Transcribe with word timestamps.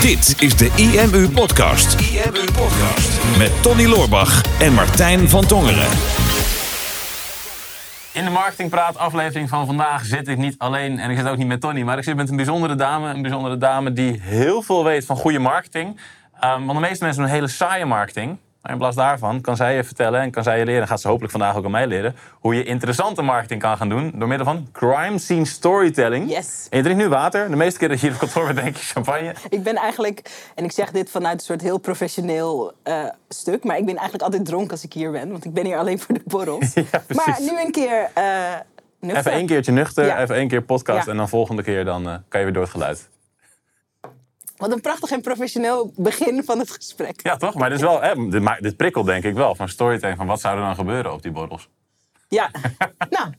Dit 0.00 0.34
is 0.38 0.56
de 0.56 0.70
IMU 0.76 1.28
Podcast. 1.28 2.00
IMU 2.00 2.44
Podcast. 2.44 3.38
Met 3.38 3.62
Tony 3.62 3.86
Loorbach 3.86 4.60
en 4.60 4.72
Martijn 4.72 5.28
van 5.28 5.46
Tongeren. 5.46 5.88
In 8.12 8.24
de 8.24 8.30
Marketingpraat 8.30 8.98
aflevering 8.98 9.48
van 9.48 9.66
vandaag 9.66 10.04
zit 10.04 10.28
ik 10.28 10.36
niet 10.36 10.54
alleen 10.58 10.98
en 10.98 11.10
ik 11.10 11.16
zit 11.16 11.28
ook 11.28 11.36
niet 11.36 11.46
met 11.46 11.60
Tony, 11.60 11.82
maar 11.82 11.98
ik 11.98 12.04
zit 12.04 12.16
met 12.16 12.30
een 12.30 12.36
bijzondere 12.36 12.74
dame. 12.74 13.08
Een 13.08 13.22
bijzondere 13.22 13.56
dame 13.56 13.92
die 13.92 14.20
heel 14.22 14.62
veel 14.62 14.84
weet 14.84 15.06
van 15.06 15.16
goede 15.16 15.38
marketing. 15.38 16.00
Um, 16.44 16.66
want 16.66 16.78
de 16.78 16.86
meeste 16.86 17.04
mensen 17.04 17.22
doen 17.22 17.32
hele 17.32 17.48
saaie 17.48 17.84
marketing. 17.84 18.38
Maar 18.66 18.74
in 18.74 18.80
plaats 18.80 18.96
daarvan 18.96 19.40
kan 19.40 19.56
zij 19.56 19.76
je 19.76 19.84
vertellen 19.84 20.20
en 20.20 20.30
kan 20.30 20.42
zij 20.42 20.58
je 20.58 20.64
leren, 20.64 20.86
gaat 20.88 21.00
ze 21.00 21.08
hopelijk 21.08 21.32
vandaag 21.32 21.56
ook 21.56 21.64
aan 21.64 21.70
mij 21.70 21.86
leren, 21.86 22.16
hoe 22.40 22.54
je 22.54 22.64
interessante 22.64 23.22
marketing 23.22 23.60
kan 23.60 23.76
gaan 23.76 23.88
doen 23.88 24.12
door 24.14 24.28
middel 24.28 24.46
van 24.46 24.68
crime 24.72 25.18
scene 25.18 25.44
storytelling. 25.44 26.30
Yes. 26.30 26.66
En 26.70 26.76
je 26.76 26.82
drinkt 26.82 27.02
nu 27.02 27.08
water. 27.08 27.50
De 27.50 27.56
meeste 27.56 27.78
keer 27.78 27.88
dat 27.88 28.00
je 28.00 28.06
hier 28.06 28.14
op 28.14 28.20
kantoor 28.20 28.44
bent, 28.44 28.56
denk 28.58 28.76
je 28.76 28.82
champagne. 28.82 29.34
Ik 29.48 29.62
ben 29.62 29.74
eigenlijk, 29.74 30.48
en 30.54 30.64
ik 30.64 30.72
zeg 30.72 30.90
dit 30.90 31.10
vanuit 31.10 31.34
een 31.38 31.44
soort 31.46 31.60
heel 31.60 31.78
professioneel 31.78 32.72
uh, 32.84 33.04
stuk, 33.28 33.64
maar 33.64 33.76
ik 33.76 33.84
ben 33.84 33.94
eigenlijk 33.94 34.22
altijd 34.24 34.44
dronken 34.44 34.70
als 34.70 34.84
ik 34.84 34.92
hier 34.92 35.10
ben, 35.10 35.30
want 35.30 35.44
ik 35.44 35.54
ben 35.54 35.64
hier 35.64 35.78
alleen 35.78 35.98
voor 35.98 36.14
de 36.14 36.22
borrels. 36.24 36.74
Ja, 36.74 37.02
maar 37.14 37.36
nu 37.40 37.60
een 37.64 37.70
keer 37.72 38.10
uh, 38.18 38.54
nuchter. 39.00 39.18
Even 39.18 39.32
één 39.32 39.46
keertje 39.46 39.72
nuchter, 39.72 40.06
Ja. 40.06 40.18
even 40.20 40.34
één 40.34 40.48
keer 40.48 40.62
podcast 40.62 41.04
Ja. 41.04 41.10
en 41.10 41.16
dan 41.16 41.28
volgende 41.28 41.62
keer 41.62 41.84
dan, 41.84 42.08
eh, 42.08 42.14
kan 42.28 42.38
je 42.40 42.44
weer 42.46 42.54
door 42.54 42.62
het 42.62 42.72
geluid. 42.72 43.08
Wat 44.56 44.72
een 44.72 44.80
prachtig 44.80 45.10
en 45.10 45.20
professioneel 45.20 45.92
begin 45.96 46.44
van 46.44 46.58
het 46.58 46.70
gesprek. 46.70 47.20
Ja, 47.22 47.36
toch? 47.36 47.54
Maar 47.54 47.68
dit, 47.68 47.78
is 47.78 47.84
wel, 47.84 48.00
hè, 48.00 48.28
dit, 48.28 48.42
ma- 48.42 48.58
dit 48.60 48.76
prikkelt 48.76 49.06
denk 49.06 49.24
ik 49.24 49.34
wel 49.34 49.54
van 49.54 49.68
storytelling. 49.68 50.18
Van 50.18 50.26
wat 50.26 50.40
zou 50.40 50.56
er 50.56 50.62
dan 50.64 50.74
gebeuren 50.74 51.12
op 51.12 51.22
die 51.22 51.30
borrels? 51.32 51.68
Ja. 52.28 52.50
nou, 53.10 53.30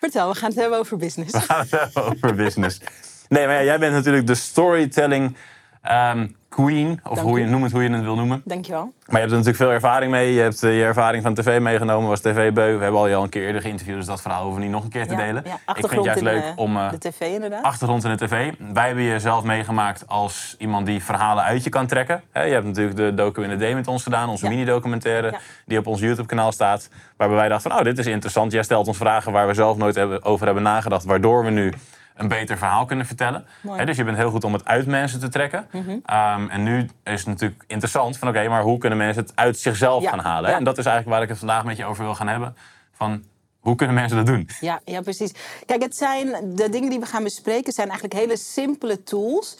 vertel, 0.00 0.28
we 0.28 0.34
gaan 0.34 0.48
het 0.48 0.58
hebben 0.58 0.78
over 0.78 0.96
business. 0.96 1.32
We 1.32 1.40
gaan 1.40 1.60
het 1.60 1.70
hebben 1.70 2.04
over 2.04 2.34
business. 2.34 2.80
Nee, 3.28 3.46
maar 3.46 3.54
ja, 3.54 3.62
jij 3.64 3.78
bent 3.78 3.92
natuurlijk 3.92 4.26
de 4.26 4.34
storytelling 4.34 5.36
ehm, 5.82 6.28
queen. 6.54 7.00
Of 7.08 7.14
Dank 7.16 7.28
hoe 7.28 7.40
je, 7.40 7.46
noem 7.46 7.62
het 7.62 7.72
hoe 7.72 7.82
je 7.82 7.90
het 7.90 8.02
wil 8.02 8.14
noemen. 8.16 8.42
Dankjewel. 8.44 8.82
Maar 8.82 8.92
je 9.14 9.18
hebt 9.18 9.30
er 9.30 9.36
natuurlijk 9.38 9.56
veel 9.56 9.70
ervaring 9.72 10.10
mee. 10.10 10.32
Je 10.34 10.40
hebt 10.40 10.62
eh, 10.62 10.78
je 10.78 10.84
ervaring 10.84 11.22
van 11.22 11.34
tv 11.34 11.60
meegenomen, 11.60 12.08
was 12.08 12.20
tv-beu. 12.20 12.76
We 12.76 12.82
hebben 12.82 13.00
al 13.00 13.06
je 13.06 13.14
al 13.14 13.22
een 13.22 13.28
keer 13.28 13.46
eerder 13.46 13.60
geïnterviewd, 13.62 13.96
dus 13.96 14.06
dat 14.06 14.20
verhaal 14.22 14.42
hoeven 14.42 14.58
we 14.60 14.64
niet 14.66 14.74
nog 14.74 14.84
een 14.84 14.90
keer 14.90 15.06
te 15.06 15.12
Ja, 15.14 15.24
delen. 15.24 15.42
ja, 15.46 15.54
ik 15.54 15.86
vind 15.86 15.90
het 15.90 16.04
juist 16.04 16.20
leuk 16.20 16.42
de, 16.42 16.52
om... 16.56 16.76
eh, 16.76 16.90
de 16.90 16.98
tv 16.98 17.20
inderdaad. 17.20 17.62
Achtergrond 17.62 18.04
in 18.04 18.10
de 18.10 18.26
tv. 18.26 18.52
Wij 18.72 18.86
hebben 18.86 19.04
je 19.04 19.18
zelf 19.20 19.44
meegemaakt 19.44 20.04
als 20.08 20.54
iemand 20.58 20.86
die 20.86 21.02
verhalen 21.04 21.44
uit 21.44 21.64
je 21.64 21.70
kan 21.70 21.86
trekken. 21.86 22.22
Je 22.32 22.40
hebt 22.40 22.64
natuurlijk 22.66 22.96
de 22.96 23.14
docu 23.14 23.42
in 23.42 23.58
de 23.58 23.70
D 23.70 23.74
met 23.74 23.88
ons 23.88 24.02
gedaan, 24.02 24.28
onze 24.28 24.44
Ja. 24.44 24.50
mini-documentaire, 24.50 25.34
die 25.66 25.78
op 25.78 25.86
ons 25.86 26.00
YouTube-kanaal 26.00 26.52
staat. 26.52 26.88
Waarbij 27.16 27.36
wij 27.36 27.48
dachten 27.48 27.70
van, 27.70 27.78
oh, 27.80 27.84
dit 27.86 27.98
is 27.98 28.06
interessant. 28.06 28.52
Jij 28.52 28.62
stelt 28.62 28.86
ons 28.88 28.96
vragen 28.96 29.32
waar 29.32 29.46
we 29.46 29.54
zelf 29.54 29.76
nooit 29.76 29.94
hebben, 29.94 30.24
over 30.24 30.44
hebben 30.46 30.62
nagedacht, 30.64 31.04
waardoor 31.04 31.44
we 31.44 31.50
nu 31.50 31.72
een 32.14 32.28
beter 32.28 32.58
verhaal 32.58 32.84
kunnen 32.84 33.06
vertellen. 33.06 33.46
Mhm. 33.60 33.86
Dus 33.86 33.96
je 33.96 34.04
bent 34.04 34.16
heel 34.16 34.30
goed 34.30 34.44
om 34.44 34.52
het 34.52 34.64
uit 34.64 34.86
mensen 34.86 35.20
te 35.20 35.28
trekken. 35.28 35.68
Ehm, 36.04 36.48
en 36.48 36.62
nu 36.62 36.88
is 37.04 37.18
het 37.20 37.26
natuurlijk 37.26 37.64
interessant 37.66 38.18
van, 38.18 38.28
oké, 38.28 38.48
maar 38.48 38.62
hoe 38.62 38.78
kunnen 38.78 38.98
mensen 38.98 39.22
het 39.22 39.32
uit 39.34 39.58
zichzelf 39.58 40.02
Ja, 40.02 40.10
gaan 40.10 40.18
halen? 40.18 40.50
ja. 40.50 40.56
En 40.56 40.64
dat 40.64 40.78
is 40.78 40.84
eigenlijk 40.84 41.16
waar 41.16 41.22
ik 41.24 41.28
het 41.28 41.38
vandaag 41.38 41.64
met 41.64 41.76
je 41.76 41.84
over 41.84 42.04
wil 42.04 42.14
gaan 42.14 42.28
hebben. 42.28 42.56
Van, 42.92 43.24
hoe 43.60 43.74
kunnen 43.76 43.94
mensen 43.96 44.16
dat 44.16 44.26
doen? 44.26 44.48
Ja, 44.60 44.80
ja, 44.84 45.00
precies. 45.00 45.32
Kijk, 45.66 45.82
het 45.82 45.96
zijn, 45.96 46.56
de 46.56 46.68
dingen 46.68 46.90
die 46.90 47.00
we 47.00 47.06
gaan 47.06 47.22
bespreken 47.22 47.72
zijn 47.72 47.88
eigenlijk 47.88 48.20
hele 48.20 48.36
simpele 48.36 49.02
tools 49.02 49.58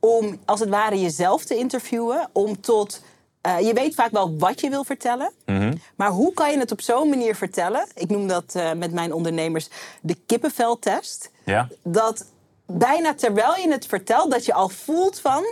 om 0.00 0.38
als 0.44 0.60
het 0.60 0.68
ware 0.68 1.00
jezelf 1.00 1.44
te 1.44 1.56
interviewen. 1.56 2.28
Om 2.32 2.60
tot. 2.60 3.02
Eh, 3.42 3.60
je 3.60 3.72
weet 3.72 3.94
vaak 3.94 4.10
wel 4.10 4.38
wat 4.38 4.60
je 4.60 4.70
wil 4.70 4.84
vertellen. 4.84 5.32
Maar 5.96 6.10
hoe 6.10 6.34
kan 6.34 6.50
je 6.50 6.58
het 6.58 6.72
op 6.72 6.80
zo'n 6.80 7.08
manier 7.08 7.34
vertellen? 7.34 7.86
Ik 7.94 8.08
noem 8.08 8.28
dat 8.28 8.54
eh, 8.54 8.72
met 8.72 8.92
mijn 8.92 9.12
ondernemers 9.12 9.68
de 10.00 10.16
kippenveltest. 10.26 11.30
Ja? 11.44 11.68
Dat 11.82 12.26
bijna 12.66 13.14
terwijl 13.14 13.56
je 13.56 13.70
het 13.70 13.86
vertelt, 13.86 14.30
dat 14.30 14.44
je 14.44 14.54
al 14.54 14.68
voelt 14.68 15.20
van 15.20 15.44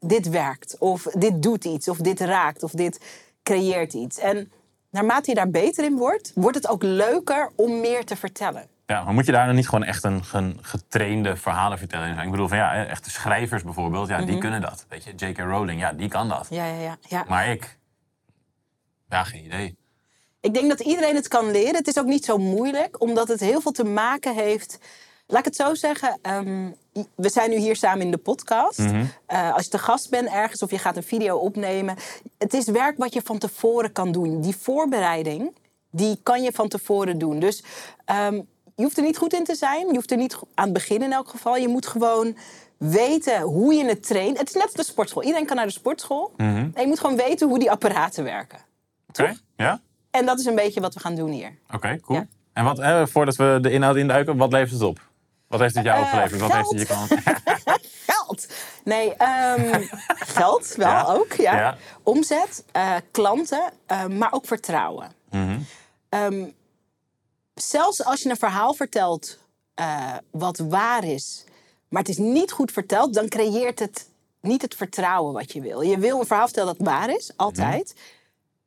dit 0.00 0.28
werkt. 0.28 0.76
Of 0.78 1.02
dit 1.02 1.42
doet 1.42 1.64
iets. 1.64 1.88
Of 1.88 1.98
dit 1.98 2.20
raakt. 2.20 2.62
Of 2.62 2.70
dit 2.70 3.00
creëert 3.42 3.92
iets. 3.92 4.18
En 4.18 4.52
naarmate 4.90 5.30
je 5.30 5.36
daar 5.36 5.50
beter 5.50 5.84
in 5.84 5.96
wordt, 5.96 6.32
wordt 6.34 6.56
het 6.56 6.68
ook 6.68 6.82
leuker 6.82 7.50
om 7.54 7.80
meer 7.80 8.04
te 8.04 8.16
vertellen. 8.16 8.68
Ja, 8.86 9.04
maar 9.04 9.14
moet 9.14 9.26
je 9.26 9.32
daar 9.32 9.46
dan 9.46 9.54
niet 9.54 9.68
gewoon 9.68 9.84
echt 9.84 10.04
een, 10.04 10.22
een 10.32 10.58
getrainde 10.62 11.36
verhalenverteller 11.36 12.06
in 12.06 12.14
zijn? 12.14 12.24
Ik 12.24 12.30
bedoel 12.30 12.48
van 12.48 12.56
ja, 12.56 12.86
echte 12.86 13.10
schrijvers 13.10 13.62
bijvoorbeeld, 13.62 14.08
ja, 14.08 14.22
die 14.22 14.38
kunnen 14.38 14.60
dat. 14.60 14.86
Weet 14.88 15.04
je, 15.04 15.12
J.K. 15.14 15.38
Rowling, 15.38 15.80
ja, 15.80 15.92
die 15.92 16.08
kan 16.08 16.28
dat. 16.28 16.46
Ja, 16.50 16.64
ja, 16.66 16.80
ja. 16.80 16.96
ja. 17.08 17.24
Maar 17.28 17.48
ik, 17.48 17.78
ja, 19.08 19.24
geen 19.24 19.44
idee. 19.44 19.76
Ik 20.40 20.54
denk 20.54 20.68
dat 20.68 20.80
iedereen 20.80 21.14
het 21.14 21.28
kan 21.28 21.50
leren. 21.50 21.74
Het 21.76 21.86
is 21.88 21.98
ook 21.98 22.06
niet 22.06 22.24
zo 22.24 22.38
moeilijk, 22.38 23.00
omdat 23.00 23.28
het 23.28 23.40
heel 23.40 23.60
veel 23.60 23.72
te 23.72 23.84
maken 23.84 24.34
heeft. 24.34 24.78
Laat 25.26 25.38
ik 25.38 25.44
het 25.44 25.56
zo 25.56 25.74
zeggen. 25.74 26.18
ehm, 26.22 26.70
we 27.14 27.28
zijn 27.28 27.50
nu 27.50 27.56
hier 27.56 27.76
samen 27.76 28.00
in 28.04 28.10
de 28.10 28.16
podcast. 28.16 28.78
Eh, 29.26 29.52
als 29.54 29.64
je 29.64 29.70
te 29.70 29.78
gast 29.78 30.10
bent 30.10 30.28
ergens 30.28 30.62
of 30.62 30.70
je 30.70 30.78
gaat 30.78 30.96
een 30.96 31.02
video 31.02 31.36
opnemen. 31.36 31.96
Het 32.38 32.54
is 32.54 32.66
werk 32.66 32.98
wat 32.98 33.14
je 33.14 33.20
van 33.24 33.38
tevoren 33.38 33.92
kan 33.92 34.12
doen. 34.12 34.40
Die 34.40 34.56
voorbereiding, 34.56 35.56
die 35.90 36.18
kan 36.22 36.42
je 36.42 36.52
van 36.52 36.68
tevoren 36.68 37.18
doen. 37.18 37.38
Dus 37.38 37.64
ehm, 38.04 38.40
je 38.74 38.82
hoeft 38.82 38.96
er 38.96 39.02
niet 39.02 39.16
goed 39.18 39.32
in 39.32 39.44
te 39.44 39.54
zijn. 39.54 39.86
Je 39.86 39.94
hoeft 39.94 40.10
er 40.10 40.16
niet 40.16 40.36
aan 40.54 40.64
het 40.64 40.72
begin 40.72 41.02
in 41.02 41.12
elk 41.12 41.28
geval. 41.28 41.56
Je 41.56 41.68
moet 41.68 41.86
gewoon 41.86 42.36
weten 42.78 43.40
hoe 43.40 43.74
je 43.74 43.84
het 43.84 44.06
traint. 44.06 44.38
Het 44.38 44.48
is 44.48 44.54
net 44.54 44.62
als 44.64 44.72
de 44.72 44.84
sportschool. 44.84 45.22
Iedereen 45.22 45.46
kan 45.46 45.56
naar 45.56 45.66
de 45.66 45.72
sportschool. 45.72 46.32
En 46.36 46.72
je 46.74 46.86
moet 46.86 47.00
gewoon 47.00 47.16
weten 47.16 47.48
hoe 47.48 47.58
die 47.58 47.70
apparaten 47.70 48.24
werken. 48.24 48.58
Oké, 49.08 49.34
ja? 49.56 49.80
En 50.10 50.26
dat 50.26 50.38
is 50.38 50.44
een 50.44 50.54
beetje 50.54 50.80
wat 50.80 50.94
we 50.94 51.00
gaan 51.00 51.14
doen 51.14 51.30
hier. 51.30 51.58
Oké, 51.74 52.00
cool. 52.00 52.18
Ja. 52.18 52.26
En 52.52 52.64
wat, 52.64 52.78
eh, 52.78 53.06
voordat 53.06 53.36
we 53.36 53.58
de 53.60 53.70
inhoud 53.70 53.96
induiken, 53.96 54.36
wat 54.36 54.52
levert 54.52 54.70
het 54.72 54.82
op? 54.82 55.00
Wat 55.48 55.60
heeft 55.60 55.74
het 55.74 55.84
jou 55.84 55.98
Eh, 55.98 56.04
opgeleverd? 56.04 56.40
Wat 56.40 56.52
heeft 56.52 56.70
het 56.70 56.80
je 56.80 56.86
kan... 56.86 57.08
Geld. 58.06 58.46
Nee, 58.84 59.14
ehm, 59.14 59.82
geld 60.38 60.74
wel 60.76 60.88
Ja. 60.88 61.04
ook. 61.04 61.32
Ja. 61.32 61.56
Ja. 61.56 61.76
Omzet, 62.02 62.64
eh, 62.72 62.94
klanten, 63.10 63.62
maar 64.08 64.32
ook 64.32 64.46
vertrouwen. 64.46 65.12
Mhm. 65.30 65.58
Ehm, 66.08 66.44
zelfs 67.54 68.04
als 68.04 68.22
je 68.22 68.30
een 68.30 68.36
verhaal 68.36 68.74
vertelt 68.74 69.38
eh, 69.74 70.14
wat 70.30 70.58
waar 70.58 71.04
is, 71.04 71.44
maar 71.88 72.02
het 72.02 72.10
is 72.10 72.18
niet 72.18 72.52
goed 72.52 72.72
verteld, 72.72 73.14
dan 73.14 73.28
creëert 73.28 73.78
het 73.78 74.08
niet 74.40 74.62
het 74.62 74.74
vertrouwen 74.74 75.32
wat 75.32 75.52
je 75.52 75.60
wil. 75.60 75.80
Je 75.80 75.98
wil 75.98 76.20
een 76.20 76.26
verhaal 76.26 76.46
vertellen 76.46 76.76
dat 76.76 76.86
waar 76.86 77.10
is, 77.10 77.32
altijd. 77.36 77.92
Mhm. 77.94 78.02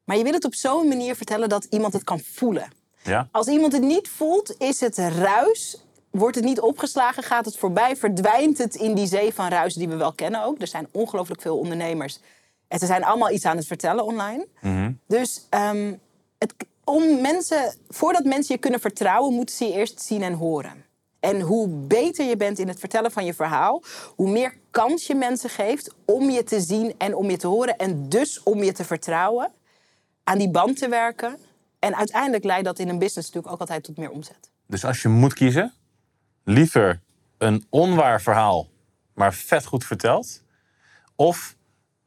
Maar 0.03 0.18
je 0.18 0.24
wil 0.24 0.34
het 0.34 0.46
op 0.46 0.56
zo'n 0.56 0.88
manier 0.88 1.16
vertellen 1.16 1.50
dat 1.50 1.68
iemand 1.70 1.94
het 1.94 2.03
kan 2.03 2.20
voelen. 2.20 2.72
Ja? 3.03 3.28
Als 3.31 3.48
iemand 3.48 3.74
het 3.74 3.81
niet 3.81 4.09
voelt, 4.09 4.56
is 4.58 4.80
het 4.80 4.98
ruis. 4.98 5.81
Wordt 6.09 6.36
het 6.36 6.46
niet 6.46 6.59
opgeslagen, 6.59 7.24
gaat 7.24 7.46
het 7.46 7.58
voorbij, 7.58 7.96
verdwijnt 7.96 8.58
het 8.58 8.75
in 8.75 8.94
die 8.94 9.08
zee 9.08 9.34
van 9.34 9.48
ruis 9.48 9.74
die 9.74 9.90
we 9.90 9.96
wel 9.96 10.14
kennen 10.14 10.44
ook. 10.44 10.62
Er 10.62 10.68
zijn 10.68 10.88
ongelooflijk 10.92 11.42
veel 11.42 11.58
ondernemers. 11.58 12.19
En 12.68 12.80
ze 12.80 12.86
zijn 12.86 13.04
allemaal 13.04 13.31
iets 13.31 13.46
aan 13.46 13.58
het 13.58 13.68
vertellen 13.68 14.06
online. 14.06 14.48
Dus 15.08 15.46
ehm, 15.50 15.94
het, 16.38 16.54
om 16.88 17.22
mensen, 17.22 17.74
voordat 17.88 18.24
mensen 18.24 18.56
je 18.56 18.62
kunnen 18.62 18.80
vertrouwen, 18.80 19.34
moeten 19.34 19.56
ze 19.56 19.66
je 19.66 19.74
eerst 19.74 20.02
zien 20.02 20.22
en 20.22 20.34
horen. 20.34 20.86
En 21.20 21.42
hoe 21.42 21.68
beter 21.68 22.25
je 22.25 22.38
bent 22.38 22.59
in 22.59 22.68
het 22.68 22.80
vertellen 22.80 23.12
van 23.12 23.25
je 23.25 23.34
verhaal, 23.34 23.84
hoe 24.16 24.30
meer 24.30 24.53
kans 24.72 25.08
je 25.08 25.16
mensen 25.16 25.50
geeft 25.50 25.94
om 26.06 26.30
je 26.30 26.44
te 26.44 26.62
zien 26.62 26.94
en 26.98 27.16
om 27.16 27.30
je 27.30 27.38
te 27.38 27.48
horen. 27.48 27.78
En 27.78 28.09
dus 28.09 28.44
om 28.44 28.64
je 28.64 28.72
te 28.72 28.84
vertrouwen, 28.84 29.52
aan 30.24 30.38
die 30.38 30.50
band 30.50 30.78
te 30.78 30.90
werken. 30.90 31.38
En 31.80 31.96
uiteindelijk 31.96 32.44
leidt 32.44 32.66
dat 32.66 32.80
in 32.80 32.90
een 32.90 33.00
business 33.00 33.28
natuurlijk 33.28 33.54
ook 33.54 33.59
altijd 33.59 33.84
tot 33.84 33.98
meer 33.98 34.09
omzet. 34.09 34.52
Dus 34.68 34.86
als 34.86 35.02
je 35.02 35.08
moet 35.08 35.34
kiezen, 35.34 35.74
liever 36.44 37.02
een 37.38 37.66
onwaar 37.69 38.22
verhaal, 38.22 38.69
maar 39.14 39.34
vet 39.34 39.66
goed 39.66 39.86
verteld, 39.86 40.44
of 41.16 41.56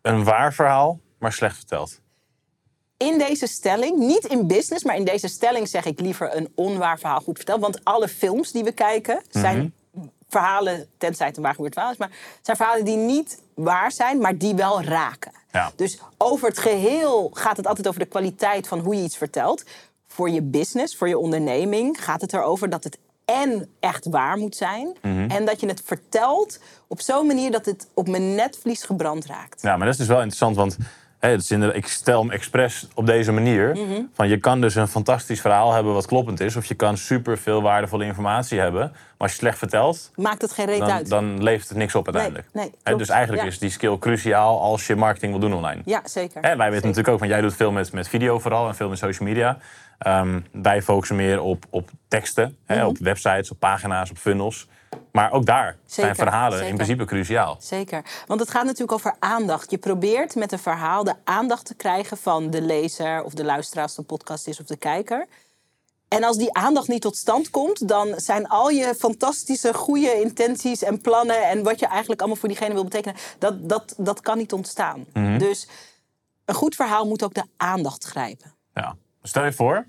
een 0.03 0.25
waar 0.25 0.55
verhaal, 0.55 1.01
maar 1.19 1.33
slecht 1.33 1.57
verteld. 1.57 2.01
In 3.07 3.19
deze 3.19 3.47
stelling, 3.47 3.99
niet 3.99 4.25
in 4.25 4.47
business, 4.47 4.85
maar 4.85 4.97
in 4.97 5.05
deze 5.05 5.29
stelling 5.29 5.69
zeg 5.69 5.85
ik 5.85 6.01
liever 6.01 6.37
een 6.37 6.53
onwaar 6.55 6.99
verhaal 6.99 7.21
goed 7.21 7.37
verteld. 7.37 7.61
Want 7.61 7.85
alle 7.85 8.09
films 8.09 8.53
die 8.53 8.65
we 8.65 8.73
kijken 8.73 9.23
zijn 9.31 9.75
verhalen, 10.29 10.89
tenzij 10.99 11.27
het 11.27 11.37
een 11.37 11.43
waar 11.43 11.55
gebeurd 11.55 11.73
verhaal 11.73 11.93
is, 11.93 11.99
maar 11.99 12.11
zijn 12.43 12.57
verhalen 12.57 12.85
die 12.85 12.97
niet 12.97 13.43
waar 13.55 13.93
zijn, 13.93 14.19
maar 14.19 14.39
die 14.39 14.55
wel 14.55 14.83
raken. 14.83 15.33
Ja. 15.53 15.73
Dus 15.77 15.99
over 16.19 16.49
het 16.49 16.59
geheel 16.59 17.31
gaat 17.33 17.57
het 17.57 17.67
altijd 17.67 17.89
over 17.89 18.01
de 18.01 18.07
kwaliteit 18.07 18.69
van 18.69 18.79
hoe 18.79 18.97
je 18.97 19.03
iets 19.03 19.17
vertelt. 19.17 19.65
Voor 20.07 20.31
je 20.31 20.43
business, 20.43 20.97
voor 20.97 21.09
je 21.09 21.19
onderneming 21.19 22.05
gaat 22.05 22.21
het 22.21 22.33
erover 22.33 22.71
dat 22.71 22.85
het 22.85 22.99
en 23.25 23.69
echt 23.81 24.07
waar 24.07 24.37
moet 24.37 24.57
zijn. 24.57 24.97
En 25.29 25.45
dat 25.45 25.61
je 25.61 25.67
het 25.67 25.83
vertelt 25.85 26.59
op 26.87 27.01
zo'n 27.01 27.27
manier 27.27 27.51
dat 27.51 27.67
het 27.67 27.87
op 27.95 28.09
mijn 28.09 28.35
netvlies 28.35 28.83
gebrand 28.83 29.27
raakt. 29.27 29.63
Ja, 29.63 29.77
maar 29.77 29.85
dat 29.85 29.95
is 29.95 29.97
dus 29.97 30.09
wel 30.09 30.17
interessant, 30.17 30.57
want 30.57 30.77
is 31.21 31.51
inderdaad- 31.51 31.77
ik 31.77 31.87
stel 31.87 32.21
hem 32.21 32.31
expres 32.31 32.89
op 32.95 33.07
deze 33.07 33.33
manier. 33.33 33.71
Mhm. 33.77 34.01
Van 34.13 34.29
je 34.29 34.37
kan 34.37 34.61
dus 34.61 34.75
een 34.75 34.89
fantastisch 34.89 35.41
verhaal 35.41 35.73
hebben 35.73 35.93
wat 35.93 36.07
kloppend 36.07 36.41
is, 36.41 36.57
of 36.57 36.65
je 36.65 36.75
kan 36.75 36.97
super 36.97 37.39
veel 37.39 37.63
waardevolle 37.63 38.05
informatie 38.05 38.59
hebben. 38.61 38.81
Maar 38.91 39.29
als 39.29 39.31
je 39.31 39.37
slecht 39.37 39.59
vertelt, 39.59 40.11
Maakt 40.17 40.43
het 40.43 40.53
geen 40.53 40.67
reet 40.67 40.79
dan, 40.79 40.91
uit. 40.91 41.09
dan 41.09 41.43
levert 41.43 41.69
het 41.69 41.79
niks 41.79 41.95
op 41.95 42.05
uiteindelijk. 42.05 42.47
nee, 42.53 42.97
dus 42.97 43.09
eigenlijk 43.09 43.43
Ja. 43.43 43.49
is 43.49 43.59
die 43.59 43.71
skill 43.71 43.99
cruciaal 43.99 44.61
als 44.61 44.87
je 44.87 44.97
marketing 44.97 45.31
wil 45.33 45.41
doen 45.41 45.55
online. 45.55 45.83
Ja, 45.85 46.01
zeker. 46.05 46.41
Wij 46.41 46.51
weten 46.57 46.65
Zeker. 46.73 46.81
natuurlijk 46.81 47.09
ook, 47.09 47.19
want 47.19 47.31
jij 47.31 47.41
doet 47.41 47.55
veel 47.55 47.71
met, 47.73 47.93
met 47.93 48.09
video 48.09 48.39
vooral 48.39 48.69
en 48.69 48.75
veel 48.75 48.89
met 48.89 48.99
social 48.99 49.29
media. 49.29 49.59
Ehm, 49.99 50.41
wij 50.53 50.83
focussen 50.83 51.17
meer 51.17 51.41
op, 51.41 51.65
op 51.71 51.89
teksten, 52.09 52.57
Mhm. 52.67 52.85
op 52.85 52.99
websites, 52.99 53.51
op 53.51 53.59
pagina's, 53.59 54.11
op 54.11 54.17
funnels. 54.19 54.69
Maar 55.13 55.33
ook 55.33 55.47
daar 55.47 55.77
zijn 55.87 56.07
Zeker, 56.07 56.15
verhalen 56.15 56.53
zeker. 56.53 56.69
in 56.69 56.75
principe 56.75 57.05
cruciaal. 57.05 57.57
Zeker. 57.61 58.03
Want 58.27 58.41
het 58.41 58.51
gaat 58.51 58.65
natuurlijk 58.65 58.93
over 58.93 59.15
aandacht. 59.19 59.71
Je 59.71 59.79
probeert 59.79 60.35
met 60.35 60.53
een 60.53 60.59
verhaal 60.59 61.05
de 61.05 61.15
aandacht 61.25 61.65
te 61.65 61.75
krijgen 61.75 62.17
van 62.17 62.51
de 62.51 62.63
lezer 62.63 63.23
of 63.23 63.35
de 63.35 63.45
luisteraar 63.45 63.85
als 63.85 63.99
een 63.99 64.07
podcast 64.07 64.47
is 64.47 64.61
of 64.61 64.67
de 64.67 64.77
kijker. 64.77 65.27
En 66.09 66.25
als 66.25 66.37
die 66.37 66.55
aandacht 66.55 66.89
niet 66.89 67.03
tot 67.03 67.17
stand 67.17 67.51
komt, 67.51 67.89
dan 67.89 68.15
zijn 68.17 68.49
al 68.49 68.69
je 68.69 68.95
fantastische, 68.99 69.75
goede 69.75 70.21
intenties 70.21 70.83
en 70.83 71.01
plannen 71.01 71.49
en 71.49 71.63
wat 71.63 71.79
je 71.79 71.87
eigenlijk 71.87 72.21
allemaal 72.21 72.39
voor 72.39 72.49
diegene 72.49 72.75
wil 72.75 72.85
betekenen, 72.85 73.17
dat, 73.39 73.69
dat, 73.69 73.95
dat 73.97 74.21
kan 74.21 74.39
niet 74.39 74.53
ontstaan. 74.53 75.05
Mhm. 75.13 75.39
Dus 75.39 75.69
een 76.45 76.55
goed 76.55 76.75
verhaal 76.75 77.07
moet 77.07 77.23
ook 77.23 77.35
de 77.35 77.45
aandacht 77.57 78.05
grijpen. 78.05 78.55
Ja. 78.75 78.97
Stel 79.23 79.45
je 79.45 79.53
voor, 79.53 79.87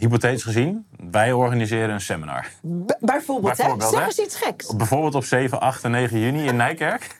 hypothetisch 0.00 0.42
gezien, 0.42 0.86
wij 1.10 1.32
organiseren 1.32 1.90
een 1.90 2.00
seminar. 2.00 2.46
B- 2.86 2.96
bijvoorbeeld, 3.00 3.56
Bijvoorbeeld, 3.56 3.90
hè? 3.90 3.96
Zeg 3.96 4.06
eens 4.06 4.18
iets 4.18 4.36
geks. 4.36 4.76
Bijvoorbeeld 4.76 5.14
op 5.14 5.24
7, 5.24 5.60
8 5.60 5.84
en 5.84 5.90
9 5.90 6.18
juni 6.20 6.46
in 6.46 6.56
Nijkerk. 6.56 7.06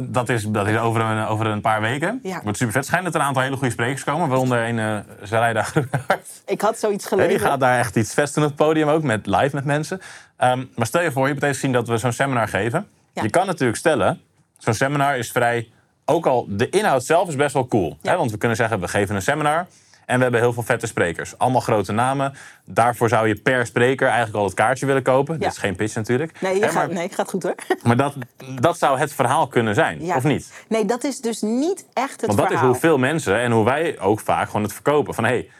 Dat 0.00 0.28
is, 0.28 0.44
dat 0.44 0.68
is 0.68 0.78
over, 0.78 1.00
een, 1.00 1.26
over 1.26 1.46
een 1.46 1.60
paar 1.60 1.80
weken. 1.80 2.20
Ja. 2.22 2.40
Wordt 2.42 2.58
super 2.58 2.72
vet. 2.72 2.86
Schijnt 2.86 3.04
dat 3.04 3.14
er 3.14 3.20
een 3.20 3.26
aantal 3.26 3.42
hele 3.42 3.56
goede 3.56 3.72
sprekers 3.72 4.04
komen. 4.04 4.28
Waaronder 4.28 4.68
een 4.68 4.78
uh, 4.78 5.62
Groenhart. 5.62 6.42
Ik 6.46 6.60
had 6.60 6.78
zoiets 6.78 7.06
gelezen. 7.06 7.30
Die 7.30 7.38
gaat 7.38 7.60
daar 7.60 7.78
echt 7.78 7.96
iets 7.96 8.14
vesten 8.14 8.42
op 8.42 8.48
het 8.48 8.56
podium 8.56 8.88
ook. 8.88 9.02
Met 9.02 9.26
live 9.26 9.54
met 9.54 9.64
mensen. 9.64 10.00
Ehm, 10.36 10.64
maar 10.74 10.86
stel 10.86 11.02
je 11.02 11.12
voor, 11.12 11.22
je 11.22 11.28
hypothetisch 11.28 11.60
zien 11.60 11.72
dat 11.72 11.88
we 11.88 11.96
zo'n 11.96 12.12
seminar 12.12 12.48
geven. 12.48 12.86
Ja. 13.12 13.22
Je 13.22 13.30
kan 13.30 13.46
natuurlijk 13.46 13.78
stellen, 13.78 14.20
zo'n 14.58 14.74
seminar 14.74 15.18
is 15.18 15.30
vrij... 15.30 15.68
Ook 16.04 16.26
al, 16.26 16.46
de 16.48 16.68
inhoud 16.68 17.04
zelf 17.04 17.28
is 17.28 17.36
best 17.36 17.54
wel 17.54 17.66
cool. 17.66 17.98
Ja. 18.02 18.16
Want 18.16 18.30
we 18.30 18.38
kunnen 18.38 18.56
zeggen, 18.56 18.80
we 18.80 18.88
geven 18.88 19.14
een 19.14 19.22
seminar... 19.22 19.66
En 20.06 20.16
we 20.16 20.22
hebben 20.22 20.40
heel 20.40 20.52
veel 20.52 20.62
vette 20.62 20.86
sprekers. 20.86 21.38
Allemaal 21.38 21.60
grote 21.60 21.92
namen. 21.92 22.34
Daarvoor 22.64 23.08
zou 23.08 23.28
je 23.28 23.34
per 23.34 23.66
spreker 23.66 24.06
eigenlijk 24.06 24.36
al 24.36 24.44
het 24.44 24.54
kaartje 24.54 24.86
willen 24.86 25.02
kopen. 25.02 25.38
Dit 25.40 25.50
is 25.50 25.58
geen 25.58 25.76
pitch 25.76 25.94
natuurlijk. 25.94 26.40
Nee, 26.40 26.54
je 26.54 26.60
Hè, 26.60 26.68
gaat, 26.68 26.86
maar 26.86 26.94
nee, 26.94 27.08
gaat 27.08 27.28
goed 27.30 27.42
hoor. 27.42 27.54
maar 27.86 27.96
dat, 27.96 28.14
dat 28.60 28.78
zou 28.78 28.98
het 28.98 29.12
verhaal 29.12 29.46
kunnen 29.46 29.74
zijn, 29.74 30.04
Ja. 30.04 30.16
of 30.16 30.22
niet? 30.24 30.52
Nee, 30.68 30.84
dat 30.84 31.04
is 31.04 31.20
dus 31.20 31.40
niet 31.42 31.86
echt 31.92 32.10
het 32.20 32.26
Want 32.26 32.38
dat 32.38 32.46
verhaal. 32.48 32.64
is 32.66 32.70
hoe 32.72 32.80
veel 32.80 32.98
mensen 32.98 33.38
en 33.38 33.50
hoe 33.52 33.64
wij 33.64 33.98
ook 34.00 34.20
vaak 34.20 34.46
gewoon 34.46 34.62
het 34.62 34.72
verkopen. 34.72 35.14
Van 35.14 35.24
hé, 35.24 35.30
hey, 35.30 35.50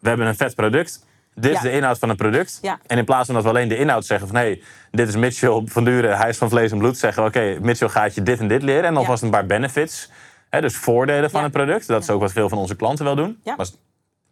we 0.00 0.08
hebben 0.08 0.26
een 0.26 0.36
vet 0.36 0.54
product. 0.54 1.06
Dit 1.34 1.50
is 1.50 1.56
Ja. 1.56 1.62
de 1.62 1.70
inhoud 1.72 1.98
van 1.98 2.08
het 2.08 2.18
product. 2.18 2.58
Ja. 2.62 2.78
En 2.86 2.98
in 2.98 3.04
plaats 3.04 3.26
van 3.26 3.34
dat 3.34 3.44
we 3.44 3.48
alleen 3.50 3.68
de 3.68 3.76
inhoud 3.76 4.04
zeggen 4.06 4.26
van... 4.28 4.36
hé, 4.36 4.42
hey, 4.42 4.62
dit 4.90 5.08
is 5.08 5.16
Mitchell 5.16 5.62
van 5.66 5.84
Duren, 5.84 6.16
hij 6.16 6.28
is 6.28 6.36
van 6.38 6.48
vlees 6.48 6.72
en 6.72 6.78
bloed. 6.78 6.98
Zeggen 6.98 7.22
we, 7.22 7.28
oké, 7.28 7.58
Mitchell 7.60 7.88
gaat 7.88 8.14
je 8.14 8.22
dit 8.22 8.38
en 8.40 8.48
dit 8.48 8.62
leren. 8.62 8.84
En 8.84 8.96
alvast 8.96 9.22
een 9.22 9.30
paar 9.30 9.46
benefits. 9.46 10.10
Hè, 10.50 10.60
dus 10.60 10.76
voordelen 10.76 11.30
van 11.30 11.40
Ja. 11.40 11.46
het 11.46 11.54
product. 11.56 11.86
Dat 11.86 12.02
is 12.02 12.10
ook 12.10 12.20
wat 12.20 12.32
veel 12.32 12.48
van 12.48 12.58
onze 12.58 12.76
klanten 12.76 13.04
wel 13.04 13.14
doen. 13.16 13.40
Ja. 13.44 13.54
Maar 13.56 13.66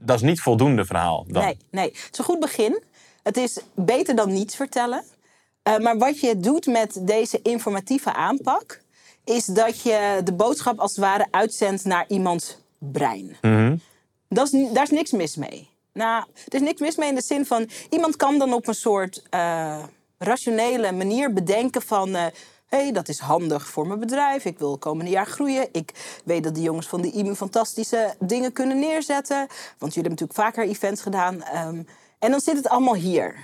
dat 0.01 0.17
is 0.17 0.23
niet 0.23 0.41
voldoende 0.41 0.85
verhaal 0.85 1.25
dan. 1.29 1.45
Nee, 1.45 1.57
nee. 1.71 1.89
Het 1.89 2.09
is 2.13 2.19
een 2.19 2.25
goed 2.25 2.41
begin. 2.41 2.83
Het 3.23 3.37
is 3.37 3.59
beter 3.75 4.15
dan 4.15 4.33
niets 4.33 4.57
vertellen. 4.57 5.05
Eh, 5.63 5.79
maar 5.79 5.99
wat 5.99 6.21
je 6.21 6.37
doet 6.37 6.67
met 6.67 6.99
deze 7.01 7.41
informatieve 7.43 8.13
aanpak... 8.13 8.81
is 9.25 9.45
dat 9.45 9.83
je 9.83 10.21
de 10.25 10.33
boodschap 10.33 10.79
als 10.79 10.91
het 10.91 11.01
ware 11.01 11.27
uitzendt 11.31 11.85
naar 11.85 12.05
iemands 12.09 12.59
brein. 12.79 13.37
Dat 14.29 14.53
is, 14.53 14.73
daar 14.73 14.83
is 14.83 14.91
niks 14.91 15.11
mis 15.11 15.37
mee. 15.37 15.69
Nou, 15.93 16.25
er 16.49 16.55
is 16.55 16.61
niks 16.61 16.81
mis 16.81 16.97
mee 16.97 17.09
in 17.09 17.15
de 17.15 17.23
zin 17.23 17.47
van... 17.47 17.69
iemand 17.91 18.17
kan 18.17 18.39
dan 18.39 18.53
op 18.53 18.69
een 18.69 18.75
soort 18.75 19.23
eh, 19.31 19.83
rationele 20.19 20.93
manier 20.93 21.33
bedenken 21.33 21.83
van... 21.83 22.15
eh, 22.15 22.27
hey, 22.71 22.93
dat 22.93 23.09
is 23.09 23.19
handig 23.19 23.69
voor 23.69 23.87
mijn 23.87 24.01
bedrijf. 24.01 24.45
Ik 24.45 24.59
wil 24.59 24.79
komende 24.79 25.11
jaar 25.11 25.27
groeien. 25.27 25.69
Ik 25.73 26.21
weet 26.25 26.45
dat 26.45 26.55
de 26.55 26.63
jongens 26.63 26.89
van 26.89 27.01
de 27.01 27.11
IMU 27.11 27.35
fantastische 27.35 28.15
dingen 28.19 28.53
kunnen 28.53 28.79
neerzetten. 28.79 29.37
Want 29.79 29.95
jullie 29.95 30.09
hebben 30.09 30.11
natuurlijk 30.11 30.41
vaker 30.41 30.65
events 30.65 31.03
gedaan. 31.03 31.43
ehm, 31.43 31.83
en 32.19 32.31
dan 32.31 32.41
zit 32.41 32.57
het 32.57 32.69
allemaal 32.69 32.95
hier. 32.95 33.43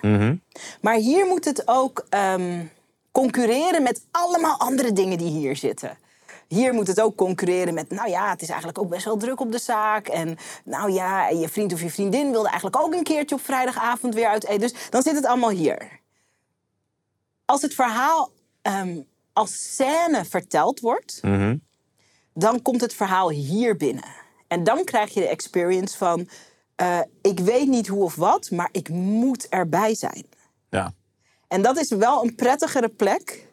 Maar 0.81 0.95
hier 0.95 1.27
moet 1.27 1.45
het 1.45 1.63
ook 1.69 2.07
ehm, 2.09 2.65
concurreren 3.13 3.83
met 3.83 4.07
allemaal 4.11 4.59
andere 4.59 4.93
dingen 4.93 5.19
die 5.19 5.31
hier 5.31 5.57
zitten. 5.57 5.99
Hier 6.49 6.75
moet 6.75 6.87
het 6.87 7.01
ook 7.01 7.17
concurreren 7.17 7.75
met, 7.75 7.91
nou 7.91 8.09
ja, 8.09 8.31
het 8.31 8.43
is 8.43 8.49
eigenlijk 8.49 8.79
ook 8.79 8.89
best 8.89 9.05
wel 9.05 9.17
druk 9.17 9.41
op 9.41 9.53
de 9.53 9.59
zaak. 9.59 10.09
En 10.09 10.37
nou 10.65 10.93
ja, 10.93 11.29
je 11.29 11.49
vriend 11.49 11.73
of 11.73 11.81
je 11.81 11.91
vriendin 11.91 12.31
wilde 12.31 12.49
eigenlijk 12.49 12.81
ook 12.83 12.95
een 12.95 13.03
keertje 13.03 13.35
op 13.35 13.45
vrijdagavond 13.45 14.15
weer 14.15 14.29
uit 14.29 14.47
eten. 14.47 14.61
Dus 14.61 14.91
dan 14.91 15.03
zit 15.03 15.15
het 15.15 15.27
allemaal 15.27 15.51
hier. 15.51 16.01
Als 17.45 17.63
het 17.63 17.75
verhaal 17.75 18.31
ehm, 18.63 18.99
als 19.37 19.75
scène 19.75 20.25
verteld 20.25 20.81
wordt, 20.81 21.21
dan 22.35 22.63
komt 22.63 22.81
het 22.81 22.95
verhaal 22.95 23.31
hier 23.31 23.77
binnen. 23.77 24.09
En 24.49 24.65
dan 24.65 24.85
krijg 24.85 25.15
je 25.15 25.21
de 25.21 25.29
experience 25.29 25.97
van, 25.97 26.29
eh, 26.75 27.01
ik 27.23 27.41
weet 27.41 27.67
niet 27.67 27.87
hoe 27.87 28.03
of 28.03 28.15
wat, 28.15 28.51
maar 28.51 28.69
ik 28.73 28.89
moet 28.89 29.49
erbij 29.49 29.95
zijn. 29.95 30.27
Ja. 30.71 30.93
En 31.49 31.63
dat 31.63 31.79
is 31.79 31.91
wel 31.91 32.25
een 32.25 32.35
prettigere 32.35 32.89
plek 32.89 33.49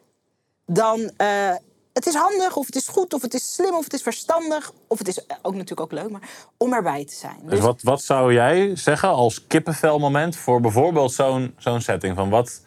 dan 0.66 1.10
eh, 1.16 1.54
het 1.92 2.06
is 2.06 2.14
handig, 2.14 2.56
of 2.56 2.66
het 2.66 2.76
is 2.76 2.88
goed, 2.88 3.14
of 3.14 3.22
het 3.22 3.34
is 3.34 3.54
slim, 3.54 3.74
of 3.74 3.84
het 3.84 3.92
is 3.92 4.02
verstandig. 4.02 4.72
Of 4.86 4.98
het 4.98 5.08
is 5.08 5.20
ook 5.42 5.52
natuurlijk 5.52 5.80
ook 5.80 5.92
leuk, 5.92 6.10
maar 6.10 6.28
om 6.56 6.72
erbij 6.72 7.04
te 7.04 7.14
zijn. 7.14 7.40
Dus 7.44 7.60
wat, 7.60 7.82
wat 7.82 8.02
zou 8.02 8.32
jij 8.32 8.76
zeggen 8.76 9.08
als 9.08 9.46
kippenvelmoment 9.46 10.36
voor 10.36 10.60
bijvoorbeeld 10.60 11.12
zo'n 11.12 11.54
zo'n 11.58 11.80
setting? 11.80 12.16
Van 12.16 12.30
wat, 12.30 12.62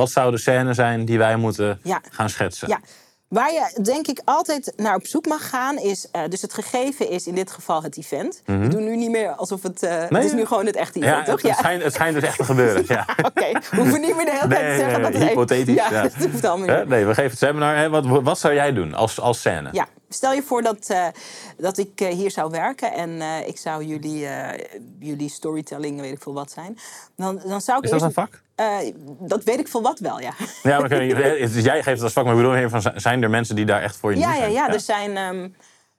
wat 0.00 0.10
zou 0.10 0.30
de 0.30 0.38
scène 0.38 0.74
zijn 0.74 1.04
die 1.04 1.18
wij 1.18 1.36
moeten 1.36 1.80
Ja. 1.82 2.00
gaan 2.10 2.28
schetsen? 2.30 2.68
Ja, 2.68 2.80
waar 3.28 3.52
je 3.52 3.78
denk 3.82 4.06
ik 4.06 4.20
altijd 4.24 4.72
naar 4.76 4.94
op 4.94 5.06
zoek 5.06 5.26
mag 5.26 5.48
gaan 5.48 5.78
is... 5.78 6.08
eh, 6.12 6.22
dus 6.28 6.42
het 6.42 6.54
gegeven 6.54 7.10
is 7.10 7.26
in 7.26 7.34
dit 7.34 7.50
geval 7.50 7.82
het 7.82 7.96
event. 7.98 8.42
We 8.44 8.68
doen 8.68 8.84
nu 8.84 8.96
niet 8.96 9.10
meer 9.10 9.30
alsof 9.34 9.62
het... 9.62 9.82
eh, 9.82 10.04
het 10.08 10.24
is 10.24 10.32
nu 10.32 10.44
gewoon 10.46 10.66
het 10.66 10.76
echte 10.76 10.98
event, 11.00 11.16
Mhm. 11.16 11.26
Ja, 11.30 11.32
toch? 11.36 11.42
het, 11.42 11.56
schijnt, 11.56 11.82
het 11.82 11.92
schijnt 11.94 12.14
dus 12.14 12.22
echt 12.24 12.36
te 12.36 12.44
gebeuren. 12.44 12.84
Ja. 12.94 13.06
Oké, 13.22 13.52
we 13.70 13.76
hoeven 13.76 14.00
niet 14.00 14.16
meer 14.16 14.24
de 14.24 14.30
hele 14.30 14.48
tijd 14.48 14.62
Nee, 14.62 14.70
te 14.78 14.84
zeggen 14.84 15.00
nee, 15.02 15.10
dat 15.10 15.20
het 15.20 15.28
hypothetisch, 15.28 15.74
Ja, 15.74 15.90
ja. 15.90 16.02
dat 16.18 16.30
hoeft 16.30 16.44
allemaal 16.44 16.78
niet. 16.78 16.88
Nee, 16.88 17.04
we 17.06 17.14
geven 17.14 17.30
het 17.30 17.38
seminar. 17.38 17.76
Hè? 17.76 17.88
Wat, 17.88 18.04
wat 18.06 18.38
zou 18.38 18.54
jij 18.54 18.72
doen 18.72 18.94
als, 18.94 19.20
als 19.20 19.38
scène? 19.38 19.68
Ja, 19.72 19.86
stel 20.12 20.32
je 20.32 20.42
voor 20.42 20.62
dat, 20.62 20.88
eh, 20.90 21.06
dat 21.56 21.78
ik 21.78 22.00
eh, 22.00 22.08
hier 22.08 22.30
zou 22.30 22.50
werken 22.50 22.92
en 22.92 23.20
eh, 23.20 23.48
ik 23.48 23.58
zou 23.58 23.84
jullie, 23.84 24.26
jullie 24.98 25.28
storytelling, 25.28 26.00
weet 26.00 26.12
ik 26.12 26.22
veel 26.22 26.34
wat 26.34 26.50
zijn. 26.50 26.78
Dan, 27.16 27.40
dan 27.46 27.60
zou 27.60 27.78
ik 27.78 27.84
Is 27.84 27.90
dat 27.90 28.02
een 28.02 28.12
vak? 28.12 28.42
Dat 29.18 29.44
weet 29.44 29.58
ik 29.58 29.68
veel 29.68 29.82
wat 29.82 29.98
wel, 29.98 30.20
ja. 30.20 30.32
Ja, 30.62 30.78
maar 30.80 31.04
je- 31.04 31.48
dus 31.52 31.64
jij 31.64 31.74
geeft 31.82 31.86
het 31.96 32.02
als 32.02 32.12
vak, 32.12 32.24
maar 32.24 32.32
ik 32.34 32.40
bedoel 32.40 32.54
even 32.56 32.82
van, 32.82 32.92
zijn 33.00 33.22
er 33.22 33.30
mensen 33.30 33.56
die 33.56 33.64
daar 33.64 33.82
echt 33.82 33.96
voor 33.96 34.12
je 34.12 34.18
Ja, 34.18 34.32
ja, 34.32 34.38
zijn? 34.38 34.52
ja. 34.52 34.72
Er 34.72 34.80
zijn 34.80 35.16
ehm, 35.16 35.48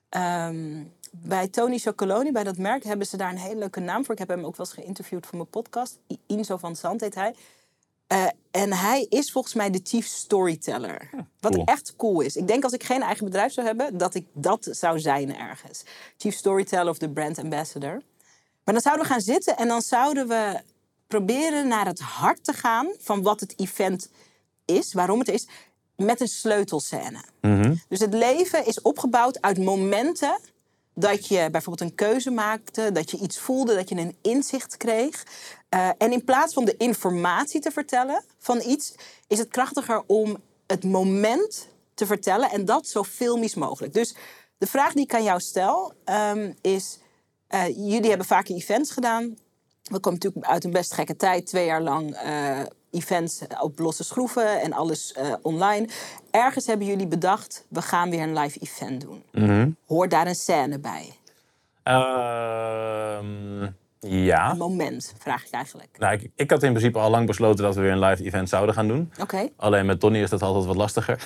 ehm, 0.08 0.82
bij 1.10 1.48
Tony 1.48 1.78
Chocoloni, 1.78 2.32
bij 2.32 2.44
dat 2.44 2.56
merk, 2.56 2.84
hebben 2.84 3.06
ze 3.06 3.16
daar 3.16 3.30
een 3.30 3.38
hele 3.38 3.58
leuke 3.58 3.80
naam 3.80 4.04
voor. 4.04 4.12
Ik 4.14 4.18
heb 4.20 4.28
hem 4.28 4.44
ook 4.44 4.56
wel 4.56 4.66
eens 4.66 4.74
geïnterviewd 4.74 5.26
voor 5.26 5.36
mijn 5.38 5.50
podcast. 5.50 5.98
Inzo 6.26 6.56
van 6.56 6.76
Zand 6.76 7.00
heet 7.00 7.14
hij. 7.14 7.34
Eh, 8.12 8.26
en 8.50 8.72
hij 8.72 9.06
is 9.08 9.32
volgens 9.32 9.54
mij 9.54 9.70
de 9.70 9.80
chief 9.82 10.06
storyteller. 10.06 11.10
Wat 11.40 11.52
cool. 11.52 11.64
echt 11.64 11.96
cool 11.96 12.20
is. 12.20 12.36
Ik 12.36 12.46
denk 12.46 12.64
als 12.64 12.72
ik 12.72 12.82
geen 12.82 13.02
eigen 13.02 13.24
bedrijf 13.24 13.52
zou 13.52 13.66
hebben, 13.66 13.98
dat 13.98 14.14
ik 14.14 14.26
dat 14.32 14.68
zou 14.70 15.00
zijn 15.00 15.36
ergens. 15.36 15.82
Chief 16.16 16.34
storyteller 16.34 16.88
of 16.88 16.98
de 16.98 17.10
brand 17.10 17.38
ambassador. 17.38 18.02
Maar 18.64 18.74
dan 18.74 18.80
zouden 18.80 19.06
we 19.06 19.12
gaan 19.12 19.20
zitten 19.20 19.56
en 19.56 19.68
dan 19.68 19.82
zouden 19.82 20.28
we 20.28 20.60
proberen 21.06 21.68
naar 21.68 21.86
het 21.86 22.00
hart 22.00 22.44
te 22.44 22.52
gaan 22.52 22.88
van 22.98 23.22
wat 23.22 23.40
het 23.40 23.58
event 23.58 24.10
is, 24.64 24.92
waarom 24.92 25.18
het 25.18 25.28
is, 25.28 25.46
met 25.96 26.20
een 26.20 26.28
sleutelscène. 26.28 27.24
Dus 27.88 28.00
het 28.00 28.14
leven 28.14 28.66
is 28.66 28.80
opgebouwd 28.80 29.40
uit 29.40 29.58
momenten 29.58 30.38
dat 30.94 31.26
je 31.26 31.48
bijvoorbeeld 31.50 31.90
een 31.90 31.96
keuze 31.96 32.30
maakte, 32.30 32.92
dat 32.92 33.10
je 33.10 33.18
iets 33.18 33.38
voelde, 33.38 33.74
dat 33.74 33.88
je 33.88 33.96
een 33.96 34.16
inzicht 34.22 34.76
kreeg. 34.76 35.26
Eh, 35.68 35.88
en 35.98 36.12
in 36.12 36.24
plaats 36.24 36.54
van 36.54 36.64
de 36.64 36.76
informatie 36.76 37.60
te 37.60 37.70
vertellen 37.70 38.24
van 38.38 38.60
iets, 38.60 38.94
is 39.26 39.38
het 39.38 39.48
krachtiger 39.48 40.02
om 40.06 40.36
het 40.66 40.84
moment 40.84 41.68
te 41.94 42.06
vertellen 42.06 42.50
en 42.50 42.64
dat 42.64 42.86
zo 42.86 43.04
filmisch 43.04 43.54
mogelijk. 43.54 43.94
Dus 43.94 44.14
de 44.58 44.66
vraag 44.66 44.92
die 44.92 45.04
ik 45.04 45.14
aan 45.14 45.22
jou 45.22 45.40
stel 45.40 45.92
ehm, 46.04 46.52
is: 46.60 46.98
eh, 47.46 47.68
jullie 47.68 48.08
hebben 48.08 48.26
vaker 48.26 48.54
events 48.54 48.90
gedaan. 48.90 49.36
We 49.82 50.00
komen 50.00 50.18
natuurlijk 50.22 50.46
uit 50.46 50.64
een 50.64 50.70
best 50.70 50.94
gekke 50.94 51.16
tijd, 51.16 51.46
twee 51.46 51.66
jaar 51.66 51.82
lang 51.82 52.14
eh, 52.14 52.62
events 52.92 53.40
op 53.60 53.78
losse 53.78 54.04
schroeven 54.04 54.60
en 54.60 54.72
alles 54.72 55.12
eh, 55.12 55.32
online. 55.42 55.88
Ergens 56.30 56.66
hebben 56.66 56.86
jullie 56.86 57.06
bedacht, 57.06 57.64
we 57.68 57.82
gaan 57.82 58.10
weer 58.10 58.22
een 58.22 58.38
live 58.38 58.58
event 58.58 59.00
doen. 59.00 59.22
Mhm. 59.32 59.70
Hoort 59.86 60.10
daar 60.10 60.26
een 60.26 60.34
scène 60.34 60.78
bij? 60.78 61.12
Ehm, 61.82 63.68
ja. 64.08 64.54
Moment, 64.54 65.14
vraag 65.18 65.44
ik 65.46 65.50
eigenlijk. 65.52 65.88
Nou, 65.98 66.12
ik, 66.14 66.30
ik 66.36 66.50
had 66.50 66.62
in 66.62 66.70
principe 66.72 66.98
al 66.98 67.10
lang 67.10 67.26
besloten 67.26 67.64
dat 67.64 67.74
we 67.74 67.80
weer 67.80 67.92
een 67.92 67.98
live 68.04 68.24
event 68.24 68.48
zouden 68.48 68.74
gaan 68.74 68.88
doen. 68.88 69.12
Oké, 69.20 69.48
Alleen 69.56 69.86
met 69.86 70.00
Tony 70.00 70.18
is 70.22 70.30
dat 70.30 70.42
altijd 70.42 70.64
wat 70.64 70.76
lastiger. 70.76 71.18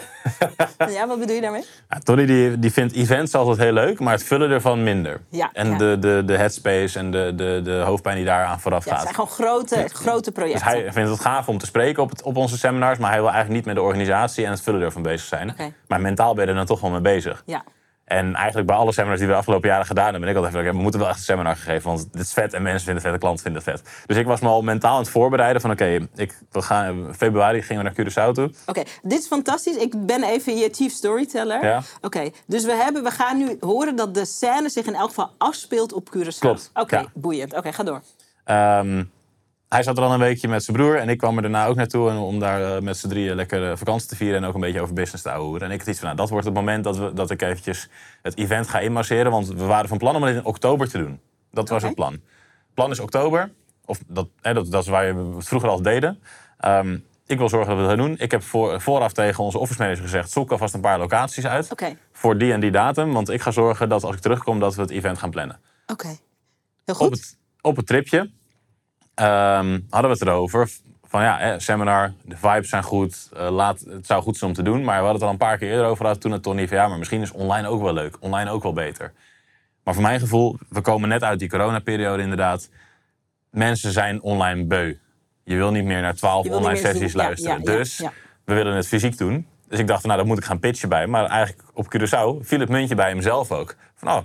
ja, 0.89 1.07
wat 1.07 1.19
bedoel 1.19 1.35
je 1.35 1.41
daarmee? 1.41 1.65
Tony 2.03 2.27
die, 2.27 2.59
die 2.59 2.73
vindt 2.73 2.95
events 2.95 3.35
altijd 3.35 3.59
heel 3.59 3.73
leuk, 3.73 4.01
maar 4.01 4.13
het 4.13 4.23
vullen 4.25 4.51
ervan 4.51 4.83
minder. 4.83 5.21
Ja, 5.31 5.51
en 5.53 5.71
ja. 5.71 5.77
De, 5.79 5.97
de, 5.99 6.23
de 6.27 6.37
headspace 6.37 6.99
en 6.99 7.11
de, 7.11 7.33
de, 7.37 7.61
de 7.65 7.73
hoofdpijn 7.85 8.17
die 8.17 8.25
daaraan 8.25 8.61
vooraf 8.61 8.85
Ja, 8.85 8.91
het 8.91 8.99
gaat. 9.01 9.15
zijn 9.17 9.29
gewoon 9.29 9.49
grote, 9.49 9.89
grote 9.95 10.31
Dus 10.31 10.33
projecten. 10.43 10.67
hij 10.67 10.93
vindt 10.93 11.11
het 11.11 11.21
gaaf 11.21 11.49
om 11.49 11.59
te 11.59 11.67
spreken 11.67 12.03
op, 12.03 12.11
het, 12.11 12.23
op 12.23 12.37
onze 12.37 12.59
seminars, 12.59 12.99
maar 12.99 13.11
hij 13.11 13.21
wil 13.21 13.31
eigenlijk 13.31 13.57
niet 13.57 13.67
met 13.67 13.75
de 13.75 13.83
organisatie 13.89 14.45
en 14.45 14.51
het 14.51 14.61
vullen 14.61 14.81
ervan 14.83 15.03
bezig 15.03 15.27
zijn. 15.27 15.57
Maar 15.89 16.01
mentaal 16.01 16.35
ben 16.35 16.45
je 16.45 16.51
er 16.51 16.57
dan 16.57 16.67
toch 16.67 16.81
wel 16.81 16.91
mee 16.91 17.01
bezig. 17.01 17.43
Ja, 17.47 17.65
En 18.07 18.35
eigenlijk 18.35 18.67
bij 18.67 18.77
alle 18.77 18.93
seminars 18.93 19.19
die 19.19 19.29
we 19.29 19.33
de 19.33 19.39
afgelopen 19.39 19.69
jaren 19.69 19.87
gedaan 19.87 20.05
hebben, 20.05 20.21
ben 20.21 20.31
ik 20.31 20.37
altijd 20.37 20.55
van, 20.55 20.77
we 20.77 20.83
moeten 20.83 21.01
wel 21.01 21.09
echt 21.09 21.19
een 21.19 21.25
seminar 21.25 21.57
geven, 21.57 21.89
want 21.89 22.13
dit 22.13 22.23
is 22.23 22.33
vet 22.33 22.53
en 22.53 22.63
mensen 22.63 22.85
vinden 22.85 23.03
het 23.03 23.13
vet, 23.13 23.21
klanten 23.21 23.43
vinden 23.43 23.63
het 23.65 23.71
vet. 23.71 24.05
Dus 24.07 24.17
ik 24.17 24.27
was 24.27 24.41
me 24.41 24.49
al 24.49 24.63
mentaal 24.63 24.93
aan 24.93 25.01
het 25.01 25.09
voorbereiden 25.09 25.61
van, 25.61 25.71
oké, 25.71 26.09
ik 26.15 26.39
we 26.51 26.63
gaan 26.63 26.87
in 26.87 27.15
februari 27.15 27.63
gingen 27.63 27.85
we 27.85 27.91
naar 27.91 28.07
Curaçao 28.07 28.33
toe. 28.33 28.51
Oké, 28.67 28.83
dit 29.03 29.19
is 29.19 29.27
fantastisch. 29.27 29.77
Ik 29.77 30.07
ben 30.07 30.25
even 30.25 30.57
je 30.57 30.69
chief 30.73 30.93
storyteller. 30.93 31.65
Ja. 31.65 31.83
Oké, 32.01 32.31
dus 32.47 32.65
we, 32.65 32.73
hebben, 32.73 33.03
we 33.03 33.11
gaan 33.11 33.39
nu 33.39 33.57
horen 33.61 33.97
dat 33.97 34.15
de 34.15 34.25
scène 34.25 34.69
zich 34.69 34.87
in 34.87 34.95
elk 34.95 35.09
geval 35.09 35.31
afspeelt 35.39 35.93
op 35.93 36.09
Curaçao. 36.17 36.39
Klopt, 36.39 36.71
Oké, 36.75 36.99
ja. 36.99 37.07
boeiend. 37.15 37.55
Oké, 37.55 37.73
ga 37.73 37.83
door. 37.83 38.03
Ehm, 38.45 39.03
hij 39.69 39.83
zat 39.83 39.97
er 39.97 40.05
al 40.05 40.13
een 40.13 40.19
weekje 40.19 40.49
met 40.49 40.65
zijn 40.65 40.77
broer 40.77 40.97
en 40.97 41.09
ik 41.09 41.19
kwam 41.19 41.37
er 41.37 41.43
daarna 41.43 41.67
ook 41.67 41.77
naartoe 41.77 42.11
en 42.11 42.17
om 42.17 42.39
daar 42.39 42.77
eh, 42.77 42.83
met 42.83 42.97
z'n 42.97 43.09
drieën 43.09 43.35
lekker 43.35 43.71
eh, 43.71 43.77
vakantie 43.77 44.09
te 44.09 44.17
vieren 44.17 44.43
en 44.43 44.49
ook 44.49 44.55
een 44.55 44.61
beetje 44.61 44.81
over 44.81 44.95
business 44.95 45.23
te 45.23 45.31
ouwehoeren. 45.31 45.69
En 45.69 45.73
ik 45.73 45.79
had 45.79 45.89
iets 45.89 45.99
van, 45.99 46.07
nou, 46.07 46.21
dat 46.21 46.31
wordt 46.31 46.45
het 46.45 46.55
moment 46.55 46.85
dat, 46.85 46.97
we, 46.97 47.13
dat 47.13 47.31
ik 47.31 47.43
eventjes 47.43 47.89
het 48.23 48.37
event 48.37 48.69
ga 48.69 48.79
inmarseren, 48.79 49.31
want 49.31 49.49
we 49.49 49.65
waren 49.65 49.89
van 49.89 49.99
plan 49.99 50.17
om 50.17 50.23
het 50.23 50.37
in 50.37 50.45
oktober 50.45 50.89
te 50.89 50.99
doen. 50.99 51.21
Dat 51.51 51.69
was 51.69 51.83
het 51.83 51.95
plan. 51.95 52.13
Het 52.13 52.75
plan 52.75 52.91
is 52.91 53.01
oktober, 53.01 53.53
of 53.85 53.99
dat, 54.07 54.29
hè, 54.41 54.55
dat, 54.55 54.71
dat 54.71 54.83
is 54.83 54.89
waar 54.89 55.17
we 55.17 55.37
het 55.37 55.49
vroeger 55.49 55.69
al 55.69 55.83
deden. 55.83 56.23
Ehm, 56.59 56.99
ik 57.27 57.39
wil 57.39 57.49
zorgen 57.49 57.69
dat 57.69 57.77
we 57.77 57.83
dat 57.83 57.99
gaan 57.99 58.09
doen. 58.09 58.19
Ik 58.19 58.31
heb 58.31 58.43
voor, 58.43 58.81
vooraf 58.81 59.13
tegen 59.13 59.45
onze 59.45 59.59
office 59.59 59.83
manager 59.83 60.03
gezegd, 60.03 60.31
zoek 60.31 60.51
alvast 60.51 60.75
een 60.75 60.81
paar 60.81 60.99
locaties 60.99 61.47
uit 61.47 61.69
voor 62.13 62.39
die 62.39 62.53
en 62.53 62.61
die 62.61 62.71
datum, 62.71 63.13
want 63.13 63.29
ik 63.29 63.41
ga 63.41 63.51
zorgen 63.51 63.89
dat 63.89 64.05
als 64.05 64.15
ik 64.15 64.21
terugkom 64.21 64.61
dat 64.61 64.75
we 64.75 64.83
het 64.83 64.91
event 64.91 65.19
gaan 65.19 65.31
plannen 65.31 65.61
oké. 65.87 66.17
Heel 66.85 66.95
goed. 66.95 67.07
op 67.07 67.13
het, 67.13 67.37
op 67.61 67.77
het 67.77 67.87
tripje 67.87 68.31
ehm, 69.17 69.81
hadden 69.91 70.11
we 70.11 70.17
het 70.19 70.23
erover. 70.23 70.71
Van 71.09 71.23
ja, 71.23 71.39
hè, 71.39 71.61
seminar, 71.61 72.13
de 72.23 72.37
vibes 72.37 72.69
zijn 72.69 72.83
goed. 72.83 73.29
eh, 73.37 73.51
laat, 73.51 73.81
het 73.81 74.07
zou 74.07 74.23
goed 74.23 74.37
zijn 74.37 74.51
om 74.51 74.57
te 74.57 74.63
doen. 74.63 74.85
Maar 74.85 74.97
we 74.97 75.07
hadden 75.07 75.13
het 75.15 75.23
al 75.23 75.31
een 75.31 75.37
paar 75.37 75.59
keer 75.59 75.71
eerder 75.71 75.87
over 75.87 76.05
gehad. 76.05 76.21
Toen 76.21 76.33
het 76.33 76.43
Tony 76.43 76.69
van 76.69 76.77
ja, 76.77 76.89
maar 76.89 76.99
misschien 76.99 77.23
is 77.23 77.33
online 77.33 77.69
ook 77.69 77.83
wel 77.83 77.93
leuk. 77.93 78.17
Online 78.21 78.51
ook 78.51 78.63
wel 78.63 78.73
beter. 78.73 79.13
Maar 79.85 79.95
voor 79.95 80.03
mijn 80.03 80.21
gevoel, 80.21 80.59
we 80.69 80.81
komen 80.81 81.09
net 81.09 81.23
uit 81.23 81.39
die 81.39 81.49
coronaperiode 81.49 82.23
inderdaad. 82.23 82.69
Mensen 83.51 83.93
zijn 83.93 84.23
online 84.23 84.65
beu. 84.65 84.95
Je 85.45 85.57
wil 85.57 85.71
niet 85.71 85.85
meer 85.85 86.01
naar 86.01 86.15
twaalf 86.15 86.49
online 86.49 86.79
sessies 86.79 87.13
luisteren. 87.13 87.63
ja, 87.65 87.73
ja, 87.73 87.77
dus 87.77 87.97
ja. 87.97 88.13
we 88.45 88.55
willen 88.55 88.77
het 88.77 88.87
fysiek 88.87 89.19
doen. 89.19 89.47
Dus 89.69 89.79
ik 89.79 89.87
dacht, 89.87 90.05
nou, 90.05 90.17
daar 90.17 90.27
moet 90.27 90.39
ik 90.39 90.45
gaan 90.45 90.59
pitchen 90.59 90.89
bij. 90.89 91.07
Maar 91.07 91.25
eigenlijk 91.25 91.69
op 91.75 91.87
Curaçao 91.87 92.45
viel 92.47 92.61
het 92.61 92.69
muntje 92.69 92.95
bij 92.95 93.09
hemzelf 93.09 93.53
ook. 93.53 93.77
Van, 93.95 94.09
oh, 94.09 94.23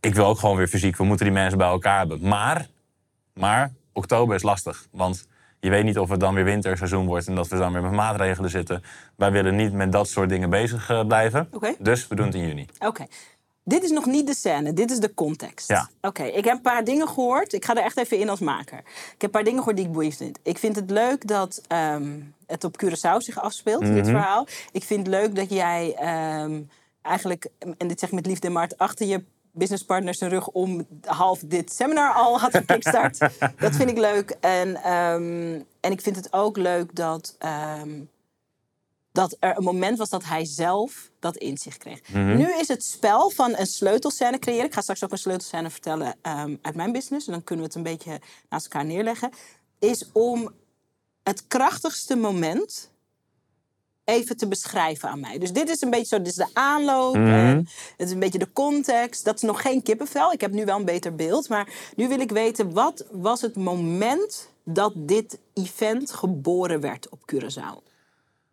ik 0.00 0.14
wil 0.14 0.26
ook 0.26 0.38
gewoon 0.38 0.56
weer 0.56 0.68
fysiek. 0.68 0.96
We 0.96 1.04
moeten 1.04 1.26
die 1.26 1.34
mensen 1.34 1.58
bij 1.58 1.68
elkaar 1.68 1.98
hebben. 1.98 2.28
Maar, 2.28 2.66
maar 3.34 3.72
oktober 3.98 4.34
is 4.34 4.42
lastig. 4.42 4.86
Want 4.90 5.26
je 5.60 5.70
weet 5.70 5.84
niet 5.84 5.98
of 5.98 6.08
het 6.08 6.20
dan 6.20 6.34
weer 6.34 6.44
winterseizoen 6.44 7.06
wordt... 7.06 7.26
en 7.26 7.34
dat 7.34 7.48
we 7.48 7.56
dan 7.58 7.72
weer 7.72 7.82
met 7.82 7.92
maatregelen 7.92 8.50
zitten. 8.50 8.82
Wij 9.16 9.32
willen 9.32 9.56
niet 9.56 9.72
met 9.72 9.92
dat 9.92 10.08
soort 10.08 10.28
dingen 10.28 10.50
bezig 10.50 10.90
eh, 10.90 11.06
blijven. 11.06 11.48
Dus 11.78 12.08
we 12.08 12.14
doen 12.14 12.26
het 12.26 12.34
in 12.34 12.46
juni. 12.46 12.66
Oké. 12.78 13.06
Dit 13.64 13.82
is 13.82 13.90
nog 13.90 14.06
niet 14.06 14.26
de 14.26 14.34
scène, 14.34 14.72
dit 14.72 14.90
is 14.90 14.98
de 14.98 15.14
context. 15.14 15.68
Ja. 15.68 15.88
Oké, 16.00 16.22
ik 16.22 16.44
heb 16.44 16.54
een 16.54 16.60
paar 16.60 16.84
dingen 16.84 17.08
gehoord. 17.08 17.52
Ik 17.52 17.64
ga 17.64 17.74
er 17.76 17.82
echt 17.82 17.96
even 17.98 18.18
in 18.18 18.28
als 18.28 18.40
maker. 18.40 18.78
Ik 18.78 18.84
heb 19.10 19.22
een 19.22 19.30
paar 19.30 19.44
dingen 19.44 19.58
gehoord 19.58 19.76
die 19.76 19.86
ik 19.86 19.92
boeiend 19.92 20.16
vind. 20.16 20.38
Ik 20.42 20.58
vind 20.58 20.76
het 20.76 20.90
leuk 20.90 21.26
dat 21.26 21.62
ehm, 21.66 22.20
het 22.46 22.64
op 22.64 22.84
Curaçao 22.84 23.16
zich 23.18 23.40
afspeelt, 23.40 23.80
dit 23.80 23.94
Mhm. 23.94 24.04
verhaal. 24.04 24.46
Ik 24.72 24.84
vind 24.84 25.06
het 25.06 25.16
leuk 25.16 25.34
dat 25.34 25.50
jij 25.50 25.94
ehm, 25.94 26.60
eigenlijk, 27.02 27.46
en 27.78 27.88
dit 27.88 28.00
zeg 28.00 28.08
ik 28.08 28.14
met 28.14 28.26
liefde 28.26 28.46
en 28.46 28.52
Mart, 28.52 28.78
achter 28.78 29.06
je 29.06 29.24
businesspartner 29.58 30.14
zijn 30.14 30.30
rug 30.30 30.48
om 30.48 30.86
half 31.04 31.40
dit 31.44 31.72
seminar 31.72 32.12
al 32.12 32.40
had 32.40 32.56
gekickstart. 32.56 33.18
dat 33.64 33.76
vind 33.76 33.90
ik 33.90 33.98
leuk. 33.98 34.36
En, 34.40 34.76
ehm, 34.76 35.62
en 35.80 35.92
ik 35.92 36.00
vind 36.00 36.16
het 36.16 36.32
ook 36.32 36.56
leuk 36.56 36.94
dat... 36.94 37.34
ehm, 37.38 38.00
dat 39.12 39.36
er 39.40 39.56
een 39.56 39.64
moment 39.64 39.98
was 39.98 40.08
dat 40.08 40.24
hij 40.24 40.44
zelf 40.44 41.10
dat 41.18 41.36
inzicht 41.36 41.78
kreeg. 41.78 42.00
Nu 42.12 42.52
is 42.58 42.68
het 42.68 42.84
spel 42.84 43.30
van 43.30 43.56
een 43.56 43.66
sleutelscène 43.66 44.38
creëren. 44.38 44.64
Ik 44.64 44.74
ga 44.74 44.80
straks 44.80 45.04
ook 45.04 45.12
een 45.12 45.18
sleutelscène 45.18 45.70
vertellen 45.70 46.14
ehm, 46.22 46.56
uit 46.62 46.74
mijn 46.74 46.92
business. 46.92 47.26
En 47.26 47.32
dan 47.32 47.44
kunnen 47.44 47.64
we 47.64 47.70
het 47.70 47.86
een 47.86 47.92
beetje 47.92 48.20
naast 48.48 48.64
elkaar 48.64 48.84
neerleggen. 48.84 49.30
Is 49.78 50.12
om 50.12 50.50
het 51.22 51.46
krachtigste 51.46 52.16
moment 52.16 52.90
even 54.08 54.36
te 54.36 54.48
beschrijven 54.48 55.08
aan 55.08 55.20
mij. 55.20 55.38
Dus 55.38 55.52
dit 55.52 55.68
is 55.68 55.80
een 55.80 55.90
beetje 55.90 56.06
zo, 56.06 56.18
dit 56.18 56.26
is 56.26 56.34
de 56.34 56.48
aanloop. 56.52 57.14
En 57.14 57.68
het 57.96 58.06
is 58.06 58.10
een 58.10 58.18
beetje 58.18 58.38
de 58.38 58.52
context. 58.52 59.24
Dat 59.24 59.34
is 59.34 59.42
nog 59.42 59.62
geen 59.62 59.82
kippenvel. 59.82 60.32
Ik 60.32 60.40
heb 60.40 60.52
nu 60.52 60.64
wel 60.64 60.78
een 60.78 60.84
beter 60.84 61.14
beeld. 61.14 61.48
Maar 61.48 61.68
nu 61.96 62.08
wil 62.08 62.20
ik 62.20 62.30
weten, 62.30 62.72
wat 62.72 63.04
was 63.10 63.40
het 63.40 63.56
moment 63.56 64.50
dat 64.64 64.92
dit 64.96 65.38
event 65.54 66.12
geboren 66.12 66.80
werd 66.80 67.08
op 67.08 67.18
Curaçao? 67.32 67.86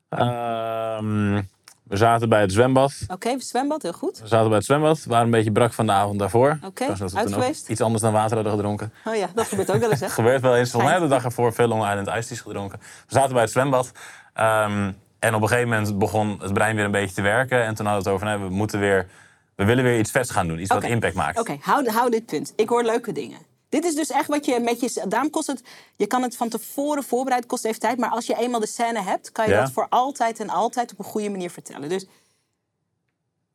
Ehm, 0.10 1.42
we 1.84 1.98
zaten 1.98 2.30
bij 2.30 2.42
het 2.42 2.52
zwembad. 2.52 2.94
Oké, 3.08 3.40
zwembad, 3.40 3.82
heel 3.82 3.94
goed. 3.94 4.20
We 4.20 4.28
zaten 4.28 4.48
bij 4.48 4.58
het 4.58 4.66
zwembad. 4.66 5.04
We 5.04 5.10
waren 5.10 5.26
een 5.26 5.32
beetje 5.32 5.52
brak 5.52 5.74
van 5.74 5.86
de 5.86 5.92
avond 5.92 6.20
daarvoor. 6.20 6.60
Oké, 6.66 6.96
geweest? 6.96 7.70
Iets 7.70 7.82
anders 7.82 8.02
dan 8.02 8.14
water 8.14 8.36
hadden 8.36 8.54
gedronken. 8.54 8.94
Oh 9.06 9.16
ja, 9.16 9.30
dat 9.36 9.48
gebeurt 9.48 9.72
ook 9.72 9.80
wel 9.80 9.92
eens, 9.92 10.00
hè? 10.00 10.10
gebeurt 10.22 10.42
wel 10.42 10.56
eens. 10.56 10.72
Volgens 10.72 10.92
mij 10.92 11.02
we 11.02 11.08
de 11.08 11.14
dag 11.14 11.24
ervoor 11.24 11.54
veel 11.54 11.68
Long 11.68 11.82
Island 11.82 12.06
Teas 12.08 12.40
gedronken. 12.40 12.80
We 12.80 12.86
zaten 13.14 13.34
bij 13.34 13.42
het 13.42 13.52
zwembad. 13.52 13.92
Ehm, 14.34 14.92
en 15.20 15.36
op 15.36 15.42
een 15.42 15.48
gegeven 15.48 15.70
moment 15.70 15.98
begon 15.98 16.40
het 16.42 16.54
brein 16.54 16.76
weer 16.76 16.86
een 16.86 16.92
beetje 16.92 17.16
te 17.16 17.22
werken. 17.22 17.64
En 17.64 17.76
toen 17.76 17.86
hadden 17.86 18.04
we 18.04 18.10
het 18.10 18.22
over, 18.22 18.38
nee, 18.38 18.48
we 18.50 18.54
moeten 18.56 18.80
weer... 18.80 19.10
We 19.56 19.66
willen 19.66 19.84
weer 19.84 20.00
iets 20.00 20.12
vets 20.12 20.30
gaan 20.32 20.48
doen. 20.48 20.60
Iets 20.60 20.74
wat 20.74 20.84
impact 20.84 21.16
maakt. 21.16 21.40
Oké, 21.40 21.58
hou, 21.62 21.90
hou 21.90 22.10
dit 22.10 22.26
punt. 22.26 22.54
Ik 22.56 22.70
hoor 22.70 22.84
leuke 22.84 23.12
dingen. 23.12 23.40
Dit 23.70 23.86
is 23.86 23.96
dus 23.96 24.10
echt 24.10 24.28
wat 24.28 24.46
je 24.46 24.60
met 24.60 24.80
je... 24.80 25.06
Daarom 25.08 25.30
kost 25.30 25.48
het... 25.48 25.64
Je 25.96 26.08
kan 26.08 26.22
het 26.22 26.38
van 26.38 26.50
tevoren 26.50 27.04
voorbereiden, 27.04 27.50
kost 27.50 27.66
even 27.66 27.80
tijd. 27.80 27.98
Maar 27.98 28.10
als 28.10 28.26
je 28.26 28.38
eenmaal 28.38 28.60
de 28.60 28.68
scène 28.68 29.02
hebt, 29.02 29.32
kan 29.32 29.46
je 29.46 29.52
Ja. 29.52 29.62
dat 29.62 29.72
voor 29.72 29.88
altijd 29.90 30.40
en 30.40 30.50
altijd 30.50 30.92
op 30.92 31.00
een 31.00 31.06
goede 31.06 31.30
manier 31.30 31.50
vertellen. 31.50 31.90
Dus 31.90 32.06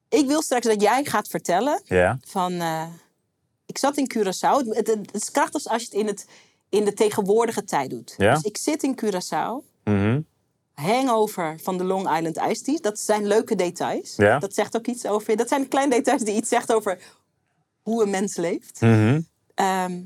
ik 0.08 0.26
wil 0.26 0.42
straks 0.42 0.66
dat 0.66 0.80
jij 0.82 1.04
gaat 1.04 1.28
vertellen 1.28 1.80
Ja. 1.84 2.18
van... 2.26 2.52
eh, 2.52 2.82
ik 3.66 3.78
zat 3.78 3.96
in 3.96 4.10
Curaçao. 4.16 4.66
Het, 4.68 4.86
het, 4.86 4.86
het 4.88 5.14
is 5.14 5.30
krachtig 5.30 5.64
als 5.66 5.82
je 5.82 5.88
het 5.88 5.96
in, 5.98 6.06
het 6.06 6.26
in 6.68 6.84
de 6.84 6.92
tegenwoordige 6.92 7.64
tijd 7.64 7.90
doet. 7.90 8.14
Ja. 8.16 8.34
Dus 8.34 8.42
ik 8.42 8.56
zit 8.56 8.82
in 8.82 9.00
Curaçao. 9.04 9.68
Mhm. 9.84 10.20
Hangover 10.80 11.58
van 11.62 11.78
de 11.78 11.84
Long 11.84 12.16
Island 12.16 12.36
Iced 12.36 12.64
Tea. 12.64 12.78
Dat 12.80 12.98
zijn 12.98 13.26
leuke 13.26 13.54
details. 13.54 14.16
Ja. 14.16 14.38
Dat 14.38 14.54
zegt 14.54 14.76
ook 14.76 14.86
iets 14.86 15.06
over... 15.06 15.36
Dat 15.36 15.48
zijn 15.48 15.68
kleine 15.68 15.94
details 15.94 16.22
die 16.22 16.34
iets 16.34 16.48
zegt 16.48 16.72
over 16.72 16.98
hoe 17.82 18.02
een 18.02 18.10
mens 18.10 18.36
leeft. 18.36 18.80
Mhm. 18.80 19.20
Ehm, 19.54 20.00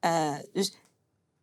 eh, 0.00 0.34
dus 0.52 0.76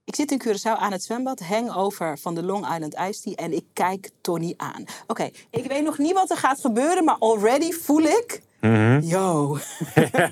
ik 0.03 0.15
zit 0.15 0.31
in 0.31 0.41
Curaçao 0.47 0.77
aan 0.77 0.91
het 0.91 1.03
zwembad, 1.03 1.39
hangover 1.39 2.19
van 2.19 2.35
de 2.35 2.43
Long 2.43 2.73
Island 2.73 2.95
Iced 2.95 3.23
Tea... 3.23 3.35
en 3.35 3.53
ik 3.53 3.65
kijk 3.73 4.09
Tony 4.21 4.53
aan. 4.57 4.85
Oké, 5.07 5.29
ik 5.50 5.65
weet 5.65 5.83
nog 5.83 5.97
niet 5.97 6.13
wat 6.13 6.29
er 6.29 6.38
gaat 6.38 6.61
gebeuren, 6.61 7.03
maar 7.03 7.17
already 7.19 7.71
voel 7.71 8.01
ik... 8.01 8.41
Mhm. 8.62 9.00
Yo. 9.03 9.58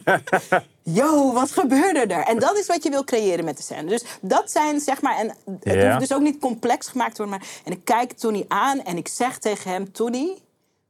Yo, 0.83 1.33
wat 1.33 1.51
gebeurde 1.51 1.99
er? 2.13 2.23
En 2.23 2.39
dat 2.39 2.57
is 2.57 2.67
wat 2.67 2.83
je 2.83 2.89
wil 2.89 3.03
creëren 3.03 3.45
met 3.45 3.57
de 3.57 3.63
scène. 3.63 3.89
Dus 3.89 4.03
dat 4.21 4.51
zijn, 4.51 4.79
zeg 4.79 5.01
maar... 5.01 5.17
En 5.17 5.27
het 5.59 5.73
Ja. 5.75 5.87
hoeft 5.87 5.99
dus 5.99 6.13
ook 6.17 6.21
niet 6.21 6.39
complex 6.39 6.87
gemaakt 6.87 7.15
te 7.15 7.23
worden. 7.23 7.39
Maar, 7.39 7.49
en 7.65 7.71
ik 7.71 7.85
kijk 7.85 8.11
Tony 8.11 8.45
aan 8.47 8.83
en 8.83 8.97
ik 8.97 9.07
zeg 9.07 9.37
tegen 9.37 9.71
hem... 9.71 9.91
Tony, 9.91 10.37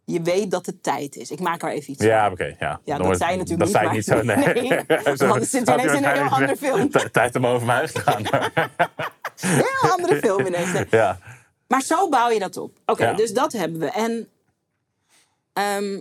je 0.06 0.22
weet 0.22 0.52
dat 0.52 0.66
het 0.66 0.84
tijd 0.84 1.16
is. 1.16 1.32
Ik 1.32 1.40
maak 1.40 1.64
er 1.64 1.70
even 1.70 1.92
iets 1.94 2.04
Ja, 2.04 2.24
van. 2.24 2.32
oké. 2.32 2.56
ja. 2.60 2.80
Ja, 2.84 2.96
dat 2.98 3.06
wordt- 3.06 3.20
zei 3.22 3.32
je 3.32 3.38
natuurlijk 3.38 3.72
dat 3.74 3.84
niet, 3.94 4.06
zei 4.06 4.16
maar- 4.26 4.34
niet 4.36 4.46
zo, 4.46 4.52
nee. 4.62 4.86
Nee, 5.06 5.18
Zo 5.18 5.26
anders 5.28 5.50
zit 5.50 5.70
ineens 5.70 5.92
in 5.94 6.04
een 6.04 6.12
heel 6.14 6.30
andere 6.30 6.58
film. 6.58 6.90
"T- 6.90 7.10
Tijd 7.14 7.36
om 7.36 7.46
over 7.46 7.66
mijn 7.66 7.78
huis 7.78 7.92
te 7.92 8.00
gaan. 8.02 8.24
Heel 9.40 9.92
andere 9.92 10.16
film 10.20 10.46
ineens. 10.46 10.72
Nee. 10.72 10.86
ja. 10.90 11.20
Maar 11.68 11.82
zo 11.82 12.10
bouw 12.10 12.30
je 12.30 12.40
dat 12.40 12.58
op. 12.58 12.78
Oké, 12.86 13.04
Ja. 13.06 13.14
dus 13.14 13.34
dat 13.34 13.52
hebben 13.52 13.80
we. 13.80 13.90
En, 13.92 14.28
ehm, 15.54 16.00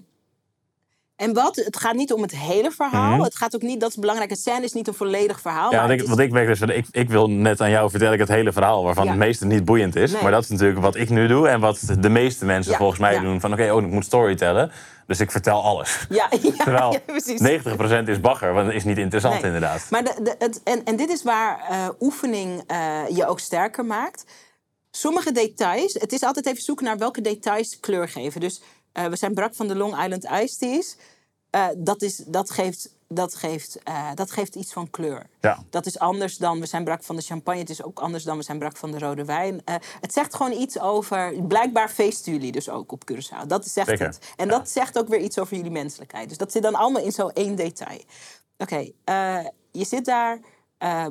en 1.18 1.32
wat? 1.34 1.56
Het 1.56 1.76
gaat 1.76 1.94
niet 1.94 2.12
om 2.12 2.22
het 2.22 2.36
hele 2.36 2.70
verhaal. 2.70 3.22
Het 3.22 3.36
gaat 3.36 3.54
ook 3.54 3.62
niet, 3.62 3.80
dat 3.80 3.90
is 3.90 3.96
belangrijk. 3.96 4.30
Het 4.30 4.38
scène 4.38 4.64
is 4.64 4.72
niet 4.72 4.88
een 4.88 4.94
volledig 4.94 5.40
verhaal. 5.40 5.66
Mhm. 5.66 5.74
Ja, 5.74 5.80
want 5.80 5.92
ik, 5.92 6.00
is- 6.02 6.08
want 6.08 6.20
ik, 6.20 6.30
merk 6.30 6.46
dus, 6.46 6.60
ik, 6.60 6.86
ik 6.90 7.08
wil 7.10 7.30
net 7.30 7.60
aan 7.60 7.70
jou 7.70 7.90
vertellen 7.90 8.14
ik 8.14 8.20
het 8.20 8.28
hele 8.28 8.52
verhaal, 8.52 8.82
waarvan 8.84 9.04
Ja. 9.04 9.10
het 9.10 9.18
meeste 9.18 9.46
niet 9.46 9.64
boeiend 9.64 9.96
is. 9.96 10.12
Nee. 10.12 10.22
Maar 10.22 10.30
dat 10.30 10.42
is 10.42 10.48
natuurlijk 10.48 10.80
wat 10.80 10.96
ik 10.96 11.08
nu 11.10 11.26
doe 11.26 11.48
en 11.48 11.60
wat 11.60 11.80
de 12.00 12.08
meeste 12.08 12.44
mensen 12.44 12.72
Ja, 12.72 12.78
volgens 12.78 13.00
mij 13.00 13.14
ja. 13.14 13.20
doen. 13.20 13.40
Van 13.40 13.52
oké, 13.52 13.70
oh, 13.72 13.82
ik 13.82 13.90
moet 13.90 14.04
storytellen. 14.04 14.70
Dus 15.06 15.20
ik 15.20 15.30
vertel 15.30 15.62
alles. 15.62 16.06
ja, 16.08 16.28
ja, 16.42 16.64
Terwijl 16.64 16.92
ja, 16.92 16.98
precies. 17.06 17.40
90% 17.40 18.08
is 18.08 18.20
bagger, 18.20 18.52
want 18.52 18.66
het 18.66 18.76
is 18.76 18.84
niet 18.84 18.98
interessant 18.98 19.34
Nee. 19.34 19.44
inderdaad. 19.44 19.86
Maar 19.90 20.04
de, 20.04 20.14
de, 20.22 20.34
het, 20.38 20.60
en, 20.64 20.84
en 20.84 20.96
dit 20.96 21.10
is 21.10 21.22
waar 21.22 21.60
eh, 21.68 21.88
oefening 22.00 22.62
eh, 22.66 23.00
je 23.10 23.26
ook 23.26 23.40
sterker 23.40 23.84
maakt. 23.84 24.24
Sommige 24.90 25.32
details, 25.32 25.92
het 25.94 26.12
is 26.12 26.22
altijd 26.22 26.46
even 26.46 26.62
zoeken 26.62 26.84
naar 26.84 26.98
welke 26.98 27.20
details 27.20 27.80
kleur 27.80 28.08
geven. 28.08 28.40
Dus 28.40 28.62
eh, 28.98 29.06
we 29.06 29.16
zijn 29.16 29.34
brak 29.34 29.54
van 29.54 29.68
de 29.68 29.76
Long 29.76 30.02
Island 30.02 30.24
Iced 30.24 30.58
Teas. 30.58 30.96
Eh, 31.50 31.66
dat, 31.76 32.02
is, 32.02 32.16
dat, 32.16 32.50
geeft, 32.50 32.94
dat, 33.08 33.34
geeft, 33.34 33.82
eh, 33.82 34.10
dat 34.14 34.30
geeft 34.30 34.54
iets 34.54 34.72
van 34.72 34.90
kleur. 34.90 35.26
Ja. 35.40 35.64
Dat 35.70 35.86
is 35.86 35.98
anders 35.98 36.36
dan 36.36 36.60
we 36.60 36.66
zijn 36.66 36.84
brak 36.84 37.02
van 37.02 37.16
de 37.16 37.22
champagne. 37.22 37.60
Het 37.60 37.70
is 37.70 37.82
ook 37.82 37.98
anders 38.00 38.24
dan 38.24 38.36
we 38.36 38.42
zijn 38.42 38.58
brak 38.58 38.76
van 38.76 38.90
de 38.90 38.98
rode 38.98 39.24
wijn. 39.24 39.62
Het 40.00 40.12
zegt 40.12 40.34
gewoon 40.34 40.52
iets 40.52 40.80
over. 40.80 41.42
Blijkbaar 41.42 41.88
feesten 41.88 42.32
jullie 42.32 42.52
dus 42.52 42.70
ook 42.70 42.92
op 42.92 43.02
Curaçao. 43.12 43.46
Dat 43.46 43.68
zegt 43.68 43.88
Zeker. 43.88 44.06
het. 44.06 44.18
En 44.36 44.48
dat 44.48 44.70
zegt 44.70 44.98
ook 44.98 45.08
weer 45.08 45.20
iets 45.20 45.38
over 45.38 45.56
jullie 45.56 45.70
menselijkheid. 45.70 46.28
Dus 46.28 46.38
dat 46.38 46.52
zit 46.52 46.62
dan 46.62 46.74
allemaal 46.74 47.02
in 47.02 47.12
zo'n 47.12 47.32
één 47.32 47.56
detail. 47.56 48.00
Oké, 48.56 48.90
je 49.72 49.84
zit 49.84 50.04
daar. 50.04 50.40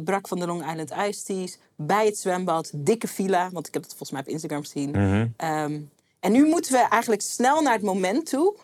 brak 0.04 0.28
van 0.28 0.40
de 0.40 0.46
Long 0.46 0.70
Island 0.70 0.92
Iced 0.92 1.26
Teas. 1.26 1.58
Bij 1.76 2.06
het 2.06 2.18
zwembad. 2.18 2.72
Dikke 2.76 3.08
villa. 3.08 3.50
Want 3.52 3.68
ik 3.68 3.74
heb 3.74 3.84
het 3.84 3.92
volgens 3.92 4.12
mij 4.12 4.22
op 4.22 4.28
Instagram 4.28 4.62
gezien. 4.62 4.96
Ehm, 5.38 5.80
en 6.20 6.32
nu 6.32 6.46
moeten 6.46 6.72
we 6.72 6.78
eigenlijk 6.90 7.22
snel 7.22 7.62
naar 7.62 7.74
het 7.74 7.82
moment 7.82 8.30
toe 8.30 8.56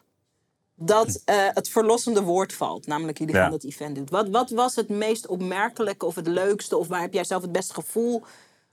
dat 0.75 1.21
eh, 1.25 1.35
het 1.53 1.69
verlossende 1.69 2.21
woord 2.21 2.53
valt. 2.53 2.87
Namelijk 2.87 3.17
jullie 3.17 3.35
Ja. 3.35 3.41
gaan 3.41 3.51
dat 3.51 3.63
event 3.63 3.95
doen. 3.95 4.07
Wat, 4.09 4.29
wat 4.29 4.49
was 4.49 4.75
het 4.75 4.89
meest 4.89 5.27
opmerkelijke 5.27 6.05
of 6.05 6.15
het 6.15 6.27
leukste? 6.27 6.77
Of 6.77 6.87
waar 6.87 7.01
heb 7.01 7.13
jij 7.13 7.23
zelf 7.23 7.41
het 7.41 7.51
beste 7.51 7.73
gevoel 7.73 8.23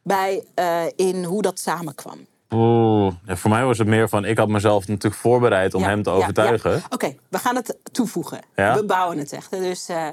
bij 0.03 0.45
eh, 0.55 0.83
in 0.97 1.25
hoe 1.25 1.43
dat 1.43 1.59
samenkwam? 1.59 2.27
Oeh, 2.51 3.15
ja, 3.27 3.37
voor 3.37 3.51
mij 3.51 3.65
was 3.65 3.79
het 3.79 3.87
meer 3.87 4.09
van, 4.09 4.25
ik 4.25 4.39
had 4.39 4.49
mezelf 4.49 4.87
natuurlijk 4.89 5.21
voorbereid 5.23 5.75
om 5.75 5.83
Ja, 5.83 5.89
hem 5.89 6.03
te 6.03 6.11
overtuigen. 6.11 6.71
ja. 6.71 6.83
Oké, 6.91 7.17
we 7.29 7.39
gaan 7.39 7.57
het 7.57 7.77
toevoegen. 7.93 8.41
We 8.55 8.83
bouwen 8.87 9.19
het 9.19 9.33
echt. 9.33 9.51
Dus, 9.51 9.89
eh, 9.89 10.09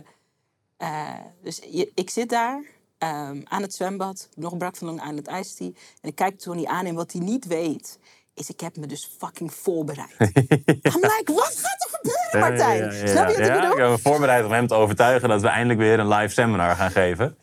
dus 1.44 1.62
je- 1.70 1.92
ik 1.96 2.10
zit 2.10 2.30
daar 2.30 2.64
ehm, 2.98 3.42
aan 3.44 3.62
het 3.62 3.74
zwembad, 3.74 4.30
nog 4.36 4.58
brak 4.58 4.76
van 4.76 4.88
lang 4.88 5.02
aan 5.02 5.16
het 5.16 5.28
ijstie. 5.28 5.76
En 6.02 6.10
ik 6.10 6.16
kijk 6.16 6.40
Tony 6.40 6.66
aan 6.66 6.86
en 6.86 6.96
wat 6.96 7.12
hij 7.12 7.22
niet 7.22 7.46
weet, 7.46 8.00
is 8.38 8.50
ik 8.50 8.60
heb 8.60 8.78
me 8.78 8.86
dus 8.86 9.12
fucking 9.18 9.54
voorbereid. 9.54 10.16
I'm 10.20 11.02
like, 11.02 11.24
wat 11.26 11.56
gaat 11.58 11.84
er 11.84 12.00
gebeuren, 12.02 12.40
Martijn? 12.50 12.84
Ja, 12.84 12.92
ja, 12.92 13.00
ja, 13.00 13.08
Snap 13.08 13.28
je 13.30 13.38
wat 13.38 13.48
ik 13.48 13.54
bedoel? 13.54 13.72
Ik 13.72 13.78
heb 13.78 13.90
me 13.90 13.98
voorbereid 13.98 14.46
om 14.46 14.52
hem 14.52 14.68
te 14.68 14.74
overtuigen 14.74 15.30
dat 15.30 15.42
we 15.42 15.48
eindelijk 15.48 15.80
weer 15.80 16.00
een 16.00 16.08
live 16.08 16.34
seminar 16.34 16.76
gaan 16.76 16.92
geven. 16.92 17.38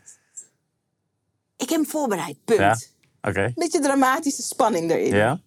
Ik 1.56 1.68
heb 1.68 1.78
hem 1.78 1.86
voorbereid, 1.86 2.36
punt. 2.44 2.58
Ja, 2.58 2.76
oké. 3.22 3.52
Beetje 3.54 3.80
dramatische 3.80 4.42
spanning 4.42 4.90
erin. 4.90 5.14
Ja? 5.14 5.40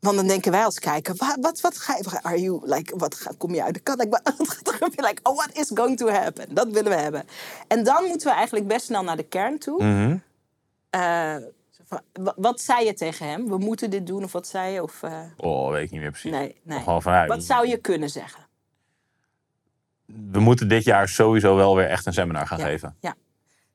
Want 0.00 0.16
dan 0.16 0.26
denken 0.26 0.52
wij 0.52 0.64
als 0.64 0.78
kijker, 0.78 1.14
wat, 1.16 1.36
wat, 1.40 1.60
wat 1.60 1.78
ga 1.78 1.96
je, 1.96 2.22
are 2.22 2.40
you, 2.40 2.60
like, 2.64 2.96
wat 2.96 3.26
kom 3.38 3.54
je 3.54 3.62
uit 3.62 3.74
de 3.74 3.80
kant? 3.80 3.98
Like, 3.98 4.20
wat 4.36 4.48
gaat 4.48 4.66
er 4.66 4.72
gebeuren? 4.72 5.04
Like, 5.04 5.20
oh, 5.22 5.36
what 5.36 5.50
is 5.52 5.70
going 5.74 5.96
to 5.98 6.08
happen? 6.08 6.54
Dat 6.54 6.70
willen 6.70 6.92
we 6.92 6.98
hebben. 6.98 7.24
En 7.68 7.84
dan 7.84 8.04
moeten 8.04 8.26
we 8.28 8.34
eigenlijk 8.34 8.66
best 8.66 8.86
snel 8.86 9.02
naar 9.02 9.16
de 9.16 9.22
kern 9.22 9.58
toe. 9.58 9.78
Wa- 10.90 11.40
wat 12.36 12.60
zei 12.60 12.84
je 12.86 12.94
tegen 12.94 13.28
hem? 13.28 13.48
We 13.48 13.58
moeten 13.58 13.90
dit 13.90 14.06
doen 14.06 14.24
of 14.24 14.32
wat 14.32 14.46
zei 14.46 14.72
je? 14.72 14.82
Of, 14.82 15.02
eh, 15.02 15.20
Oh, 15.36 15.70
weet 15.70 15.84
ik 15.84 15.90
niet 15.90 16.00
meer 16.00 16.10
precies. 16.10 16.30
nee, 16.30 16.60
nee. 16.62 16.78
Gewoon 16.78 17.02
van, 17.02 17.12
ja, 17.12 17.26
Wat 17.26 17.44
zou 17.44 17.68
je 17.68 17.76
kunnen 17.76 18.10
zeggen? 18.10 18.46
We 20.06 20.40
moeten 20.40 20.68
dit 20.68 20.84
jaar 20.84 21.08
sowieso 21.08 21.56
wel 21.56 21.76
weer 21.76 21.86
echt 21.86 22.06
een 22.06 22.12
seminar 22.12 22.46
gaan 22.46 22.58
Ja. 22.58 22.64
geven. 22.64 22.96
Ja. 23.00 23.14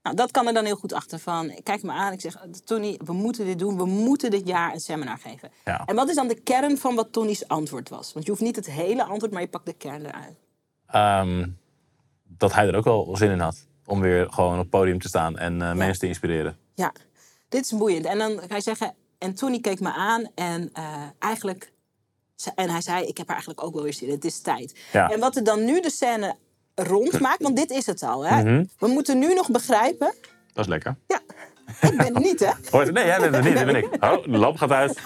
Nou, 0.04 0.16
dat 0.16 0.32
kan 0.32 0.48
er 0.48 0.54
dan 0.54 0.66
heel 0.66 0.76
goed 0.76 0.94
achter 0.94 1.20
van. 1.20 1.60
Kijk 1.64 1.84
me 1.84 1.92
aan, 1.92 2.14
ik 2.14 2.22
zeg, 2.22 2.38
Tony, 2.66 3.00
we 3.06 3.14
moeten 3.14 3.46
dit 3.46 3.60
doen. 3.60 3.78
We 3.78 3.86
moeten 3.86 4.32
dit 4.32 4.48
jaar 4.48 4.74
een 4.74 4.80
seminar 4.80 5.18
geven. 5.18 5.52
Ja. 5.66 5.86
En 5.86 5.96
wat 5.96 6.10
is 6.10 6.16
dan 6.16 6.28
de 6.28 6.40
kern 6.40 6.78
van 6.78 6.96
wat 6.96 7.12
Tony's 7.12 7.48
antwoord 7.48 7.90
was? 7.90 8.14
Want 8.14 8.26
je 8.26 8.32
hoeft 8.32 8.44
niet 8.44 8.56
het 8.56 8.70
hele 8.70 9.04
antwoord, 9.04 9.32
maar 9.32 9.42
je 9.42 9.48
pakt 9.48 9.66
de 9.66 9.74
kern 9.74 10.06
eruit. 10.06 10.36
Ehm, 10.88 11.48
dat 12.24 12.54
hij 12.54 12.68
er 12.68 12.76
ook 12.76 12.84
wel 12.84 13.16
zin 13.18 13.32
in 13.32 13.40
had. 13.40 13.68
Om 13.86 14.00
weer 14.02 14.32
gewoon 14.32 14.54
op 14.54 14.60
het 14.60 14.70
podium 14.70 15.00
te 15.00 15.08
staan 15.08 15.38
en 15.38 15.62
eh, 15.62 15.74
mensen 15.74 16.00
te 16.00 16.08
inspireren. 16.08 16.58
Ja, 16.74 16.92
dit 17.54 17.64
is 17.72 17.78
boeiend. 17.78 18.06
En 18.06 18.18
dan 18.18 18.40
ga 18.50 18.56
je 18.56 18.62
zeggen, 18.62 18.94
en 19.18 19.34
Tony 19.36 19.60
keek 19.60 19.80
me 19.80 19.94
aan 19.94 20.28
en 20.36 20.70
eh, 20.74 20.84
eigenlijk... 21.20 21.72
ze- 22.36 22.52
En 22.56 22.70
hij 22.70 22.82
zei, 22.82 23.06
ik 23.06 23.18
heb 23.18 23.26
er 23.28 23.32
eigenlijk 23.34 23.64
ook 23.64 23.74
wel 23.74 23.84
weer 23.84 23.94
zin 23.94 24.08
in. 24.08 24.14
Het 24.14 24.26
is 24.26 24.40
tijd. 24.42 24.80
Ja. 24.92 25.10
En 25.10 25.20
wat 25.20 25.36
er 25.36 25.44
dan 25.44 25.66
nu 25.66 25.82
de 25.82 25.90
scène 25.92 26.36
rondmaakt, 26.76 27.42
want 27.44 27.56
dit 27.56 27.70
is 27.72 27.86
het 27.86 28.04
al. 28.04 28.26
Hè? 28.26 28.44
Mhm. 28.44 28.64
We 28.80 28.88
moeten 28.88 29.20
nu 29.20 29.34
nog 29.34 29.50
begrijpen... 29.52 30.14
Dat 30.54 30.64
is 30.66 30.68
lekker. 30.72 30.96
Ja, 31.08 31.20
ik 31.82 31.98
ben 31.98 32.16
er 32.16 32.22
niet, 32.22 32.40
hè? 32.40 32.52
Hoort, 32.72 32.92
nee, 32.92 33.06
jij 33.06 33.20
bent 33.20 33.36
er 33.36 33.44
niet, 33.44 33.56
dat 33.56 33.66
ben 33.66 33.76
ik. 33.76 33.88
Oh, 34.04 34.24
de 34.24 34.38
lamp 34.38 34.58
gaat 34.58 34.72
uit. 34.72 34.98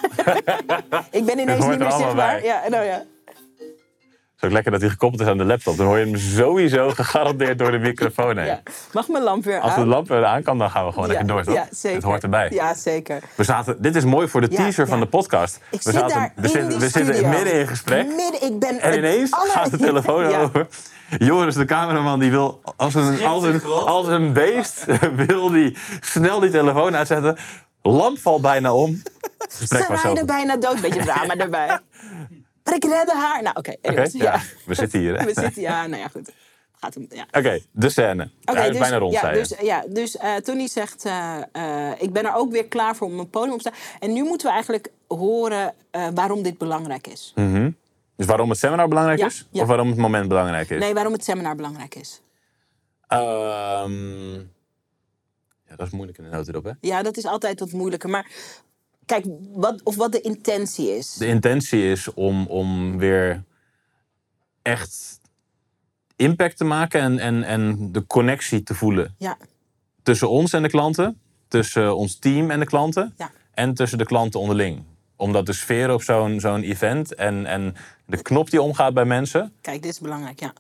Ik 1.12 1.26
ben 1.26 1.40
ineens 1.40 1.66
niet 1.66 1.74
er 1.74 1.78
meer 1.80 1.92
zichtbaar. 1.92 2.16
bij. 2.16 2.44
Ja, 2.44 2.64
nou 2.70 2.86
ja. 2.86 3.04
Het 4.38 4.46
is 4.46 4.52
ook 4.52 4.56
lekker 4.56 4.72
dat 4.72 4.82
hij 4.82 4.90
gekoppeld 4.90 5.22
is 5.22 5.28
aan 5.28 5.38
de 5.38 5.44
laptop. 5.46 5.78
Dan 5.78 5.86
hoor 5.86 5.98
je 5.98 6.06
hem 6.06 6.18
sowieso 6.18 6.90
gegarandeerd 6.90 7.58
door 7.60 7.72
de 7.72 7.78
microfoon 7.78 8.38
heen. 8.38 8.46
ja. 8.46 8.62
Mag 8.94 9.08
mijn 9.08 9.24
lamp 9.24 9.44
weer 9.44 9.60
Als 9.60 9.74
de 9.76 9.80
aan? 9.82 9.88
lamp 9.88 10.10
er 10.10 10.26
aan 10.26 10.44
kan, 10.44 10.58
dan 10.58 10.70
gaan 10.70 10.86
we 10.86 10.92
gewoon 10.92 11.08
ja, 11.08 11.14
lekker 11.14 11.34
door, 11.36 11.44
toch? 11.44 11.54
Ja, 11.54 11.68
zeker. 11.72 11.96
Het 11.98 12.06
hoort 12.06 12.24
erbij. 12.24 12.50
Ja, 12.52 12.74
zeker. 12.74 13.20
We 13.36 13.44
zaten, 13.44 13.82
dit 13.82 13.96
is 13.96 14.04
mooi 14.04 14.28
voor 14.28 14.42
de 14.42 14.48
Ja, 14.50 14.58
teaser 14.58 14.88
van 14.88 15.00
de 15.00 15.06
podcast. 15.06 15.56
Ik 15.56 15.82
we 15.82 15.92
zit 15.92 15.94
zaten, 15.94 16.16
daar 16.18 16.32
we 16.36 16.42
in 16.42 16.50
zitten, 16.50 16.70
die 16.70 16.78
we 16.80 16.90
zitten 16.90 17.14
studio. 17.14 17.30
midden 17.30 17.54
in 17.60 17.68
gesprek. 17.68 18.06
Midden, 18.08 18.44
ik 18.44 18.60
ben 18.60 18.80
En 18.82 18.98
ineens 18.98 19.32
aller- 19.32 19.52
gaat 19.52 19.72
de 19.72 19.78
telefoon 19.78 20.30
Ja. 20.30 20.42
over. 20.42 20.68
Joris, 21.18 21.56
de 21.56 21.66
cameraman, 21.66 22.20
die 22.20 22.32
wil 22.32 22.62
als 22.76 22.94
een, 22.94 23.26
als 23.26 23.44
een, 23.44 23.64
als 23.66 24.08
een 24.08 24.34
beest 24.34 24.86
wil 25.28 25.50
die 25.52 25.78
snel 26.02 26.40
die 26.40 26.50
telefoon 26.52 26.96
uitzetten. 26.96 27.38
Lamp 27.82 28.20
valt 28.20 28.42
bijna 28.42 28.74
om. 28.74 29.02
Ze 29.68 29.86
rijden 30.04 30.26
bijna 30.26 30.58
dood. 30.58 30.82
Beetje 30.82 31.04
drama 31.04 31.36
erbij. 31.46 31.80
Maar 32.68 32.76
ik 32.76 32.84
redde 32.84 33.14
haar. 33.14 33.42
Nou, 33.44 33.56
oké. 33.56 33.76
Ja. 34.12 34.40
we 34.66 34.74
zitten 34.74 35.00
hier. 35.00 35.18
hè? 35.20 35.26
We 35.34 35.42
zitten, 35.42 35.62
ja, 35.62 35.88
nou 35.88 36.02
ja, 36.02 36.08
goed. 36.08 36.32
Gaat 36.80 36.94
hem, 36.94 37.08
ja. 37.10 37.26
Oké, 37.32 37.60
de 37.72 37.90
scène. 37.90 38.30
Hij 38.44 38.70
is 38.70 38.78
bijna 38.78 38.98
rond, 38.98 39.14
ja, 39.14 39.32
dus, 39.32 39.54
ja, 39.62 39.84
dus 39.90 40.18
eh, 40.18 40.36
Tony 40.36 40.68
zegt, 40.68 41.06
eh, 41.06 41.38
eh, 41.52 42.02
ik 42.02 42.14
ben 42.14 42.26
er 42.26 42.34
ook 42.34 42.52
weer 42.52 42.66
klaar 42.66 42.96
voor 42.96 43.08
om 43.08 43.20
een 43.20 43.30
podium 43.30 43.54
op 43.54 43.62
te 43.62 43.70
staan. 43.70 44.00
En 44.00 44.14
nu 44.14 44.24
moeten 44.24 44.48
we 44.48 44.54
eigenlijk 44.54 44.92
horen 45.08 45.74
waarom 46.14 46.44
dit 46.44 46.58
belangrijk 46.58 47.08
is. 47.08 47.34
Dus 48.16 48.26
waarom 48.26 48.50
het 48.50 48.60
seminar 48.60 48.88
belangrijk 48.88 49.20
Ja, 49.20 49.26
is? 49.26 49.48
ja. 49.52 49.62
Of 49.62 49.68
waarom 49.68 49.88
het 49.88 49.98
moment 49.98 50.28
belangrijk 50.28 50.70
is? 50.70 50.80
Nee, 50.80 50.94
waarom 50.94 51.14
het 51.14 51.24
seminar 51.24 51.56
belangrijk 51.56 51.96
is. 51.96 52.22
Ehm, 53.08 54.34
ja, 55.68 55.76
dat 55.76 55.88
is 55.88 55.92
moeilijk 55.94 56.18
in 56.18 56.24
de 56.24 56.30
notendop, 56.30 56.64
hè? 56.64 56.72
Ja, 56.82 57.02
dat 57.04 57.18
is 57.18 57.26
altijd 57.26 57.60
wat 57.60 57.72
moeilijker. 57.72 58.10
Maar 58.10 58.32
kijk, 59.08 59.26
wat, 59.54 59.84
of 59.84 59.96
wat 59.96 60.12
de 60.12 60.22
intentie 60.22 60.98
is. 60.98 61.14
De 61.14 61.28
intentie 61.28 61.92
is 61.92 62.14
om, 62.14 62.46
om 62.48 62.98
weer 62.98 63.44
echt 64.62 65.20
impact 66.16 66.58
te 66.58 66.64
maken 66.64 67.02
en, 67.02 67.20
en, 67.20 67.44
en 67.44 67.92
de 67.92 68.06
connectie 68.08 68.64
te 68.64 68.74
voelen 68.76 69.16
Ja, 69.18 69.38
tussen 70.04 70.30
ons 70.30 70.54
en 70.54 70.62
de 70.62 70.70
klanten, 70.70 71.20
tussen 71.48 71.96
ons 71.96 72.20
team 72.20 72.52
en 72.52 72.60
de 72.60 72.66
klanten 72.66 73.14
Ja. 73.18 73.32
en 73.54 73.74
tussen 73.74 73.98
de 73.98 74.06
klanten 74.06 74.40
onderling. 74.40 74.84
Omdat 75.16 75.46
de 75.46 75.54
sfeer 75.54 75.94
op 75.94 76.02
zo'n 76.04 76.40
zo'n 76.40 76.62
event 76.62 77.16
en, 77.16 77.46
en 77.46 77.76
de 78.06 78.22
knop 78.22 78.50
die 78.50 78.62
omgaat 78.62 78.94
bij 78.94 79.06
mensen 79.06 79.54
kijk, 79.62 79.82
dit 79.82 79.92
is 79.92 80.00
belangrijk, 80.00 80.40
ja. 80.40 80.54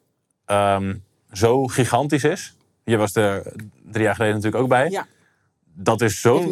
ehm, 0.46 0.96
zo 1.32 1.66
gigantisch 1.68 2.24
is. 2.24 2.56
Je 2.84 2.98
was 2.98 3.16
er 3.16 3.54
drie 3.92 4.04
jaar 4.04 4.16
geleden 4.16 4.36
natuurlijk 4.36 4.64
ook 4.64 4.70
bij. 4.70 4.90
Ja, 4.90 5.08
Dat 5.80 6.02
is 6.02 6.22
zo'n 6.22 6.50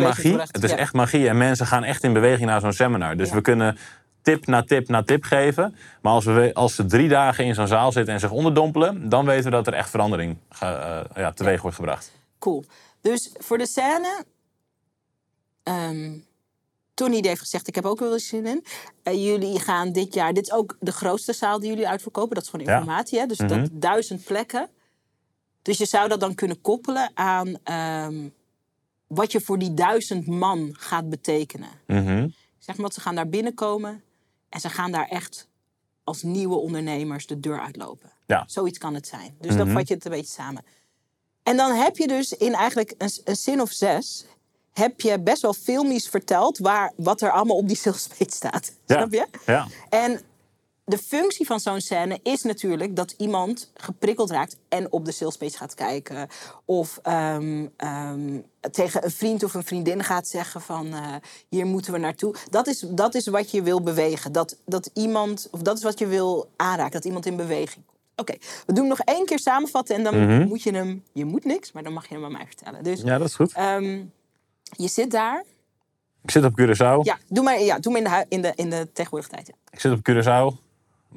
magie. 0.00 0.38
Het 0.38 0.62
is 0.64 0.70
ja. 0.70 0.76
echt 0.76 0.92
magie. 0.92 1.28
En 1.28 1.36
mensen 1.36 1.66
gaan 1.66 1.84
echt 1.84 2.02
in 2.02 2.12
beweging 2.12 2.48
naar 2.48 2.60
zo'n 2.60 2.72
seminar. 2.72 3.16
Dus 3.16 3.28
Ja. 3.28 3.34
we 3.34 3.40
kunnen 3.40 3.78
tip 4.22 4.46
na 4.46 4.62
tip 4.62 4.88
na 4.88 5.02
tip 5.02 5.24
geven. 5.24 5.76
Maar 6.02 6.12
als, 6.12 6.24
we, 6.24 6.50
als 6.54 6.74
ze 6.74 6.84
drie 6.86 7.08
dagen 7.08 7.44
in 7.44 7.54
zo'n 7.54 7.66
zaal 7.66 7.92
zitten 7.92 8.14
en 8.14 8.20
zich 8.20 8.30
onderdompelen... 8.30 9.08
dan 9.08 9.24
weten 9.26 9.44
we 9.44 9.50
dat 9.50 9.66
er 9.66 9.72
echt 9.74 9.90
verandering 9.90 10.36
eh, 10.60 11.00
ja, 11.14 11.32
teweeg 11.32 11.62
wordt 11.62 11.76
gebracht. 11.76 12.12
cool. 12.38 12.64
Dus 13.00 13.32
voor 13.38 13.58
de 13.58 13.66
scène... 13.66 14.24
ehm, 15.62 16.12
Tony 16.94 17.18
heeft 17.20 17.40
gezegd, 17.40 17.68
ik 17.68 17.74
heb 17.74 17.84
ook 17.84 17.98
wel 17.98 18.12
eens 18.12 18.28
zin 18.28 18.46
in. 18.46 18.64
Eh, 19.02 19.24
jullie 19.24 19.60
gaan 19.60 19.92
dit 19.92 20.14
jaar... 20.14 20.32
Dit 20.32 20.46
is 20.46 20.52
ook 20.52 20.76
de 20.80 20.92
grootste 20.92 21.32
zaal 21.32 21.58
die 21.60 21.68
jullie 21.68 21.88
uitverkopen. 21.88 22.34
Dat 22.34 22.44
is 22.44 22.50
gewoon 22.50 22.66
informatie, 22.66 23.18
hè? 23.18 23.26
Dus 23.26 23.38
Mhm. 23.38 23.48
dat 23.48 23.68
duizend 23.72 24.24
plekken. 24.24 24.68
Dus 25.62 25.78
je 25.78 25.86
zou 25.86 26.08
dat 26.08 26.20
dan 26.20 26.34
kunnen 26.34 26.60
koppelen 26.60 27.10
aan... 27.14 27.54
ehm, 27.64 28.28
wat 29.14 29.32
je 29.32 29.40
voor 29.40 29.58
die 29.58 29.74
duizend 29.74 30.26
man 30.26 30.74
gaat 30.78 31.08
betekenen. 31.08 31.68
Mhm. 31.86 32.28
Zeg 32.58 32.76
maar, 32.76 32.84
dat 32.84 32.94
ze 32.94 33.00
gaan 33.00 33.14
daar 33.14 33.28
binnenkomen... 33.28 34.02
en 34.48 34.60
ze 34.60 34.68
gaan 34.68 34.92
daar 34.92 35.08
echt 35.08 35.48
als 36.04 36.22
nieuwe 36.22 36.56
ondernemers 36.56 37.26
de 37.26 37.40
deur 37.40 37.60
uitlopen. 37.60 38.10
Ja. 38.26 38.44
Zoiets 38.46 38.78
kan 38.78 38.94
het 38.94 39.06
zijn. 39.06 39.36
Dus 39.40 39.56
dan 39.56 39.70
vat 39.70 39.88
je 39.88 39.94
het 39.94 40.04
een 40.04 40.10
beetje 40.10 40.32
samen. 40.32 40.64
En 41.42 41.56
dan 41.56 41.72
heb 41.72 41.96
je 41.96 42.06
dus 42.06 42.32
in 42.32 42.54
eigenlijk 42.54 42.94
een, 42.98 43.10
een 43.24 43.36
zin 43.36 43.60
of 43.60 43.70
zes... 43.70 44.24
heb 44.72 45.00
je 45.00 45.20
best 45.20 45.42
wel 45.42 45.52
filmisch 45.52 46.08
verteld... 46.08 46.58
Waar, 46.58 46.92
wat 46.96 47.20
er 47.20 47.30
allemaal 47.30 47.56
op 47.56 47.68
die 47.68 47.76
salespage 47.76 48.26
staat. 48.30 48.72
Ja. 48.86 48.96
Snap 48.96 49.12
je? 49.12 49.26
Ja. 49.46 49.66
En 49.88 50.20
de 50.84 50.98
functie 50.98 51.46
van 51.46 51.60
zo'n 51.60 51.80
scène 51.80 52.20
is 52.22 52.42
natuurlijk 52.42 52.96
dat 52.96 53.14
iemand 53.18 53.70
geprikkeld 53.74 54.30
raakt 54.30 54.56
en 54.68 54.92
op 54.92 55.04
de 55.04 55.12
salespage 55.12 55.56
gaat 55.56 55.74
kijken. 55.74 56.28
Of 56.64 56.98
ehm, 57.02 57.66
ehm, 57.76 58.40
tegen 58.70 59.04
een 59.04 59.10
vriend 59.10 59.42
of 59.42 59.54
een 59.54 59.64
vriendin 59.64 60.04
gaat 60.04 60.28
zeggen 60.28 60.60
van 60.60 60.92
eh, 60.92 61.14
hier 61.48 61.66
moeten 61.66 61.92
we 61.92 61.98
naartoe. 61.98 62.34
Dat 62.50 62.66
is, 62.66 62.84
dat 62.88 63.14
is 63.14 63.26
wat 63.26 63.50
je 63.50 63.62
wil 63.62 63.82
bewegen. 63.82 64.32
Dat, 64.32 64.56
dat 64.64 64.90
iemand, 64.94 65.48
of 65.50 65.60
dat 65.60 65.76
is 65.76 65.82
wat 65.82 65.98
je 65.98 66.06
wil 66.06 66.50
aanraken, 66.56 66.92
dat 66.92 67.04
iemand 67.04 67.26
in 67.26 67.36
beweging 67.36 67.84
komt. 67.86 67.98
Oké, 68.16 68.34
we 68.66 68.72
doen 68.72 68.86
nog 68.86 68.98
één 68.98 69.26
keer 69.26 69.38
samenvatten 69.38 69.96
en 69.96 70.02
dan 70.02 70.46
moet 70.48 70.62
je 70.62 70.70
hem. 70.70 71.02
Je 71.12 71.24
moet 71.24 71.44
niks, 71.44 71.72
maar 71.72 71.82
dan 71.82 71.92
mag 71.92 72.08
je 72.08 72.14
hem 72.14 72.24
aan 72.24 72.32
mij 72.32 72.46
vertellen. 72.46 72.82
Dus 72.82 73.00
ja, 73.00 73.18
dat 73.18 73.28
is 73.28 73.34
goed. 73.34 73.52
ehm, 73.52 74.02
je 74.76 74.88
zit 74.88 75.10
daar. 75.10 75.44
Ik 76.22 76.30
zit 76.30 76.44
op 76.44 76.60
Curaçao. 76.60 77.00
Ja, 77.02 77.18
doe 77.28 77.44
maar, 77.44 77.60
ja, 77.60 77.78
doe 77.78 77.92
maar 77.92 78.02
in, 78.02 78.08
de, 78.08 78.24
in, 78.28 78.42
de, 78.42 78.52
in 78.54 78.70
de 78.70 78.88
tegenwoordige 78.92 79.34
tijd. 79.34 79.46
Ja. 79.46 79.54
Ik 79.70 79.80
zit 79.80 79.92
op 79.92 79.98
Curaçao. 80.10 80.63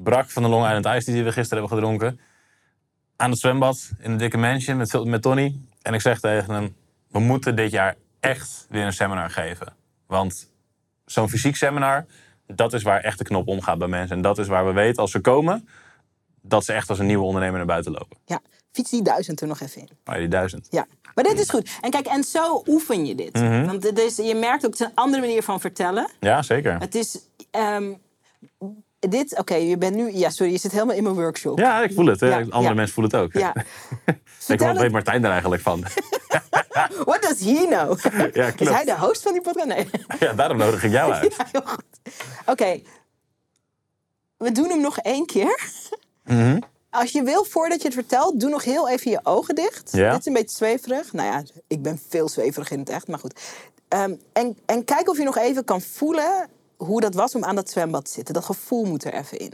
Brak 0.03 0.29
van 0.29 0.43
de 0.43 0.49
Long 0.49 0.65
Island 0.65 0.85
Ice 0.85 1.11
die 1.11 1.23
we 1.23 1.31
gisteren 1.31 1.63
hebben 1.63 1.77
gedronken. 1.77 2.19
Aan 3.15 3.29
het 3.29 3.39
zwembad 3.39 3.89
in 3.99 4.11
een 4.11 4.17
dikke 4.17 4.37
mansion 4.37 4.77
met, 4.77 5.03
met 5.03 5.21
Tony. 5.21 5.59
En 5.81 5.93
ik 5.93 6.01
zeg 6.01 6.19
tegen 6.19 6.53
hem, 6.53 6.75
we 7.07 7.19
moeten 7.19 7.55
dit 7.55 7.71
jaar 7.71 7.95
echt 8.19 8.65
weer 8.69 8.85
een 8.85 8.93
seminar 8.93 9.29
geven. 9.29 9.75
Want 10.07 10.49
zo'n 11.05 11.29
fysiek 11.29 11.55
seminar, 11.55 12.05
dat 12.45 12.73
is 12.73 12.83
waar 12.83 13.01
echt 13.01 13.17
de 13.17 13.23
knop 13.23 13.47
omgaat 13.47 13.77
bij 13.77 13.87
mensen. 13.87 14.15
En 14.15 14.21
dat 14.21 14.37
is 14.37 14.47
waar 14.47 14.65
we 14.65 14.71
weten 14.71 15.01
als 15.01 15.11
ze 15.11 15.19
komen, 15.19 15.67
dat 16.41 16.65
ze 16.65 16.73
echt 16.73 16.89
als 16.89 16.99
een 16.99 17.05
nieuwe 17.05 17.25
ondernemer 17.25 17.57
naar 17.57 17.65
buiten 17.65 17.91
lopen. 17.91 18.17
ja, 18.25 18.39
fiets 18.71 18.91
die 18.91 19.03
duizend 19.03 19.41
er 19.41 19.47
nog 19.47 19.59
even 19.59 19.81
in. 19.81 19.89
Maar 20.03 20.17
die 20.17 20.27
duizend. 20.27 20.67
Ja, 20.69 20.87
maar 21.13 21.23
dit 21.23 21.39
is 21.39 21.49
goed. 21.49 21.77
En 21.81 21.89
kijk, 21.91 22.05
en 22.05 22.23
zo 22.23 22.63
oefen 22.67 23.05
je 23.05 23.15
dit. 23.15 23.33
Mhm. 23.33 23.65
Want 23.65 23.83
het 23.83 23.99
is, 23.99 24.15
je 24.15 24.35
merkt 24.35 24.65
ook, 24.65 24.71
het 24.71 24.79
is 24.79 24.85
een 24.87 24.95
andere 24.95 25.21
manier 25.21 25.43
van 25.43 25.59
vertellen. 25.59 26.09
Ja, 26.19 26.41
zeker. 26.41 26.79
Het 26.79 26.95
is... 26.95 27.19
ehm, 27.51 27.93
dit, 29.09 29.37
oké, 29.37 29.55
je 29.55 29.77
bent 29.77 29.95
nu, 29.95 30.11
ja, 30.13 30.29
sorry, 30.29 30.51
je 30.51 30.57
zit 30.57 30.71
helemaal 30.71 30.95
in 30.95 31.03
mijn 31.03 31.15
workshop. 31.15 31.59
Ja, 31.59 31.83
ik 31.83 31.93
voel 31.93 32.05
het. 32.05 32.19
hè. 32.19 32.27
Ja, 32.27 32.37
Andere 32.37 32.61
ja. 32.61 32.73
mensen 32.73 32.93
voelen 32.93 33.13
het 33.13 33.21
ook. 33.21 33.33
Ja. 33.33 33.53
ik 34.53 34.59
wat 34.59 34.77
weet 34.77 34.91
Martijn 34.91 35.21
daar 35.21 35.31
eigenlijk 35.31 35.61
van? 35.61 35.83
What 37.05 37.21
does 37.21 37.39
he 37.39 37.65
know? 37.67 37.99
Ja, 38.33 38.51
Is 38.57 38.69
hij 38.69 38.85
de 38.85 38.97
host 38.99 39.21
van 39.21 39.31
die 39.33 39.41
podcast? 39.41 39.67
Nee. 39.67 39.89
ja, 40.19 40.33
daarom 40.33 40.57
nodig 40.57 40.83
ik 40.83 40.91
jou 40.91 41.11
uit. 41.11 41.35
Ja. 41.51 41.63
Oké, 42.45 42.81
we 44.37 44.51
doen 44.51 44.69
hem 44.69 44.81
nog 44.81 44.97
één 44.97 45.25
keer. 45.25 45.59
Mhm. 46.23 46.59
Als 46.89 47.11
je 47.11 47.23
wil, 47.23 47.43
voordat 47.43 47.77
je 47.81 47.85
het 47.85 47.93
vertelt, 47.93 48.39
doe 48.39 48.49
nog 48.49 48.63
heel 48.63 48.89
even 48.89 49.11
je 49.11 49.19
ogen 49.23 49.55
dicht. 49.55 49.91
Ja. 49.91 50.11
Dit 50.11 50.19
is 50.19 50.25
een 50.25 50.33
beetje 50.33 50.55
zweverig. 50.55 51.13
Nou 51.13 51.27
ja, 51.27 51.43
ik 51.67 51.81
ben 51.81 52.01
veel 52.09 52.29
zweverig 52.29 52.71
in 52.71 52.79
het 52.79 52.89
echt, 52.89 53.07
maar 53.07 53.19
goed. 53.19 53.39
Ehm, 53.87 54.13
en, 54.33 54.57
en 54.65 54.83
kijk 54.83 55.09
of 55.09 55.17
je 55.17 55.23
nog 55.23 55.37
even 55.37 55.63
kan 55.63 55.81
voelen 55.81 56.49
hoe 56.77 57.01
dat 57.01 57.13
was 57.13 57.35
om 57.35 57.43
aan 57.43 57.55
dat 57.55 57.69
zwembad 57.69 58.05
te 58.05 58.11
zitten. 58.11 58.33
Dat 58.33 58.45
gevoel 58.45 58.85
moet 58.85 59.03
er 59.03 59.13
even 59.13 59.37
in. 59.39 59.53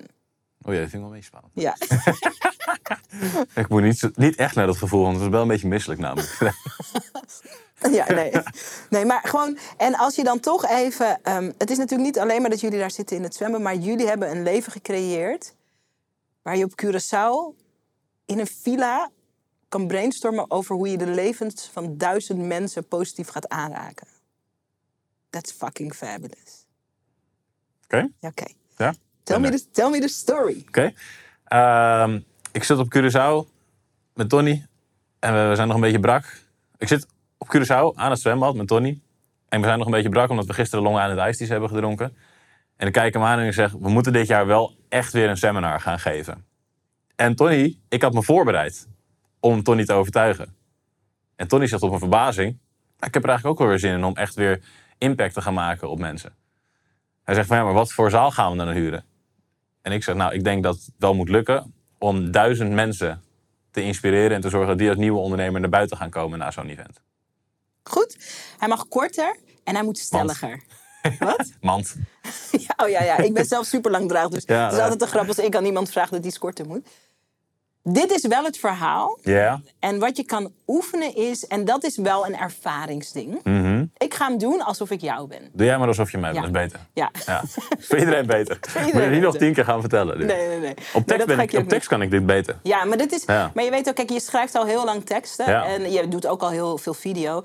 Oh 0.61 0.73
ja, 0.73 0.79
dat 0.79 0.89
vind 0.89 0.93
ik 0.93 0.99
wel 0.99 1.09
meespannend. 1.09 1.51
Ja. 1.55 1.75
Ik 3.61 3.69
moet 3.69 3.81
niet, 3.81 4.09
niet 4.15 4.35
echt 4.35 4.55
naar 4.55 4.65
dat 4.65 4.77
gevoel, 4.77 5.01
want 5.01 5.15
het 5.15 5.23
is 5.25 5.29
wel 5.29 5.41
een 5.41 5.47
beetje 5.47 5.67
misselijk 5.67 5.99
namelijk. 5.99 6.37
Ja, 7.91 8.11
nee. 8.13 8.31
nee, 8.89 9.05
maar 9.05 9.21
gewoon. 9.23 9.57
En 9.77 9.95
als 9.95 10.15
je 10.15 10.23
dan 10.23 10.39
toch 10.39 10.65
even. 10.69 11.23
ehm, 11.23 11.51
het 11.57 11.71
is 11.71 11.77
natuurlijk 11.77 12.09
niet 12.09 12.19
alleen 12.19 12.41
maar 12.41 12.49
dat 12.49 12.59
jullie 12.61 12.79
daar 12.79 12.91
zitten 12.91 13.15
in 13.17 13.23
het 13.23 13.35
zwemmen, 13.35 13.61
maar 13.61 13.75
jullie 13.75 14.07
hebben 14.07 14.31
een 14.31 14.43
leven 14.43 14.71
gecreëerd. 14.71 15.55
waar 16.41 16.57
je 16.57 16.63
op 16.63 16.83
Curaçao 16.85 17.61
in 18.25 18.39
een 18.39 18.47
villa 18.47 19.11
kan 19.69 19.87
brainstormen 19.87 20.51
over 20.51 20.75
hoe 20.75 20.89
je 20.89 20.97
de 20.97 21.07
levens 21.07 21.69
van 21.73 21.97
duizend 21.97 22.39
mensen 22.39 22.87
positief 22.87 23.27
gaat 23.27 23.49
aanraken. 23.49 24.07
That's 25.29 25.51
fucking 25.51 25.93
fabulous. 25.93 26.62
Oké? 27.93 28.09
Ja, 28.19 28.29
Oké. 28.29 28.45
Ja? 28.77 28.93
Tell, 29.23 29.39
me 29.39 29.49
the- 29.49 29.69
tell 29.71 29.89
me 29.89 29.99
the 29.99 30.07
story. 30.07 30.63
Oké. 30.67 30.93
Ehm, 31.45 32.19
ik 32.51 32.63
zit 32.63 32.77
op 32.77 32.95
Curaçao 32.97 33.51
met 34.13 34.29
Tony. 34.29 34.65
En 35.19 35.49
we, 35.49 35.55
zijn 35.55 35.67
nog 35.67 35.75
een 35.75 35.81
beetje 35.83 35.99
brak. 35.99 36.37
Ik 36.77 36.87
zit 36.87 37.07
op 37.37 37.55
Curaçao 37.55 37.95
aan 37.95 38.09
het 38.11 38.19
zwembad 38.19 38.55
met 38.55 38.67
Tony. 38.67 38.99
En 39.49 39.59
we 39.59 39.65
zijn 39.65 39.77
nog 39.77 39.87
een 39.87 39.93
beetje 39.93 40.09
brak 40.09 40.29
omdat 40.29 40.45
we 40.45 40.53
gisteren 40.53 40.83
Long 40.83 40.99
Island 40.99 41.19
Iced 41.19 41.37
Teas 41.37 41.49
hebben 41.49 41.69
gedronken. 41.69 42.15
En 42.77 42.87
ik 42.87 42.93
kijk 42.93 43.13
hem 43.13 43.23
aan 43.23 43.39
en 43.39 43.45
ik 43.47 43.53
zeg, 43.53 43.71
we 43.71 43.89
moeten 43.89 44.13
dit 44.13 44.27
jaar 44.27 44.45
wel 44.45 44.75
echt 44.89 45.13
weer 45.13 45.29
een 45.29 45.37
seminar 45.37 45.79
gaan 45.81 45.99
geven. 45.99 46.45
En 47.15 47.35
Tony, 47.35 47.77
ik 47.89 48.01
had 48.01 48.13
me 48.13 48.23
voorbereid 48.23 48.87
om 49.39 49.63
Tony 49.63 49.85
te 49.85 49.93
overtuigen. 49.93 50.55
En 51.35 51.47
Tony 51.47 51.67
zegt 51.67 51.81
op 51.81 51.91
een 51.91 51.99
verbazing, 51.99 52.47
"Nou, 52.47 53.07
ik 53.07 53.13
heb 53.13 53.23
er 53.23 53.29
eigenlijk 53.29 53.47
ook 53.47 53.59
wel 53.59 53.67
weer 53.67 53.79
zin 53.79 53.93
in 53.93 54.03
om 54.03 54.15
echt 54.15 54.33
weer 54.35 54.61
impact 54.97 55.33
te 55.33 55.41
gaan 55.41 55.53
maken 55.53 55.89
op 55.89 55.99
mensen. 55.99 56.35
Hij 57.23 57.35
zegt 57.35 57.47
van 57.47 57.57
ja, 57.57 57.63
maar 57.63 57.73
wat 57.73 57.91
voor 57.91 58.09
zaal 58.09 58.31
gaan 58.31 58.51
we 58.51 58.57
dan 58.57 58.69
huren? 58.69 59.05
En 59.81 59.91
ik 59.91 60.03
zeg, 60.03 60.15
nou, 60.15 60.33
ik 60.33 60.43
denk 60.43 60.63
dat 60.63 60.75
het 60.75 60.91
wel 60.97 61.13
moet 61.13 61.29
lukken 61.29 61.73
om 61.97 62.31
duizend 62.31 62.71
mensen 62.71 63.23
te 63.71 63.81
inspireren 63.81 64.31
en 64.31 64.41
te 64.41 64.49
zorgen 64.49 64.69
dat 64.69 64.77
die 64.77 64.89
als 64.89 64.97
nieuwe 64.97 65.19
ondernemer 65.19 65.61
naar 65.61 65.69
buiten 65.69 65.97
gaan 65.97 66.09
komen 66.09 66.39
na 66.39 66.51
zo'n 66.51 66.69
event. 66.69 67.01
Goed. 67.83 68.17
Hij 68.57 68.67
mag 68.67 68.87
korter 68.87 69.37
en 69.63 69.75
hij 69.75 69.83
moet 69.83 69.97
stelliger. 69.97 70.63
Wat? 71.19 71.51
Mand. 71.61 71.95
Ja, 72.51 72.85
oh 72.85 72.89
ja, 72.89 73.03
ja. 73.03 73.17
Ik 73.17 73.33
ben 73.33 73.45
zelf 73.45 73.65
super 73.65 73.91
langdraag. 73.91 74.29
Dus 74.29 74.43
Ja, 74.45 74.63
het 74.63 74.73
is 74.73 74.79
altijd 74.79 74.99
te 74.99 75.07
grappig 75.07 75.37
als 75.37 75.45
ik 75.45 75.55
aan 75.55 75.65
iemand 75.65 75.89
vraag 75.89 76.09
dat 76.09 76.23
hij 76.23 76.31
korter 76.31 76.65
moet. 76.65 76.87
Dit 77.85 78.11
is 78.11 78.27
wel 78.27 78.43
het 78.43 78.57
verhaal. 78.57 79.19
Ja. 79.21 79.61
En 79.79 79.99
wat 79.99 80.17
je 80.17 80.23
kan 80.25 80.51
oefenen 80.67 81.15
is, 81.15 81.47
en 81.47 81.65
dat 81.65 81.83
is 81.83 81.97
wel 81.97 82.25
een 82.25 82.37
ervaringsding. 82.37 83.39
Mhm. 83.43 83.85
Ik 83.97 84.13
ga 84.13 84.27
hem 84.27 84.37
doen 84.37 84.61
alsof 84.61 84.89
ik 84.91 85.01
jou 85.01 85.27
ben. 85.27 85.49
Doe 85.53 85.65
jij 85.65 85.77
maar 85.77 85.87
alsof 85.87 86.11
je 86.11 86.17
mij 86.17 86.31
bent, 86.33 86.45
Ja. 86.45 86.51
dat 86.51 86.61
is 86.61 86.71
beter. 86.71 86.87
Ja. 86.93 87.11
Ja. 87.25 87.43
Voor 87.87 87.97
iedereen 87.97 88.25
beter. 88.25 88.59
Moet 88.83 88.93
je 89.03 89.09
niet 89.09 89.21
nog 89.21 89.37
tien 89.37 89.53
keer 89.53 89.65
gaan 89.65 89.79
vertellen. 89.79 90.17
dit. 90.17 90.27
Nee, 90.27 90.47
nee, 90.47 90.59
nee. 90.59 90.73
Op 90.93 91.07
tekst, 91.07 91.27
ben 91.27 91.39
ik, 91.39 91.53
op 91.53 91.79
kan 91.87 92.01
ik 92.01 92.11
dit 92.11 92.25
beter. 92.25 92.59
Ja, 92.63 92.83
maar 92.85 92.97
dit 92.97 93.11
is. 93.11 93.23
Ja. 93.25 93.51
Maar 93.53 93.63
je 93.63 93.69
weet 93.69 93.89
ook, 93.89 93.95
kijk, 93.95 94.09
je 94.09 94.19
schrijft 94.19 94.55
al 94.55 94.65
heel 94.65 94.85
lang 94.85 95.05
teksten 95.05 95.49
Ja. 95.49 95.65
en 95.65 95.91
je 95.91 96.07
doet 96.07 96.27
ook 96.27 96.41
al 96.41 96.49
heel 96.49 96.77
veel 96.77 96.93
video. 96.93 97.41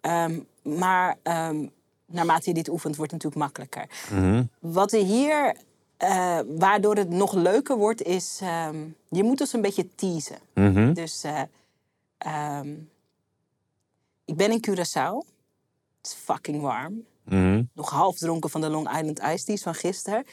Ehm, 0.00 0.38
maar 0.62 1.16
ehm, 1.22 1.66
naarmate 2.06 2.48
je 2.48 2.54
dit 2.54 2.68
oefent, 2.68 2.96
wordt 2.96 3.12
het 3.12 3.22
natuurlijk 3.22 3.52
makkelijker. 3.52 3.86
Mhm. 4.10 4.42
Wat 4.58 4.92
er 4.92 5.02
hier, 5.04 5.56
eh, 6.02 6.40
waardoor 6.48 6.96
het 6.96 7.08
nog 7.10 7.32
leuker 7.34 7.76
wordt, 7.76 8.02
is 8.02 8.38
ehm, 8.42 8.88
je 9.08 9.22
moet 9.22 9.38
dus 9.38 9.52
een 9.52 9.60
beetje 9.60 9.94
teasen. 9.94 10.38
Mhm. 10.54 10.92
Dus 10.92 11.22
eh, 11.24 11.42
ehm, 12.18 12.74
ik 14.24 14.36
ben 14.36 14.50
in 14.50 14.64
Curaçao. 14.68 15.26
Het 15.96 16.06
is 16.10 16.12
fucking 16.12 16.60
warm. 16.60 17.04
Mhm. 17.24 17.62
Nog 17.72 17.90
half 17.90 18.18
dronken 18.18 18.50
van 18.50 18.60
de 18.60 18.68
Long 18.68 18.88
Island 18.88 19.18
Iced 19.20 19.44
Teas 19.46 19.62
van 19.62 19.74
gisteren. 19.74 20.24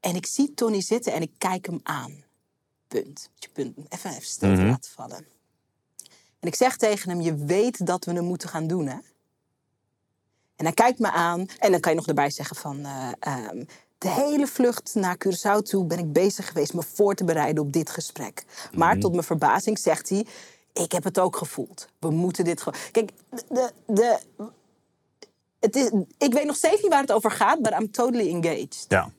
En 0.00 0.14
ik 0.14 0.26
zie 0.26 0.54
Tony 0.54 0.80
zitten 0.80 1.12
en 1.12 1.22
ik 1.22 1.32
kijk 1.38 1.66
hem 1.66 1.80
aan. 1.82 2.24
Punt. 2.88 3.30
Even, 3.54 3.74
even 3.88 4.22
stilte 4.22 4.60
Mhm. 4.60 4.70
laten 4.70 4.90
vallen. 4.90 5.26
En 6.40 6.48
ik 6.48 6.54
zeg 6.54 6.76
tegen 6.76 7.10
hem, 7.10 7.20
je 7.20 7.34
weet 7.34 7.86
dat 7.86 8.04
we 8.04 8.12
hem 8.12 8.24
moeten 8.24 8.48
gaan 8.48 8.66
doen, 8.66 8.86
hè? 8.86 8.96
En 10.56 10.64
hij 10.64 10.72
kijkt 10.72 10.98
me 10.98 11.10
aan. 11.10 11.46
En 11.58 11.70
dan 11.70 11.80
kan 11.80 11.92
je 11.92 11.98
nog 11.98 12.06
erbij 12.08 12.30
zeggen 12.30 12.56
van... 12.56 12.84
eh, 12.84 13.12
ehm, 13.20 13.64
de 14.02 14.08
hele 14.08 14.46
vlucht 14.46 14.94
naar 14.94 15.16
Curaçao 15.16 15.62
toe 15.62 15.84
ben 15.84 15.98
ik 15.98 16.12
bezig 16.12 16.46
geweest... 16.46 16.74
me 16.74 16.82
voor 16.94 17.14
te 17.14 17.24
bereiden 17.24 17.62
op 17.62 17.72
dit 17.72 17.90
gesprek. 17.90 18.44
Maar 18.74 18.98
tot 18.98 19.12
mijn 19.12 19.24
verbazing 19.24 19.78
zegt 19.78 20.08
hij... 20.08 20.26
ik 20.72 20.92
heb 20.92 21.04
het 21.04 21.18
ook 21.18 21.36
gevoeld. 21.36 21.88
We 21.98 22.10
moeten 22.10 22.44
dit 22.44 22.62
gewoon... 22.62 22.80
Kijk, 22.92 23.10
de, 23.48 23.70
de, 23.86 24.18
het 25.60 25.76
is, 25.76 25.90
ik 26.18 26.32
weet 26.32 26.44
nog 26.44 26.56
steeds 26.56 26.82
niet 26.82 26.90
waar 26.90 27.00
het 27.00 27.12
over 27.12 27.30
gaat... 27.30 27.62
but 27.62 27.72
I'm 27.80 27.90
totally 27.90 28.28
engaged. 28.28 28.84
Ja. 28.88 29.10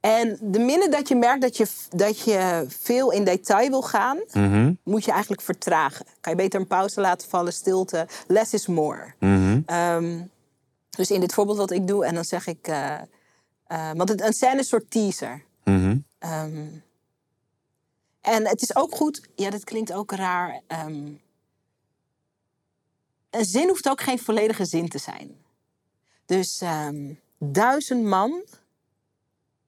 En 0.00 0.38
de 0.40 0.58
minute 0.58 0.88
dat 0.88 1.08
je 1.08 1.16
merkt 1.16 1.42
dat 1.42 1.56
je, 1.56 1.66
dat 1.88 2.20
je 2.20 2.64
veel 2.68 3.12
in 3.12 3.24
detail 3.24 3.70
wil 3.70 3.82
gaan... 3.82 4.18
Mhm. 4.32 4.72
moet 4.84 5.04
je 5.04 5.10
eigenlijk 5.10 5.42
vertragen. 5.42 6.06
Kan 6.20 6.32
je 6.32 6.38
beter 6.38 6.60
een 6.60 6.66
pauze 6.66 7.00
laten 7.00 7.28
vallen, 7.28 7.52
stilte. 7.52 8.06
Less 8.26 8.52
is 8.52 8.66
more. 8.66 9.14
Mhm. 9.18 9.60
Ehm, 9.66 10.20
dus 10.90 11.10
in 11.10 11.20
dit 11.20 11.34
voorbeeld 11.34 11.58
wat 11.58 11.70
ik 11.70 11.86
doe, 11.86 12.04
en 12.04 12.14
dan 12.14 12.24
zeg 12.24 12.46
ik... 12.46 12.68
eh, 12.68 12.94
eh, 13.66 13.90
want 13.92 14.08
het, 14.08 14.20
een 14.20 14.32
scène 14.32 14.52
is 14.52 14.58
een 14.58 14.64
soort 14.64 14.90
teaser. 14.90 15.42
Mhm. 15.64 15.98
Ehm, 16.18 16.66
en 18.20 18.46
het 18.46 18.62
is 18.62 18.76
ook 18.76 18.94
goed... 18.94 19.28
Ja, 19.34 19.50
dit 19.50 19.64
klinkt 19.64 19.92
ook 19.92 20.12
raar. 20.12 20.60
ehm, 20.66 21.08
een 23.30 23.44
zin 23.44 23.68
hoeft 23.68 23.88
ook 23.88 24.00
geen 24.00 24.18
volledige 24.18 24.64
zin 24.64 24.88
te 24.88 24.98
zijn. 24.98 25.36
Dus 26.26 26.62
duizend 27.38 28.02
man 28.02 28.42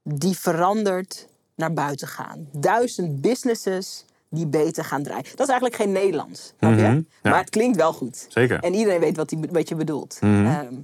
die 0.02 0.38
veranderd 0.38 1.28
naar 1.54 1.72
buiten 1.72 2.08
gaan. 2.08 2.48
Duizend 2.52 3.20
businesses 3.20 4.04
die 4.28 4.46
beter 4.46 4.84
gaan 4.84 5.02
draaien. 5.02 5.24
Dat 5.24 5.48
is 5.48 5.54
eigenlijk 5.54 5.74
geen 5.74 5.92
Nederlands, 5.92 6.52
je? 6.58 6.66
Mhm, 6.66 6.82
ja. 6.82 7.02
Maar 7.22 7.38
het 7.38 7.50
klinkt 7.50 7.76
wel 7.76 7.92
goed. 7.92 8.26
Zeker. 8.28 8.60
En 8.60 8.74
iedereen 8.74 9.00
weet 9.00 9.16
wat, 9.16 9.28
die, 9.28 9.38
wat 9.50 9.68
je 9.68 9.74
bedoelt. 9.74 10.20
Mhm. 10.20 10.74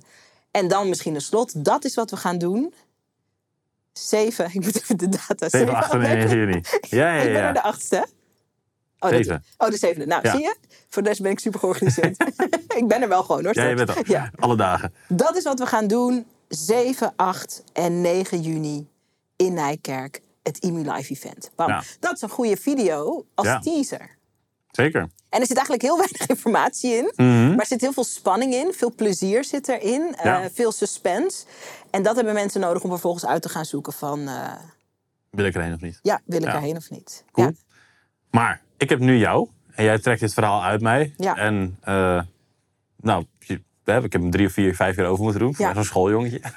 En 0.50 0.68
dan 0.68 0.88
misschien 0.88 1.14
een 1.14 1.20
slot. 1.20 1.64
Dat 1.64 1.84
is 1.84 1.94
wat 1.94 2.10
we 2.10 2.16
gaan 2.16 2.38
doen. 2.38 2.74
Zeven, 3.98 4.44
ik 4.44 4.64
moet 4.64 4.76
even 4.82 4.96
de 4.96 5.08
data. 5.08 5.48
7, 5.48 5.74
8 5.74 5.92
en 5.92 5.98
oh, 5.98 6.10
1 6.10 6.28
juni. 6.28 6.60
Ja, 6.80 7.14
ja, 7.14 7.20
Ik 7.22 7.32
ben 7.32 7.36
er 7.36 7.42
ja. 7.46 7.52
de 7.52 7.62
achtste. 7.62 8.06
Oh, 8.98 9.10
Zeven. 9.10 9.44
Dat, 9.56 9.66
oh, 9.66 9.72
de 9.72 9.78
zevende. 9.78 10.06
Nou, 10.06 10.22
Ja. 10.22 10.30
zie 10.30 10.40
je? 10.40 10.56
Voor 10.88 11.02
de 11.02 11.08
rest 11.08 11.22
ben 11.22 11.30
ik 11.30 11.38
super 11.38 11.60
georganiseerd. 11.60 12.24
ik 12.80 12.84
ben 12.88 13.02
er 13.02 13.08
wel 13.08 13.22
gewoon 13.22 13.44
hoor. 13.44 13.54
Ja, 13.54 13.64
je 13.68 13.74
bent 13.74 13.88
er. 13.88 14.10
Ja. 14.10 14.30
Alle 14.38 14.56
dagen. 14.56 14.94
Dat 15.08 15.36
is 15.36 15.44
wat 15.44 15.58
we 15.58 15.66
gaan 15.66 15.86
doen. 15.86 16.26
7, 16.48 17.12
8 17.16 17.64
en 17.72 18.00
9 18.00 18.40
juni 18.40 18.88
in 19.36 19.52
Nijkerk. 19.54 20.20
Het 20.42 20.58
IMU 20.58 20.90
Live 20.92 21.12
Event. 21.12 21.50
Bam. 21.56 21.68
Ja. 21.68 21.82
Dat 22.00 22.12
is 22.14 22.22
een 22.22 22.28
goede 22.28 22.56
video 22.56 23.24
als 23.34 23.46
Ja. 23.46 23.58
teaser. 23.58 24.13
Zeker. 24.76 25.00
En 25.28 25.40
er 25.40 25.46
zit 25.46 25.56
eigenlijk 25.56 25.82
heel 25.82 25.98
weinig 26.06 26.26
informatie 26.28 26.92
in. 26.94 27.12
Mhm. 27.16 27.48
Maar 27.48 27.58
er 27.58 27.66
zit 27.66 27.80
heel 27.80 27.92
veel 27.92 28.04
spanning 28.04 28.54
in. 28.54 28.72
Veel 28.72 28.94
plezier 28.94 29.44
zit 29.44 29.68
erin. 29.68 30.14
eh, 30.16 30.44
veel 30.52 30.72
suspense. 30.72 31.44
En 31.90 32.02
dat 32.02 32.16
hebben 32.16 32.34
mensen 32.34 32.60
nodig 32.60 32.82
om 32.82 32.90
vervolgens 32.90 33.26
uit 33.26 33.42
te 33.42 33.48
gaan 33.48 33.64
zoeken 33.64 33.92
van... 33.92 34.28
eh, 34.28 34.52
Wil 35.30 35.44
ik 35.44 35.54
erheen 35.54 35.74
of 35.74 35.80
niet? 35.80 35.98
ja, 36.02 36.20
wil 36.24 36.38
ik 36.42 36.46
Ja. 36.48 36.54
erheen 36.54 36.76
of 36.76 36.90
niet? 36.90 37.24
Cool. 37.32 37.46
Ja. 37.46 37.52
Maar 38.30 38.62
ik 38.76 38.88
heb 38.88 38.98
nu 38.98 39.16
jou. 39.18 39.48
En 39.74 39.84
jij 39.84 39.98
trekt 39.98 40.20
dit 40.20 40.34
verhaal 40.34 40.62
uit 40.62 40.80
mij. 40.80 41.14
Ja. 41.16 41.36
En 41.36 41.78
eh, 41.80 42.20
nou, 42.96 43.24
ik 43.84 44.12
heb 44.12 44.12
hem 44.12 44.30
drie 44.30 44.46
of 44.46 44.52
vier, 44.52 44.74
vijf 44.74 44.96
keer 44.96 45.04
over 45.06 45.22
moeten 45.22 45.40
doen. 45.40 45.54
Voor 45.54 45.66
Ja. 45.66 45.74
zo'n 45.74 45.84
schooljongetje. 45.84 46.40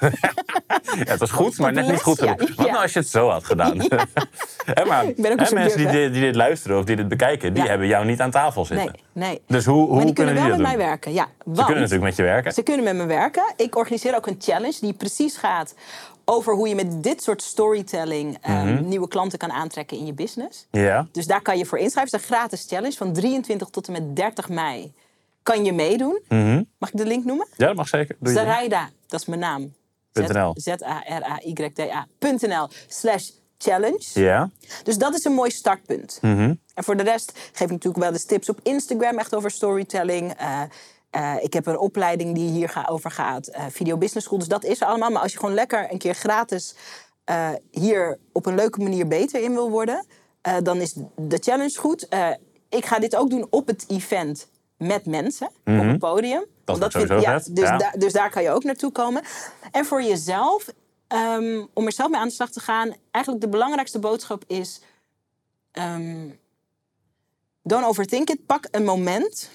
ja, 0.98 1.04
het 1.04 1.18
was 1.18 1.30
goed, 1.30 1.58
maar 1.58 1.72
net 1.72 1.88
niet 1.90 2.02
goed 2.02 2.18
genoeg. 2.18 2.36
Wat 2.54 2.66
nou 2.70 2.82
als 2.82 2.92
je 2.92 2.98
het 2.98 3.08
zo 3.08 3.28
had 3.28 3.44
gedaan? 3.44 3.76
Maar 4.88 5.04
mensen 5.52 5.76
die 5.78 5.86
dit, 5.90 6.12
die 6.12 6.22
dit 6.22 6.34
luisteren 6.34 6.78
of 6.78 6.84
die 6.84 6.96
dit 6.96 7.08
bekijken, 7.08 7.54
die 7.54 7.62
hebben 7.62 7.86
jou 7.86 8.04
niet 8.04 8.20
aan 8.20 8.30
tafel 8.30 8.64
zitten. 8.64 8.94
Nee, 9.12 9.28
nee. 9.28 9.40
Dus 9.46 9.64
hoe, 9.64 9.86
hoe 9.86 9.94
maar 9.96 10.04
die 10.04 10.14
kunnen 10.14 10.34
wel 10.34 10.42
die 10.42 10.52
met 10.52 10.60
mij 10.60 10.76
werken. 10.76 11.12
Ja, 11.12 11.26
Ze 11.38 11.52
kunnen 11.52 11.74
natuurlijk 11.74 12.02
met 12.02 12.16
je 12.16 12.22
werken. 12.22 12.52
ze 12.52 12.62
kunnen 12.62 12.84
met 12.84 12.94
me 12.96 13.04
werken. 13.06 13.52
Ik 13.56 13.76
organiseer 13.76 14.16
ook 14.16 14.26
een 14.26 14.36
challenge 14.38 14.76
die 14.80 14.92
precies 14.92 15.36
gaat 15.36 15.74
over 16.24 16.54
hoe 16.54 16.68
je 16.68 16.74
met 16.74 17.02
dit 17.02 17.22
soort 17.22 17.42
storytelling 17.42 18.38
eh, 18.40 18.62
Mhm. 18.62 18.88
nieuwe 18.88 19.08
klanten 19.08 19.38
kan 19.38 19.52
aantrekken 19.52 19.96
in 19.98 20.06
je 20.06 20.12
business. 20.14 20.66
Ja. 20.70 21.06
Dus 21.12 21.26
daar 21.26 21.42
kan 21.42 21.58
je 21.58 21.64
voor 21.66 21.78
inschrijven. 21.78 22.12
Het 22.14 22.22
is 22.22 22.28
een 22.30 22.36
gratis 22.36 22.66
challenge 22.68 22.96
van 22.96 23.12
23 23.12 23.68
tot 23.68 23.86
en 23.86 23.92
met 23.92 24.16
30 24.16 24.48
mei. 24.48 24.92
Kan 25.48 25.64
je 25.64 25.72
meedoen? 25.72 26.20
Mhm. 26.28 26.62
Mag 26.78 26.88
ik 26.92 26.96
de 26.96 27.06
link 27.06 27.24
noemen? 27.24 27.46
ja, 27.56 27.66
dat 27.66 27.76
mag 27.76 27.88
zeker. 27.88 28.16
Doe. 28.20 28.32
Zaraida, 28.32 28.90
dat 29.06 29.20
is 29.20 29.26
mijn 29.26 29.40
naam. 29.40 29.72
.nl. 30.12 30.54
Z-A-R-A-Y-D-A.nl 31.48 32.68
slash 32.88 33.30
challenge. 33.58 34.00
Ja. 34.14 34.50
Dus 34.82 34.98
dat 34.98 35.14
is 35.14 35.24
een 35.24 35.32
mooi 35.32 35.50
startpunt. 35.50 36.18
Mhm. 36.22 36.54
En 36.74 36.84
voor 36.84 36.96
de 36.96 37.02
rest 37.02 37.32
geef 37.52 37.60
ik 37.66 37.70
natuurlijk 37.70 38.02
wel 38.04 38.12
eens 38.12 38.24
tips 38.24 38.48
op 38.48 38.60
Instagram, 38.62 39.18
echt 39.18 39.34
over 39.34 39.50
storytelling. 39.50 40.32
Eh, 40.32 40.62
eh, 41.10 41.34
ik 41.42 41.52
heb 41.52 41.66
een 41.66 41.78
opleiding 41.78 42.34
die 42.34 42.50
hier 42.50 42.68
ga- 42.68 42.86
over 42.90 43.10
gaat, 43.10 43.46
eh, 43.46 43.64
Video 43.70 43.96
Business 43.96 44.26
School. 44.26 44.38
Dus 44.38 44.48
dat 44.48 44.64
is 44.64 44.80
er 44.80 44.86
allemaal. 44.86 45.10
Maar 45.10 45.22
als 45.22 45.32
je 45.32 45.38
gewoon 45.38 45.54
lekker 45.54 45.92
een 45.92 45.98
keer 45.98 46.14
gratis 46.14 46.74
hier 47.70 48.18
op 48.32 48.46
een 48.46 48.54
leuke 48.54 48.80
manier 48.82 49.06
beter 49.08 49.42
in 49.42 49.52
wil 49.52 49.70
worden, 49.70 50.06
dan 50.62 50.76
is 50.80 50.92
de 51.16 51.38
challenge 51.40 51.76
goed. 51.78 52.08
Ik 52.68 52.86
ga 52.86 52.98
dit 52.98 53.16
ook 53.16 53.30
doen 53.30 53.46
op 53.50 53.66
het 53.66 53.84
event 53.88 54.48
met 54.78 55.06
mensen, 55.06 55.46
op 55.46 55.52
het 55.64 55.98
podium. 55.98 56.44
Want 56.64 56.78
wordt 56.78 56.94
vind- 56.96 57.08
ja, 57.48 57.52
dus, 57.54 57.64
ja. 57.68 57.76
da- 57.78 57.90
dus 57.98 58.12
daar 58.12 58.30
kan 58.30 58.42
je 58.42 58.50
ook 58.50 58.64
naartoe 58.64 58.92
komen. 58.92 59.22
En 59.72 59.84
voor 59.84 60.02
jezelf, 60.02 60.66
ehm, 61.06 61.64
om 61.74 61.86
er 61.86 61.92
zelf 61.92 62.10
mee 62.10 62.20
aan 62.20 62.28
de 62.28 62.34
slag 62.34 62.50
te 62.50 62.60
gaan, 62.60 62.94
eigenlijk 63.10 63.44
de 63.44 63.50
belangrijkste 63.50 63.98
boodschap 63.98 64.44
is. 64.46 64.80
ehm, 65.72 66.28
don't 67.62 67.84
overthink 67.86 68.30
it. 68.30 68.46
Pak 68.46 68.68
een 68.70 68.84
moment. 68.84 69.50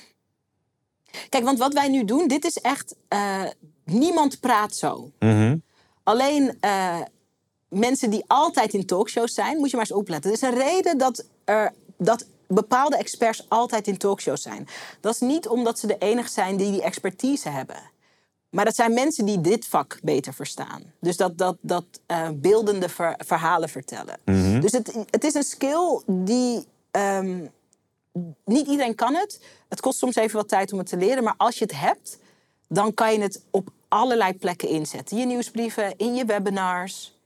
Kijk, 1.30 1.44
want 1.44 1.60
wat 1.60 1.74
wij 1.74 1.88
nu 1.90 2.06
doen, 2.06 2.28
dit 2.28 2.46
is 2.46 2.58
echt. 2.58 2.96
eh, 3.08 3.44
niemand 3.86 4.40
praat 4.40 4.76
zo. 4.76 5.12
Mhm. 5.20 5.58
Alleen 6.04 6.58
eh, 6.60 7.00
mensen 7.70 8.10
die 8.10 8.24
altijd 8.28 8.74
in 8.74 8.86
talkshows 8.86 9.34
zijn, 9.34 9.58
moet 9.58 9.70
je 9.70 9.76
maar 9.78 9.86
eens 9.86 9.96
opletten. 9.98 10.30
Er 10.32 10.36
is 10.38 10.42
een 10.42 10.54
reden 10.58 10.98
dat, 10.98 11.26
er, 11.46 11.74
dat 11.98 12.28
bepaalde 12.54 12.98
experts 12.98 13.46
altijd 13.50 13.88
in 13.88 13.98
talkshows 13.98 14.42
zijn. 14.42 14.68
Dat 15.00 15.14
is 15.14 15.20
niet 15.20 15.48
omdat 15.48 15.80
ze 15.80 15.88
de 15.88 15.98
enige 15.98 16.30
zijn 16.30 16.58
die 16.58 16.72
die 16.72 16.82
expertise 16.82 17.50
hebben. 17.50 17.92
Maar 18.50 18.66
dat 18.66 18.76
zijn 18.76 18.94
mensen 18.94 19.26
die 19.26 19.42
dit 19.42 19.66
vak 19.66 20.00
beter 20.04 20.34
verstaan. 20.34 20.84
Dus 21.00 21.18
dat, 21.18 21.38
dat, 21.38 21.58
dat 21.62 21.86
eh, 22.06 22.30
beeldende 22.34 22.90
ver- 22.90 23.20
verhalen 23.26 23.70
vertellen. 23.70 24.18
Dus 24.62 24.72
het, 24.72 24.94
het 25.10 25.24
is 25.24 25.34
een 25.34 25.44
skill 25.44 26.02
die. 26.06 26.66
ehm, 26.92 27.46
niet 28.46 28.68
iedereen 28.68 28.96
kan 28.96 29.16
het. 29.16 29.42
Het 29.70 29.82
kost 29.82 29.98
soms 29.98 30.16
even 30.16 30.36
wat 30.38 30.48
tijd 30.48 30.72
om 30.72 30.78
het 30.78 30.88
te 30.88 30.98
leren. 30.98 31.24
Maar 31.24 31.34
als 31.38 31.58
je 31.58 31.64
het 31.64 31.80
hebt, 31.80 32.18
dan 32.68 32.94
kan 32.94 33.14
je 33.14 33.20
het 33.22 33.44
op 33.52 33.70
allerlei 33.88 34.34
plekken 34.38 34.70
inzetten. 34.70 35.18
Je 35.18 35.26
nieuwsbrieven, 35.26 35.98
in 35.98 36.16
je 36.16 36.26
webinars, 36.26 37.18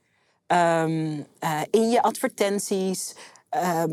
ehm, 0.47 1.21
eh, 1.39 1.61
in 1.71 1.89
je 1.89 2.01
advertenties, 2.01 3.15
ehm, 3.49 3.91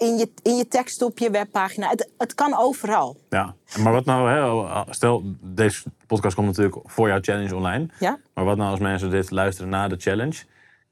in, 0.00 0.16
je, 0.16 0.30
in 0.42 0.56
je 0.56 0.68
tekst 0.68 1.02
op 1.02 1.18
je 1.18 1.30
webpagina. 1.30 1.88
Het, 1.88 2.08
het 2.18 2.34
kan 2.34 2.56
overal. 2.58 3.16
Ja, 3.28 3.54
maar 3.78 3.92
wat 3.92 4.04
nou, 4.04 4.30
hè, 4.30 4.92
stel, 4.92 5.22
deze 5.40 5.82
podcast 6.06 6.34
komt 6.34 6.46
natuurlijk 6.46 6.76
voor 6.84 7.08
jouw 7.08 7.18
challenge 7.20 7.56
online. 7.56 7.88
Ja? 7.98 8.18
Maar 8.34 8.44
wat 8.44 8.56
nou 8.56 8.70
als 8.70 8.80
mensen 8.80 9.10
dit 9.10 9.30
luisteren 9.30 9.70
na 9.70 9.88
de 9.88 9.96
challenge? 9.98 10.42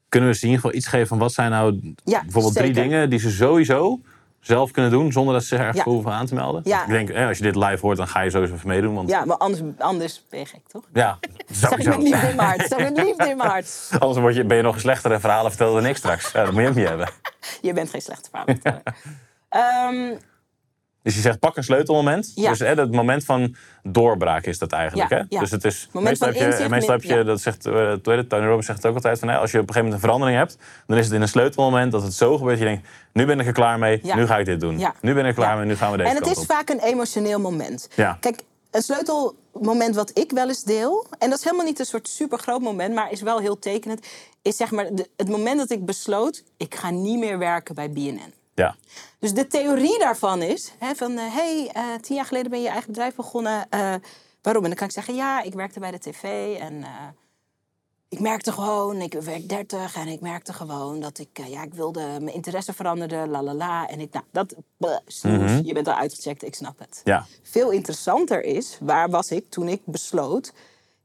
Kunnen 0.08 0.28
we 0.28 0.34
ze 0.34 0.42
in 0.42 0.48
ieder 0.50 0.62
geval 0.64 0.76
iets 0.78 0.86
geven 0.88 1.06
van 1.06 1.18
wat 1.18 1.32
zijn 1.32 1.50
nou 1.50 1.94
Ja, 2.04 2.22
bijvoorbeeld 2.22 2.54
drie 2.54 2.72
dingen 2.72 3.10
die 3.10 3.18
ze 3.18 3.30
sowieso 3.30 4.00
zelf 4.48 4.70
kunnen 4.70 4.90
doen 4.90 5.12
zonder 5.12 5.32
dat 5.34 5.42
ze 5.42 5.48
zich 5.48 5.58
ergens 5.58 5.76
Ja. 5.76 5.84
hoeven 5.84 6.12
aan 6.12 6.26
te 6.26 6.34
melden? 6.34 6.60
Ja. 6.64 6.82
Ik 6.82 6.88
denk, 6.88 7.08
hè, 7.12 7.26
als 7.26 7.36
je 7.38 7.42
dit 7.44 7.56
live 7.56 7.78
hoort, 7.80 7.96
dan 7.96 8.08
ga 8.08 8.20
je 8.20 8.30
sowieso 8.30 8.54
even 8.54 8.68
meedoen. 8.68 8.94
Want 8.94 9.08
ja, 9.10 9.24
maar 9.24 9.36
anders, 9.36 9.62
anders 9.78 10.22
ben 10.30 10.38
je 10.40 10.46
gek, 10.46 10.68
toch? 10.68 10.84
ja 10.92 11.18
Zeg 11.50 11.70
met 11.70 11.86
liefde 11.96 12.28
in 12.28 12.36
mijn 12.36 12.48
hart. 12.48 12.68
Zeg 12.68 12.78
ik 12.78 12.94
met 12.94 13.04
liefde 13.04 13.28
in 13.28 13.36
mijn 13.36 13.48
hart. 13.50 13.88
Anders 13.98 14.18
word 14.18 14.34
je, 14.34 14.44
ben 14.44 14.56
je 14.56 14.62
nog 14.62 14.74
een 14.74 14.80
slechtere 14.80 15.20
verhalen 15.20 15.50
vertellen 15.50 15.74
dan 15.82 15.86
ik 15.90 15.96
straks. 15.96 16.32
Ja, 16.32 16.44
dat 16.44 16.52
moet 16.52 16.62
je 16.62 16.68
ook 16.68 16.74
niet 16.74 16.88
hebben. 16.88 17.08
Je 17.62 17.72
bent 17.72 17.90
geen 17.90 18.00
slechte 18.02 18.30
verhaal. 18.32 18.82
Ehm 19.48 20.14
Dus 21.08 21.16
je 21.16 21.22
zegt 21.22 21.38
pak 21.38 21.56
een 21.56 21.64
sleutelmoment. 21.64 22.32
Ja. 22.34 22.48
Dus 22.48 22.58
hè, 22.58 22.74
dat 22.74 22.90
moment 22.90 23.24
van 23.24 23.56
doorbraak 23.82 24.44
is 24.44 24.58
dat 24.58 24.72
eigenlijk. 24.72 25.10
Ja, 25.10 25.16
hè? 25.16 25.22
ja. 25.28 25.40
Dus 25.40 25.50
het 25.50 25.64
is, 25.64 25.88
Moment 25.92 26.10
meestal 26.10 26.28
van 26.28 26.36
heb 26.36 26.46
je, 26.46 26.52
inzicht, 26.52 26.70
meestal 26.70 26.94
heb 26.94 27.02
je 27.02 27.14
ja. 27.14 27.22
dat 27.22 27.40
zegt, 27.40 27.66
uh, 27.66 27.92
Tony 27.92 28.44
Robbins 28.44 28.66
zegt 28.66 28.78
het 28.78 28.86
ook 28.86 28.94
altijd 28.94 29.18
van, 29.18 29.28
hè, 29.28 29.36
als 29.36 29.50
je 29.50 29.58
op 29.58 29.68
een 29.68 29.74
gegeven 29.74 29.90
moment 29.90 29.94
een 29.94 30.00
verandering 30.00 30.38
hebt, 30.38 30.56
dan 30.86 30.98
is 30.98 31.04
het 31.04 31.14
in 31.14 31.22
een 31.22 31.28
sleutelmoment 31.28 31.92
dat 31.92 32.02
het 32.02 32.14
zo 32.14 32.36
gebeurt. 32.36 32.58
dat 32.58 32.68
Je 32.68 32.74
denkt, 32.74 32.88
nu 33.12 33.26
ben 33.26 33.40
ik 33.40 33.46
er 33.46 33.52
klaar 33.52 33.78
mee, 33.78 34.00
Ja. 34.02 34.16
nu 34.16 34.26
ga 34.26 34.38
ik 34.38 34.44
dit 34.44 34.60
doen. 34.60 34.78
Ja. 34.78 34.94
Nu 35.00 35.14
ben 35.14 35.22
ik 35.22 35.28
er 35.28 35.34
klaar 35.34 35.56
mee, 35.56 35.66
nu 35.66 35.76
gaan 35.76 35.90
we 35.90 35.96
deze 35.96 36.10
En 36.10 36.16
het 36.16 36.26
is 36.26 36.38
op. 36.38 36.44
vaak 36.44 36.68
een 36.68 36.80
emotioneel 36.80 37.40
moment. 37.40 37.88
Ja. 37.94 38.16
Kijk, 38.20 38.40
een 38.70 38.82
sleutelmoment 38.82 39.94
wat 39.94 40.18
ik 40.18 40.30
wel 40.30 40.48
eens 40.48 40.64
deel... 40.64 41.06
en 41.18 41.30
dat 41.30 41.38
is 41.38 41.44
helemaal 41.44 41.66
niet 41.66 41.78
een 41.78 41.86
soort 41.86 42.08
super 42.08 42.38
groot 42.38 42.60
moment... 42.60 42.94
maar 42.94 43.12
is 43.12 43.22
wel 43.22 43.38
heel 43.38 43.58
tekenend... 43.58 44.06
is 44.42 44.56
zeg 44.56 44.70
maar 44.70 44.88
het 45.16 45.28
moment 45.28 45.58
dat 45.58 45.70
ik 45.70 45.84
besloot... 45.84 46.42
ik 46.56 46.74
ga 46.74 46.90
niet 46.90 47.18
meer 47.18 47.38
werken 47.38 47.74
bij 47.74 47.90
BNN. 47.90 48.36
Ja. 48.58 48.76
Dus 49.18 49.32
de 49.32 49.46
theorie 49.46 49.98
daarvan 49.98 50.42
is... 50.42 50.72
Hè, 50.78 50.94
van, 50.94 51.16
hé, 51.16 51.28
hey, 51.28 51.70
eh, 51.72 51.82
tien 52.00 52.16
jaar 52.16 52.24
geleden 52.24 52.50
ben 52.50 52.58
je 52.58 52.64
je 52.64 52.70
eigen 52.70 52.90
bedrijf 52.92 53.14
begonnen. 53.14 53.66
eh, 53.70 53.94
waarom? 54.42 54.62
En 54.62 54.68
dan 54.68 54.78
kan 54.78 54.86
ik 54.86 54.92
zeggen... 54.92 55.14
ja, 55.14 55.42
ik 55.42 55.54
werkte 55.54 55.80
bij 55.80 55.90
de 55.90 55.98
tv 55.98 56.22
en... 56.60 56.82
eh, 56.82 56.90
ik 58.10 58.20
merkte 58.20 58.52
gewoon, 58.52 58.96
ik 59.00 59.12
werd 59.12 59.48
30 59.48 59.96
en 59.96 60.08
ik 60.08 60.20
merkte 60.20 60.52
gewoon 60.52 61.00
dat 61.00 61.18
ik, 61.18 61.38
eh, 61.38 61.50
ja, 61.50 61.62
ik 61.62 61.74
wilde, 61.74 62.00
mijn 62.00 62.34
interesse 62.34 62.72
veranderde, 62.72 63.26
la 63.26 63.42
la 63.42 63.54
la. 63.54 63.88
En 63.88 64.00
ik, 64.00 64.12
nou, 64.12 64.24
dat, 64.30 64.54
snoes, 65.06 65.60
je 65.64 65.72
bent 65.72 65.88
al 65.88 65.94
uitgecheckt, 65.94 66.44
ik 66.44 66.54
snap 66.54 66.78
het. 66.78 67.00
Ja. 67.04 67.26
Veel 67.42 67.70
interessanter 67.70 68.44
is, 68.44 68.78
waar 68.80 69.10
was 69.10 69.30
ik 69.30 69.50
toen 69.50 69.68
ik 69.68 69.80
besloot, 69.84 70.52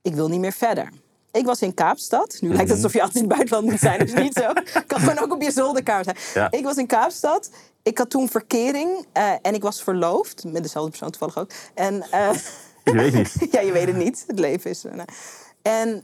ik 0.01 0.13
wil 0.13 0.27
niet 0.27 0.39
meer 0.39 0.51
verder. 0.51 0.89
Ik 1.33 1.45
was 1.45 1.61
in 1.61 1.73
Kaapstad. 1.73 2.37
Nu 2.41 2.47
lijkt 2.49 2.61
het 2.69 2.71
alsof 2.77 2.93
je 2.93 3.01
altijd 3.01 3.23
in 3.23 3.29
het 3.29 3.37
buitenland 3.37 3.69
moet 3.69 3.79
zijn. 3.79 3.99
Dat 3.99 4.07
is 4.07 4.13
niet 4.13 4.33
zo. 4.33 4.53
kan 4.87 4.99
gewoon 4.99 5.19
ook 5.19 5.33
op 5.33 5.41
je 5.41 5.51
zolderkamer 5.51 6.03
zijn. 6.03 6.17
Ja. 6.33 6.51
Ik 6.51 6.63
was 6.63 6.75
in 6.77 6.87
Kaapstad. 6.87 7.49
Ik 7.83 7.97
had 7.97 8.09
toen 8.09 8.29
verkering. 8.29 9.05
eh, 9.11 9.33
en 9.41 9.53
ik 9.53 9.61
was 9.61 9.83
verloofd. 9.83 10.43
Met 10.43 10.63
dezelfde 10.63 10.89
persoon 10.89 11.09
toevallig 11.09 11.37
ook. 11.37 11.51
En, 11.73 12.01
eh, 12.11 12.33
Je 12.83 12.91
weet 12.91 13.13
niet. 13.13 13.35
ja, 13.51 13.59
je 13.59 13.71
weet 13.71 13.87
het 13.87 13.95
niet. 13.95 14.23
Het 14.27 14.39
leven 14.39 14.69
is... 14.69 14.83
eh, 14.85 14.93
nou. 14.93 15.07
En 15.61 16.03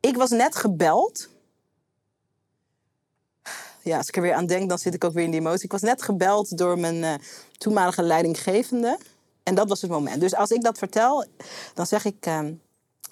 ik 0.00 0.16
was 0.16 0.30
net 0.30 0.56
gebeld. 0.56 1.28
Ja, 3.82 3.96
als 3.96 4.08
ik 4.08 4.16
er 4.16 4.22
weer 4.22 4.34
aan 4.34 4.46
denk, 4.46 4.68
dan 4.68 4.78
zit 4.78 4.94
ik 4.94 5.04
ook 5.04 5.12
weer 5.12 5.24
in 5.24 5.30
die 5.30 5.40
emotie. 5.40 5.64
Ik 5.64 5.72
was 5.72 5.80
net 5.82 6.02
gebeld 6.02 6.58
door 6.58 6.78
mijn 6.78 7.20
toenmalige 7.58 8.02
leidinggevende. 8.02 8.98
En 9.42 9.54
dat 9.54 9.68
was 9.68 9.80
het 9.80 9.90
moment. 9.90 10.20
Dus 10.20 10.34
als 10.34 10.50
ik 10.50 10.62
dat 10.62 10.78
vertel, 10.78 11.24
dan 11.74 11.86
zeg 11.86 12.04
ik... 12.04 12.26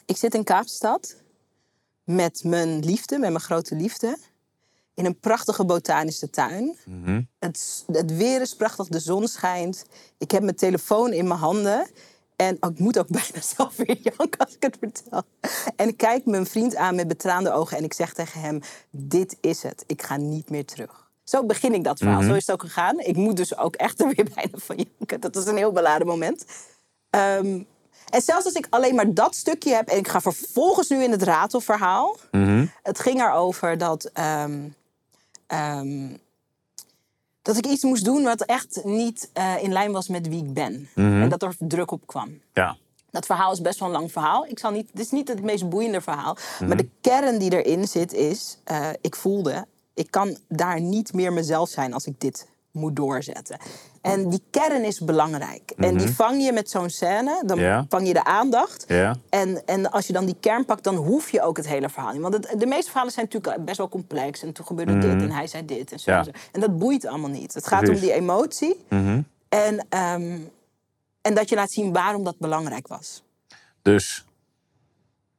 ik 0.08 0.16
zit 0.16 0.34
in 0.34 0.44
Kaapstad 0.44 1.16
met 2.04 2.44
mijn 2.44 2.78
liefde, 2.78 3.18
met 3.18 3.30
mijn 3.30 3.40
grote 3.40 3.74
liefde... 3.74 4.18
in 4.94 5.04
een 5.04 5.18
prachtige 5.18 5.64
botanische 5.64 6.30
tuin. 6.30 6.76
Het, 7.38 7.84
het 7.92 8.16
weer 8.16 8.40
is 8.40 8.56
prachtig, 8.56 8.88
de 8.88 9.00
zon 9.00 9.28
schijnt. 9.28 9.84
Ik 10.18 10.30
heb 10.30 10.42
mijn 10.42 10.56
telefoon 10.56 11.12
in 11.12 11.26
mijn 11.26 11.40
handen. 11.40 11.86
En 12.36 12.56
oh, 12.60 12.70
ik 12.70 12.78
moet 12.78 12.98
ook 12.98 13.08
bijna 13.20 13.40
zelf 13.40 13.76
weer 13.76 13.98
janken 14.02 14.38
als 14.38 14.54
ik 14.54 14.62
het 14.62 14.76
vertel. 14.80 15.22
En 15.76 15.88
ik 15.88 15.96
kijk 15.96 16.24
mijn 16.24 16.46
vriend 16.46 16.76
aan 16.76 16.94
met 16.94 17.08
betraande 17.08 17.52
ogen 17.52 17.76
en 17.76 17.84
ik 17.84 17.92
zeg 17.92 18.12
tegen 18.12 18.40
hem... 18.40 18.60
dit 18.90 19.36
is 19.40 19.62
het, 19.62 19.84
ik 19.86 20.02
ga 20.02 20.16
niet 20.16 20.50
meer 20.50 20.64
terug. 20.64 21.10
Zo 21.24 21.44
begin 21.46 21.74
ik 21.74 21.84
dat 21.84 21.98
verhaal, 21.98 22.22
zo 22.22 22.34
is 22.34 22.46
het 22.46 22.54
ook 22.54 22.62
gegaan. 22.62 23.00
Ik 23.00 23.16
moet 23.16 23.36
dus 23.36 23.56
ook 23.56 23.76
echt 23.76 24.00
er 24.00 24.14
weer 24.14 24.30
bijna 24.34 24.58
van 24.58 24.76
janken. 24.76 25.20
Dat 25.20 25.34
was 25.34 25.46
een 25.46 25.56
heel 25.56 25.72
beladen 25.72 26.06
moment. 26.06 26.44
Ehm, 27.10 27.62
en 28.10 28.22
zelfs 28.22 28.44
als 28.44 28.54
ik 28.54 28.66
alleen 28.70 28.94
maar 28.94 29.14
dat 29.14 29.34
stukje 29.34 29.74
heb... 29.74 29.88
en 29.88 29.96
ik 29.98 30.08
ga 30.08 30.20
vervolgens 30.20 30.88
nu 30.88 31.02
in 31.02 31.10
het 31.10 31.22
ratelverhaal... 31.22 32.16
het 32.82 32.98
ging 33.00 33.20
erover 33.20 33.78
dat... 33.78 34.04
ehm, 34.04 34.68
ehm, 35.46 36.08
dat 37.42 37.56
ik 37.56 37.66
iets 37.66 37.82
moest 37.82 38.04
doen 38.04 38.22
wat 38.22 38.40
echt 38.40 38.80
niet 38.84 39.30
eh, 39.32 39.62
in 39.62 39.72
lijn 39.72 39.92
was 39.92 40.08
met 40.08 40.28
wie 40.28 40.44
ik 40.44 40.52
ben. 40.54 40.88
En 40.94 41.28
dat 41.28 41.42
er 41.42 41.54
druk 41.58 41.90
op 41.90 42.06
kwam. 42.06 42.40
Ja. 42.52 42.76
Dat 43.10 43.26
verhaal 43.26 43.52
is 43.52 43.60
best 43.60 43.78
wel 43.78 43.88
een 43.88 43.94
lang 43.94 44.12
verhaal. 44.12 44.46
Ik 44.46 44.58
zal 44.58 44.70
niet, 44.70 44.88
het 44.90 45.00
is 45.00 45.10
niet 45.10 45.28
het 45.28 45.42
meest 45.42 45.68
boeiende 45.68 46.00
verhaal. 46.00 46.36
Maar 46.66 46.76
de 46.76 46.88
kern 47.00 47.38
die 47.38 47.62
erin 47.62 47.88
zit 47.88 48.12
is... 48.12 48.58
eh, 48.64 48.88
ik 49.00 49.16
voelde, 49.16 49.66
ik 49.94 50.10
kan 50.10 50.36
daar 50.48 50.80
niet 50.80 51.12
meer 51.12 51.32
mezelf 51.32 51.68
zijn 51.68 51.92
als 51.94 52.06
ik 52.06 52.20
dit 52.20 52.48
moet 52.70 52.96
doorzetten. 52.96 53.58
En 54.08 54.28
die 54.30 54.42
kern 54.50 54.84
is 54.84 55.00
belangrijk. 55.00 55.72
En 55.76 55.96
die 55.96 56.08
vang 56.08 56.42
je 56.42 56.52
met 56.52 56.70
zo'n 56.70 56.90
scène. 56.90 57.42
Dan 57.46 57.86
vang 57.88 58.06
je 58.06 58.12
de 58.12 58.24
aandacht. 58.24 58.86
En, 59.28 59.62
en 59.66 59.90
als 59.90 60.06
je 60.06 60.12
dan 60.12 60.24
die 60.24 60.36
kern 60.40 60.64
pakt, 60.64 60.84
dan 60.84 60.96
hoef 60.96 61.30
je 61.30 61.42
ook 61.42 61.56
het 61.56 61.68
hele 61.68 61.88
verhaal 61.88 62.12
niet. 62.12 62.22
Want 62.22 62.34
het, 62.34 62.60
de 62.60 62.66
meeste 62.66 62.90
verhalen 62.90 63.12
zijn 63.12 63.28
natuurlijk 63.30 63.64
best 63.64 63.76
wel 63.76 63.88
complex. 63.88 64.42
En 64.42 64.52
toen 64.52 64.66
gebeurde 64.66 64.98
dit 64.98 65.10
en 65.10 65.30
hij 65.30 65.46
zei 65.46 65.64
dit 65.64 65.92
en 65.92 65.98
zo. 65.98 66.10
Ja. 66.10 66.18
En, 66.18 66.24
zo. 66.24 66.30
en 66.52 66.60
dat 66.60 66.78
boeit 66.78 67.06
allemaal 67.06 67.30
niet. 67.30 67.54
Het 67.54 67.66
gaat 67.66 67.80
Precies. 67.80 68.00
om 68.00 68.06
die 68.06 68.16
emotie. 68.16 68.76
En, 69.48 69.86
ehm, 69.88 70.38
en 71.22 71.34
dat 71.34 71.48
je 71.48 71.54
laat 71.54 71.70
zien 71.70 71.92
waarom 71.92 72.24
dat 72.24 72.38
belangrijk 72.38 72.88
was. 72.88 73.22
Dus 73.82 74.24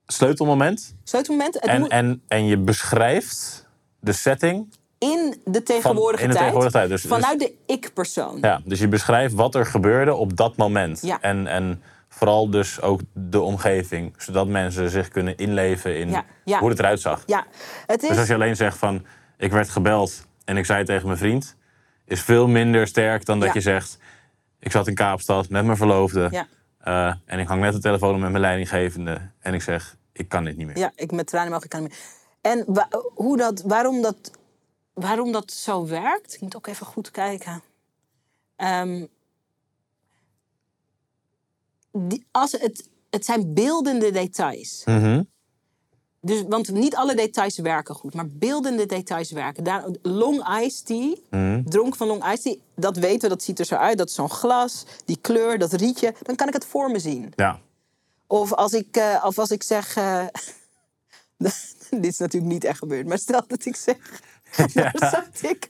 sleutelmoment. 0.06 0.96
Sleutelmoment, 1.04 1.60
En, 1.60 1.88
en, 1.88 2.22
en 2.28 2.46
je 2.46 2.58
beschrijft 2.58 3.68
de 4.00 4.12
setting. 4.12 4.74
In 5.00 5.42
de 5.46 5.64
tegenwoordige 5.64 6.24
in 6.24 6.30
de 6.30 6.36
tijd, 6.36 6.46
tegenwoordige 6.48 6.88
tijd, 6.88 6.90
dus- 6.90 7.12
vanuit 7.12 7.40
de 7.40 7.54
ik-persoon. 7.66 8.38
Ja, 8.42 8.62
dus 8.66 8.80
je 8.80 8.88
beschrijft 8.88 9.34
wat 9.34 9.56
er 9.56 9.66
gebeurde 9.66 10.14
op 10.16 10.36
dat 10.38 10.56
moment. 10.58 11.02
Ja. 11.02 11.22
En, 11.22 11.48
en 11.48 11.82
vooral 12.10 12.50
dus 12.50 12.82
ook 12.82 13.02
de 13.14 13.40
omgeving. 13.42 14.14
Zodat 14.18 14.48
mensen 14.48 14.90
zich 14.90 15.08
kunnen 15.10 15.38
inleven 15.38 15.98
in 15.98 16.10
Ja, 16.10 16.26
ja. 16.46 16.60
hoe 16.60 16.70
het 16.70 16.80
eruit 16.80 17.02
zag. 17.02 17.24
Ja, 17.26 17.46
het 17.86 18.02
is... 18.04 18.10
Dus 18.10 18.18
als 18.18 18.28
je 18.28 18.34
alleen 18.34 18.56
zegt 18.56 18.78
van... 18.78 19.06
ik 19.38 19.52
werd 19.52 19.70
gebeld 19.70 20.26
en 20.46 20.58
ik 20.58 20.66
zei 20.66 20.84
tegen 20.86 21.06
mijn 21.06 21.18
vriend... 21.20 21.56
is 22.06 22.22
veel 22.22 22.48
minder 22.48 22.88
sterk 22.88 23.26
dan 23.26 23.40
dat 23.40 23.48
Ja. 23.48 23.54
je 23.54 23.62
zegt... 23.62 23.98
ik 24.60 24.72
zat 24.72 24.88
in 24.88 24.96
Kaapstad 24.96 25.50
met 25.50 25.66
mijn 25.66 25.78
verloofde... 25.78 26.46
Eh, 26.80 27.14
en 27.26 27.40
ik 27.40 27.48
hang 27.48 27.62
net 27.62 27.74
de 27.74 27.80
telefoon 27.80 28.14
op 28.14 28.20
met 28.20 28.30
mijn 28.30 28.42
leidinggevende... 28.44 29.32
en 29.40 29.54
ik 29.54 29.62
zeg, 29.62 29.96
ik 30.14 30.30
kan 30.30 30.44
dit 30.44 30.58
niet 30.58 30.68
meer. 30.68 30.78
Ja, 30.78 30.92
ik 30.96 31.12
met 31.12 31.28
tranen 31.28 31.52
ogen, 31.54 31.64
ik 31.64 31.70
kan 31.70 31.82
niet 31.82 31.90
meer. 31.90 32.00
En 32.54 32.64
wa- 32.68 32.90
hoe 33.16 33.38
dat, 33.38 33.64
waarom, 33.66 34.02
dat, 34.02 34.32
waarom 35.00 35.32
dat 35.32 35.52
zo 35.52 35.86
werkt, 35.88 36.34
ik 36.34 36.42
moet 36.42 36.56
ook 36.56 36.68
even 36.68 36.86
goed 36.86 37.12
kijken. 37.12 37.62
Ehm, 38.56 39.06
die, 41.92 42.26
als 42.32 42.52
het, 42.52 42.90
het 43.10 43.26
zijn 43.26 43.54
beeldende 43.54 44.12
details. 44.12 44.82
Mhm. 44.86 45.24
Dus, 46.22 46.44
want 46.48 46.70
niet 46.72 46.96
alle 46.96 47.16
details 47.16 47.58
werken 47.58 47.96
goed, 47.96 48.14
maar 48.14 48.28
beeldende 48.28 48.86
details 48.86 49.32
werken. 49.32 49.64
Daar, 49.64 49.86
long 50.02 50.60
iced 50.62 50.86
tea, 50.86 51.16
Mhm. 51.30 51.64
dronk 51.64 51.96
van 51.96 52.08
long 52.08 52.26
iced 52.32 52.42
tea, 52.42 52.56
dat 52.76 52.98
weten 52.98 53.22
we, 53.22 53.28
dat 53.36 53.44
ziet 53.44 53.60
er 53.60 53.66
zo 53.66 53.76
uit. 53.76 53.98
Dat 53.98 54.08
is 54.10 54.16
zo'n 54.16 54.30
glas, 54.30 54.86
die 55.06 55.18
kleur, 55.22 55.58
dat 55.60 55.74
rietje. 55.74 56.14
Dan 56.22 56.36
kan 56.36 56.48
ik 56.48 56.54
het 56.54 56.66
voor 56.66 56.92
me 56.92 57.00
zien. 57.00 57.34
Ja. 57.36 57.60
Of 58.28 58.54
als 58.54 58.74
ik, 58.74 58.96
eh, 58.98 59.24
of 59.26 59.40
als 59.40 59.52
ik 59.52 59.64
zeg. 59.64 59.96
eh, 59.96 60.26
dit 61.90 62.06
is 62.06 62.18
natuurlijk 62.18 62.52
niet 62.54 62.64
echt 62.64 62.78
gebeurd, 62.80 63.08
maar 63.08 63.18
stel 63.18 63.44
dat 63.48 63.66
ik 63.66 63.76
zeg. 63.76 64.22
Daar 64.74 64.94
zat 65.00 65.52
ik 65.52 65.68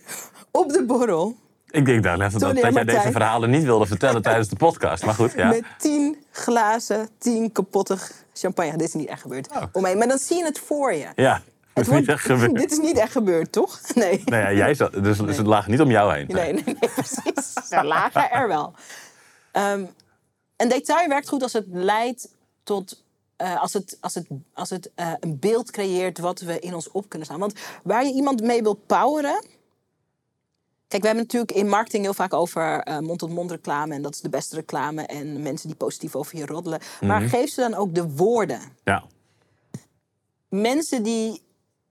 op 0.51 0.71
de 0.71 0.83
borrel 0.85 1.35
Ik 1.69 1.85
denk 1.85 2.03
dan 2.03 2.21
even 2.21 2.39
dat, 2.39 2.57
jij 2.57 2.83
deze 2.83 3.11
verhalen 3.11 3.49
niet 3.49 3.63
wilde 3.63 3.85
vertellen 3.85 4.21
tijdens 4.29 4.47
de 4.47 4.55
podcast. 4.55 5.05
Maar 5.05 5.13
goed, 5.13 5.31
ja. 5.31 5.47
met 5.47 5.63
tien 5.77 6.17
glazen, 6.31 7.09
tien 7.17 7.51
kapotte 7.51 7.97
champagne. 8.33 8.77
Dit 8.77 8.87
is 8.87 8.93
niet 8.93 9.07
echt 9.07 9.21
gebeurd. 9.21 9.49
Oh. 9.51 9.63
Omheen. 9.71 9.97
Maar 9.97 10.07
dan 10.07 10.17
zie 10.17 10.37
je 10.37 10.43
het 10.43 10.59
voor 10.59 10.93
je. 10.93 11.07
Ja, 11.15 11.33
dat 11.33 11.43
Het 11.73 11.87
is 11.87 11.87
niet 11.87 11.87
wordt- 11.87 12.07
echt 12.07 12.21
gebeurd. 12.21 12.55
Dit 12.55 12.71
is 12.71 12.79
niet 12.79 12.97
echt 12.97 13.11
gebeurd, 13.11 13.51
toch? 13.51 13.79
Nee. 13.93 14.21
Nee, 14.25 14.41
ja, 14.41 14.53
jij 14.53 14.73
zat, 14.73 14.91
dus, 15.03 15.17
dus 15.17 15.37
het 15.37 15.47
lag 15.47 15.67
niet 15.67 15.81
om 15.81 15.91
jou 15.91 16.13
heen. 16.13 16.25
Nee, 16.27 16.53
nee, 16.53 16.63
nee, 16.65 16.89
precies. 16.93 17.53
Ze 17.69 17.83
lagen 17.83 18.31
er 18.31 18.47
wel. 18.47 18.73
Ehm, 19.51 19.85
een 20.57 20.69
detail 20.69 21.07
werkt 21.07 21.29
goed 21.29 21.43
als 21.43 21.53
het 21.53 21.65
leidt 21.67 22.29
tot. 22.63 23.03
Eh, 23.39 23.61
als 23.61 23.73
het, 23.73 23.97
als 24.01 24.15
het, 24.15 24.27
als 24.53 24.69
het 24.69 24.91
eh, 24.95 25.13
een 25.19 25.39
beeld 25.39 25.71
creëert 25.71 26.17
wat 26.19 26.39
we 26.39 26.59
in 26.59 26.73
ons 26.73 26.91
op 26.91 27.09
kunnen 27.09 27.27
staan. 27.27 27.39
Want 27.39 27.53
waar 27.83 28.05
je 28.05 28.13
iemand 28.13 28.41
mee 28.41 28.61
wilt 28.61 28.85
poweren. 28.85 29.45
Kijk, 30.87 31.01
we 31.01 31.07
hebben 31.07 31.25
natuurlijk 31.25 31.51
in 31.51 31.67
marketing 31.69 32.03
heel 32.03 32.13
vaak 32.13 32.33
over 32.33 32.79
eh, 32.81 32.99
mond-tot-mond 32.99 33.51
reclame. 33.51 33.93
En 33.93 34.01
dat 34.01 34.13
is 34.13 34.21
de 34.21 34.29
beste 34.29 34.55
reclame. 34.55 35.01
En 35.05 35.41
mensen 35.41 35.67
die 35.67 35.77
positief 35.77 36.15
over 36.15 36.37
je 36.37 36.45
roddelen. 36.45 36.79
Maar 37.01 37.21
geef 37.21 37.49
ze 37.49 37.61
dan 37.61 37.73
ook 37.73 37.95
de 37.95 38.09
woorden 38.09 38.61
Ja. 38.83 39.03
mensen 40.49 41.03
die 41.03 41.41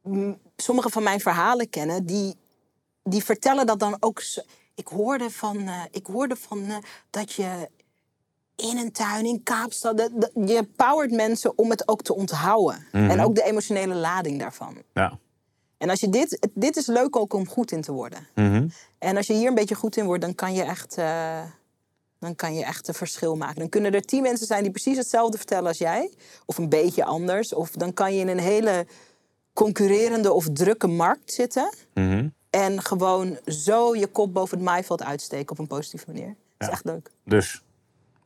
mm, 0.02 0.38
sommige 0.56 0.90
van 0.90 1.02
mijn 1.02 1.20
verhalen 1.20 1.70
kennen, 1.70 2.06
die, 2.06 2.36
die 3.02 3.24
vertellen 3.24 3.66
dat 3.66 3.78
dan 3.78 3.96
ook. 4.00 4.22
Ik 4.74 4.88
hoorde 4.88 5.30
van, 5.30 5.68
ik 5.90 6.06
hoorde 6.06 6.36
van 6.36 6.84
dat 7.10 7.32
je 7.32 7.68
in 8.58 8.76
een 8.78 8.92
tuin 8.92 9.24
in 9.26 9.42
Kaapstad. 9.42 9.96
dat- 9.98 10.30
je 10.34 10.68
powert 10.76 11.10
mensen 11.10 11.58
om 11.58 11.70
het 11.70 11.88
ook 11.88 12.02
te 12.02 12.14
onthouden. 12.14 12.86
En 12.92 13.20
ook 13.20 13.34
de 13.34 13.42
emotionele 13.44 13.94
lading 13.94 14.38
daarvan. 14.40 14.76
ja. 14.94 15.18
En 15.78 15.90
als 15.90 16.00
je 16.00 16.08
dit, 16.08 16.48
dit 16.54 16.76
is 16.76 16.86
leuk 16.86 17.16
ook 17.16 17.32
om 17.34 17.48
goed 17.48 17.72
in 17.72 17.80
te 17.82 17.92
worden. 17.92 18.26
Mhm. 18.34 18.68
En 18.98 19.16
als 19.16 19.26
je 19.26 19.32
hier 19.32 19.48
een 19.48 19.54
beetje 19.54 19.74
goed 19.74 19.96
in 19.96 20.04
wordt, 20.04 20.22
dan 20.22 20.34
kan 20.34 20.54
je 20.54 20.62
echt. 20.62 20.96
eh, 20.98 21.40
dan 22.18 22.34
kan 22.36 22.54
je 22.54 22.64
echt 22.64 22.88
een 22.88 22.94
verschil 22.94 23.36
maken. 23.36 23.58
Dan 23.58 23.68
kunnen 23.68 23.92
er 23.94 24.02
tien 24.02 24.22
mensen 24.22 24.46
zijn 24.46 24.62
die 24.62 24.70
precies 24.72 24.96
hetzelfde 24.96 25.36
vertellen 25.38 25.66
als 25.68 25.78
jij. 25.78 26.10
Of 26.46 26.58
een 26.58 26.68
beetje 26.68 27.04
anders. 27.04 27.52
Of 27.54 27.70
dan 27.70 27.92
kan 27.94 28.14
je 28.14 28.20
in 28.20 28.28
een 28.28 28.38
hele 28.38 28.86
concurrerende 29.52 30.32
of 30.32 30.46
drukke 30.52 30.86
markt 30.86 31.32
zitten. 31.32 31.72
Mhm. 31.94 32.28
En 32.50 32.82
gewoon 32.82 33.38
zo 33.46 33.94
je 33.96 34.06
kop 34.06 34.32
boven 34.34 34.56
het 34.56 34.66
maaiveld 34.66 35.02
uitsteken 35.02 35.50
op 35.50 35.58
een 35.58 35.66
positieve 35.66 36.04
manier. 36.06 36.34
Dat 36.58 36.68
is 36.68 36.74
echt 36.74 36.84
leuk. 36.84 37.10
Dus 37.24 37.62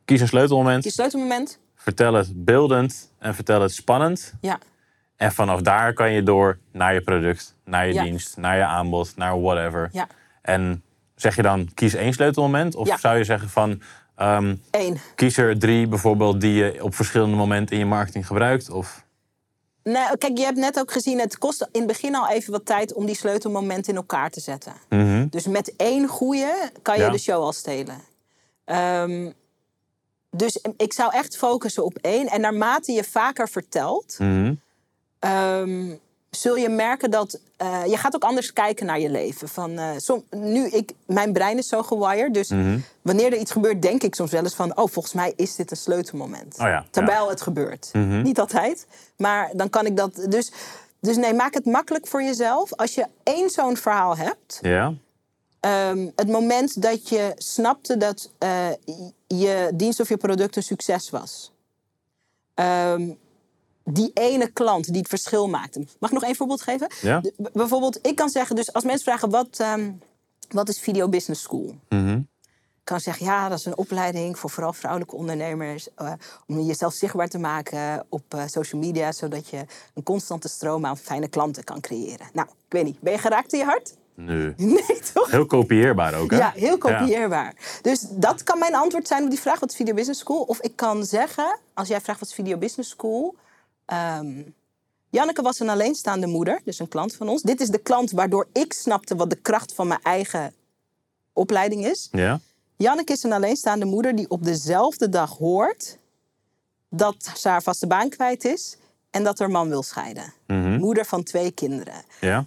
kies 0.05 0.21
een 0.21 0.27
sleutelmoment, 0.27 0.83
Je 0.83 0.89
sleutelmoment. 0.91 1.59
vertel 1.75 2.13
het 2.13 2.45
beeldend 2.45 3.11
en 3.19 3.35
vertel 3.35 3.61
het 3.61 3.71
spannend. 3.73 4.33
Ja. 4.41 4.59
En 5.15 5.31
vanaf 5.31 5.61
daar 5.61 5.93
kan 5.93 6.11
je 6.11 6.23
door 6.23 6.57
naar 6.71 6.93
je 6.93 7.01
product, 7.01 7.55
naar 7.65 7.87
je 7.87 7.93
Ja. 7.93 8.03
dienst, 8.03 8.37
naar 8.37 8.57
je 8.57 8.63
aanbod, 8.65 9.15
naar 9.15 9.41
whatever. 9.41 9.89
Ja. 9.91 10.07
En 10.41 10.83
zeg 11.15 11.35
je 11.35 11.41
dan 11.41 11.69
kies 11.73 11.93
één 11.93 12.13
sleutelmoment? 12.13 12.75
Of 12.75 12.87
Ja. 12.87 12.97
zou 12.97 13.17
je 13.17 13.23
zeggen 13.23 13.49
van 13.49 13.81
ehm, 14.15 14.55
Eén. 14.71 14.97
kies 15.15 15.37
er 15.37 15.59
drie 15.59 15.87
bijvoorbeeld 15.87 16.41
die 16.41 16.53
je 16.53 16.83
op 16.83 16.95
verschillende 16.95 17.35
momenten 17.35 17.73
in 17.73 17.79
je 17.81 17.85
marketing 17.87 18.27
gebruikt? 18.27 18.69
Of 18.69 19.01
Nee, 19.83 20.17
kijk, 20.17 20.37
je 20.37 20.43
hebt 20.43 20.57
net 20.57 20.79
ook 20.79 20.91
gezien, 20.91 21.19
het 21.19 21.37
kost 21.37 21.61
in 21.71 21.79
het 21.81 21.87
begin 21.87 22.15
al 22.15 22.29
even 22.29 22.51
wat 22.51 22.65
tijd 22.65 22.93
om 22.93 23.05
die 23.05 23.15
sleutelmomenten 23.15 23.91
in 23.91 23.97
elkaar 23.97 24.29
te 24.29 24.39
zetten. 24.39 24.73
Mhm. 24.89 25.27
Dus 25.29 25.47
met 25.47 25.75
één 25.75 26.07
goede 26.07 26.71
kan 26.81 26.95
je 26.97 27.01
Ja. 27.03 27.09
de 27.09 27.17
show 27.17 27.43
al 27.43 27.51
stelen. 27.53 27.97
Ehm, 28.65 29.31
dus 30.35 30.59
ik 30.77 30.93
zou 30.93 31.13
echt 31.13 31.37
focussen 31.37 31.85
op 31.85 31.97
één. 32.01 32.27
En 32.27 32.41
naarmate 32.41 32.91
je 32.91 33.03
vaker 33.03 33.49
vertelt, 33.49 34.15
Mhm. 34.19 34.53
ehm, 35.19 35.95
zul 36.29 36.55
je 36.55 36.69
merken 36.69 37.11
dat 37.11 37.39
eh, 37.57 37.85
je 37.85 37.97
gaat 37.97 38.15
ook 38.15 38.23
anders 38.23 38.53
kijken 38.53 38.85
naar 38.85 38.99
je 38.99 39.09
leven. 39.09 39.47
Van, 39.49 39.77
eh, 39.77 39.89
som, 39.97 40.23
nu 40.29 40.67
ik, 40.67 40.91
mijn 41.05 41.33
brein 41.33 41.57
is 41.57 41.67
zo 41.67 41.83
gewired, 41.83 42.33
dus 42.33 42.49
Mhm. 42.49 42.79
wanneer 43.01 43.31
er 43.33 43.37
iets 43.39 43.51
gebeurt, 43.51 43.81
denk 43.81 44.03
ik 44.03 44.15
soms 44.15 44.31
wel 44.31 44.43
eens 44.43 44.55
van, 44.55 44.69
oh, 44.77 44.87
volgens 44.91 45.13
mij 45.13 45.33
is 45.35 45.55
dit 45.55 45.71
een 45.71 45.77
sleutelmoment. 45.77 46.53
Oh 46.59 46.67
ja, 46.67 46.85
Terwijl 46.91 47.29
het 47.29 47.41
gebeurt. 47.41 47.89
Mhm. 47.93 48.21
Niet 48.21 48.39
altijd, 48.39 48.87
maar 49.17 49.49
dan 49.53 49.69
kan 49.69 49.85
ik 49.85 49.97
dat. 49.97 50.25
Dus, 50.29 50.51
dus 50.99 51.17
nee, 51.17 51.33
maak 51.33 51.53
het 51.53 51.65
makkelijk 51.65 52.07
voor 52.07 52.23
jezelf. 52.23 52.73
Als 52.73 52.93
je 52.95 53.05
één 53.23 53.49
zo'n 53.49 53.77
verhaal 53.77 54.17
hebt, 54.17 54.59
ja? 54.61 54.93
Ehm, 55.63 56.09
het 56.15 56.27
moment 56.27 56.81
dat 56.81 57.09
je 57.09 57.31
snapte 57.37 57.97
dat 57.97 58.31
eh, 58.37 58.67
je 59.27 59.71
dienst 59.75 59.99
of 59.99 60.09
je 60.09 60.17
product 60.17 60.55
een 60.55 60.63
succes 60.63 61.09
was. 61.09 61.51
Ehm, 62.53 63.11
die 63.83 64.11
ene 64.13 64.47
klant 64.51 64.85
die 64.87 64.97
het 64.97 65.07
verschil 65.07 65.47
maakte. 65.49 65.79
Mag 65.99 66.09
ik 66.09 66.15
nog 66.15 66.23
één 66.23 66.35
voorbeeld 66.35 66.61
geven? 66.61 66.87
Ja. 67.01 67.19
De- 67.19 67.33
bijvoorbeeld, 67.53 67.99
ik 68.07 68.15
kan 68.15 68.29
zeggen, 68.29 68.55
dus 68.55 68.73
als 68.73 68.83
mensen 68.83 69.03
vragen 69.03 69.29
wat, 69.29 69.59
ehm, 69.59 69.91
wat 70.49 70.69
is 70.69 70.79
Video 70.79 71.09
Business 71.09 71.41
School? 71.41 71.75
Mhm. 71.89 72.17
Ik 72.79 72.89
kan 72.89 72.99
zeggen, 72.99 73.25
ja, 73.25 73.49
dat 73.49 73.59
is 73.59 73.65
een 73.65 73.77
opleiding 73.77 74.39
voor 74.39 74.49
vooral 74.49 74.73
vrouwelijke 74.73 75.15
ondernemers. 75.15 75.87
eh, 75.95 76.13
om 76.47 76.59
jezelf 76.61 76.93
zichtbaar 76.93 77.27
te 77.29 77.37
maken 77.39 78.05
op 78.09 78.23
eh, 78.33 78.43
social 78.47 78.81
media, 78.81 79.11
zodat 79.11 79.47
je 79.47 79.65
een 79.93 80.03
constante 80.03 80.47
stroom 80.47 80.85
aan 80.85 80.97
fijne 80.97 81.27
klanten 81.27 81.63
kan 81.63 81.81
creëren. 81.81 82.27
Nou, 82.33 82.47
ik 82.47 82.71
weet 82.73 82.83
niet, 82.83 82.99
ben 82.99 83.13
je 83.13 83.19
geraakt 83.19 83.53
in 83.53 83.59
je 83.59 83.65
hart? 83.65 83.93
Nee. 84.15 84.53
Nee, 84.75 84.99
toch? 85.13 85.31
Heel 85.31 85.45
kopieerbaar 85.45 86.13
ook, 86.13 86.31
hè? 86.31 86.37
Ja, 86.37 86.51
heel 86.55 86.77
kopieerbaar. 86.77 87.53
Dus 87.81 88.05
dat 88.09 88.43
kan 88.43 88.59
mijn 88.59 88.75
antwoord 88.75 89.07
zijn 89.07 89.23
op 89.23 89.29
die 89.29 89.39
vraag: 89.39 89.59
wat 89.59 89.69
is 89.69 89.75
Video 89.75 89.93
Business 89.93 90.19
School? 90.19 90.41
Of 90.41 90.61
ik 90.61 90.75
kan 90.75 91.05
zeggen, 91.05 91.59
als 91.73 91.87
jij 91.87 92.01
vraagt 92.01 92.19
wat 92.19 92.29
is 92.29 92.35
Video 92.35 92.57
Business 92.57 92.89
School. 92.89 93.35
ehm, 93.85 94.41
Janneke 95.09 95.41
was 95.41 95.59
een 95.59 95.69
alleenstaande 95.69 96.27
moeder, 96.27 96.61
dus 96.63 96.79
een 96.79 96.87
klant 96.87 97.15
van 97.15 97.29
ons. 97.29 97.41
Dit 97.41 97.61
is 97.61 97.69
de 97.69 97.77
klant 97.77 98.11
waardoor 98.11 98.47
ik 98.53 98.73
snapte 98.73 99.15
wat 99.15 99.29
de 99.29 99.35
kracht 99.35 99.73
van 99.73 99.87
mijn 99.87 99.99
eigen 100.03 100.53
opleiding 101.33 101.85
is. 101.85 102.07
Ja? 102.11 102.39
Janneke 102.77 103.13
is 103.13 103.23
een 103.23 103.33
alleenstaande 103.33 103.85
moeder 103.85 104.15
die 104.15 104.29
op 104.29 104.43
dezelfde 104.43 105.09
dag 105.09 105.37
hoort 105.37 105.97
dat 106.89 107.31
ze 107.35 107.49
haar 107.49 107.63
vaste 107.63 107.87
baan 107.87 108.09
kwijt 108.09 108.45
is 108.45 108.77
en 109.09 109.23
dat 109.23 109.39
haar 109.39 109.49
man 109.51 109.69
wil 109.69 109.83
scheiden. 109.83 110.33
Mhm. 110.47 110.77
Moeder 110.79 111.05
van 111.05 111.23
twee 111.23 111.51
kinderen. 111.51 112.03
Ja? 112.19 112.45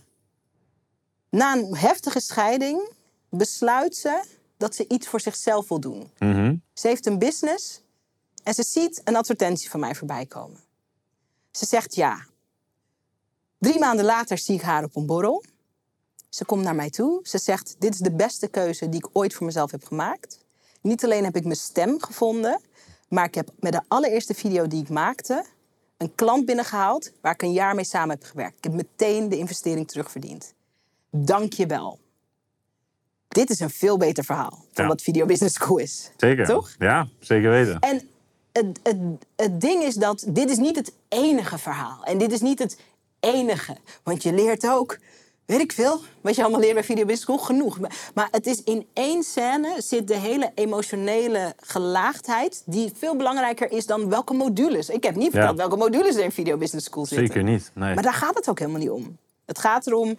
Na 1.31 1.57
een 1.57 1.77
heftige 1.77 2.21
scheiding 2.21 2.91
besluit 3.31 3.97
ze 3.97 4.25
dat 4.57 4.75
ze 4.75 4.85
iets 4.89 5.09
voor 5.09 5.21
zichzelf 5.21 5.69
wil 5.69 5.81
doen. 5.81 6.11
Mhm. 6.19 6.57
Ze 6.73 6.89
heeft 6.89 7.07
een 7.07 7.19
business 7.19 7.81
en 8.43 8.55
ze 8.55 8.63
ziet 8.63 9.01
een 9.05 9.17
advertentie 9.17 9.71
van 9.71 9.81
mij 9.81 9.95
voorbij 9.95 10.27
komen. 10.27 10.61
Ze 11.51 11.67
zegt 11.67 11.95
ja. 11.95 12.27
Drie 13.59 13.79
maanden 13.79 14.05
later 14.05 14.39
zie 14.39 14.55
ik 14.55 14.63
haar 14.63 14.85
op 14.85 14.97
een 14.97 15.07
borrel. 15.07 15.45
Ze 16.29 16.45
komt 16.45 16.63
naar 16.63 16.75
mij 16.75 16.91
toe. 16.91 17.21
Ze 17.23 17.39
zegt: 17.39 17.77
Dit 17.79 17.95
is 17.95 18.01
de 18.01 18.13
beste 18.13 18.49
keuze 18.49 18.89
die 18.89 19.05
ik 19.05 19.09
ooit 19.13 19.35
voor 19.35 19.47
mezelf 19.47 19.71
heb 19.71 19.85
gemaakt. 19.85 20.39
Niet 20.81 21.05
alleen 21.05 21.25
heb 21.25 21.37
ik 21.37 21.45
mijn 21.45 21.57
stem 21.57 22.03
gevonden, 22.03 22.61
maar 23.09 23.25
ik 23.25 23.35
heb 23.35 23.51
met 23.59 23.73
de 23.73 23.83
allereerste 23.89 24.35
video 24.35 24.67
die 24.67 24.83
ik 24.83 24.89
maakte 24.89 25.45
een 25.97 26.15
klant 26.15 26.47
binnengehaald 26.47 27.13
waar 27.21 27.33
ik 27.33 27.43
een 27.43 27.53
jaar 27.53 27.75
mee 27.75 27.85
samen 27.85 28.11
heb 28.11 28.25
gewerkt. 28.25 28.57
Ik 28.57 28.65
heb 28.65 28.73
meteen 28.73 29.29
de 29.29 29.39
investering 29.39 29.89
terugverdiend. 29.89 30.55
Dank 31.25 31.53
je 31.53 31.67
wel. 31.67 31.99
Dit 33.29 33.51
is 33.51 33.61
een 33.61 33.71
veel 33.71 33.97
beter 33.97 34.25
verhaal 34.25 34.65
dan 34.73 34.85
Ja. 34.85 34.87
wat 34.91 35.03
Video 35.03 35.27
Business 35.27 35.55
School 35.55 35.79
is. 35.79 36.11
Zeker. 36.17 36.47
Toch? 36.47 36.75
Ja, 36.79 37.09
zeker 37.21 37.51
weten. 37.51 37.79
En 37.81 38.09
het, 38.53 38.81
het, 38.83 38.97
het 39.37 39.61
ding 39.61 39.83
is 39.83 39.95
dat 39.95 40.25
dit 40.29 40.51
is 40.51 40.57
niet 40.57 40.77
het 40.77 40.93
enige 41.09 41.59
verhaal. 41.59 42.05
En 42.05 42.19
dit 42.19 42.33
is 42.33 42.41
niet 42.41 42.59
het 42.59 42.79
enige. 43.21 43.77
Want 44.03 44.23
je 44.23 44.33
leert 44.33 44.69
ook, 44.69 44.99
weet 45.47 45.61
ik 45.61 45.73
veel, 45.73 46.01
wat 46.21 46.35
je 46.37 46.43
allemaal 46.43 46.61
leert 46.61 46.75
bij 46.75 46.85
Video 46.85 47.05
Business 47.05 47.23
School, 47.23 47.39
genoeg. 47.39 47.79
Maar, 47.81 48.11
maar 48.15 48.29
het 48.31 48.47
is 48.47 48.63
in 48.63 48.87
één 48.93 49.23
scène 49.23 49.75
zit 49.79 50.09
de 50.09 50.17
hele 50.17 50.53
emotionele 50.55 51.55
gelaagdheid... 51.57 52.63
die 52.67 52.93
veel 52.95 53.17
belangrijker 53.17 53.71
is 53.73 53.87
dan 53.87 54.09
welke 54.09 54.35
modules. 54.35 54.89
Ik 54.89 55.03
heb 55.05 55.15
niet 55.15 55.31
verteld 55.31 55.57
welke 55.57 55.77
modules 55.77 56.17
er 56.17 56.25
in 56.25 56.33
Video 56.33 56.57
Business 56.57 56.87
School 56.87 57.07
zitten. 57.07 57.27
Zeker 57.27 57.43
niet. 57.43 57.71
Nee. 57.75 57.95
Maar 57.95 58.03
daar 58.03 58.15
gaat 58.15 58.35
het 58.35 58.49
ook 58.49 58.59
helemaal 58.59 58.81
niet 58.81 58.91
om. 58.91 59.17
Het 59.45 59.59
gaat 59.59 59.87
erom 59.87 60.17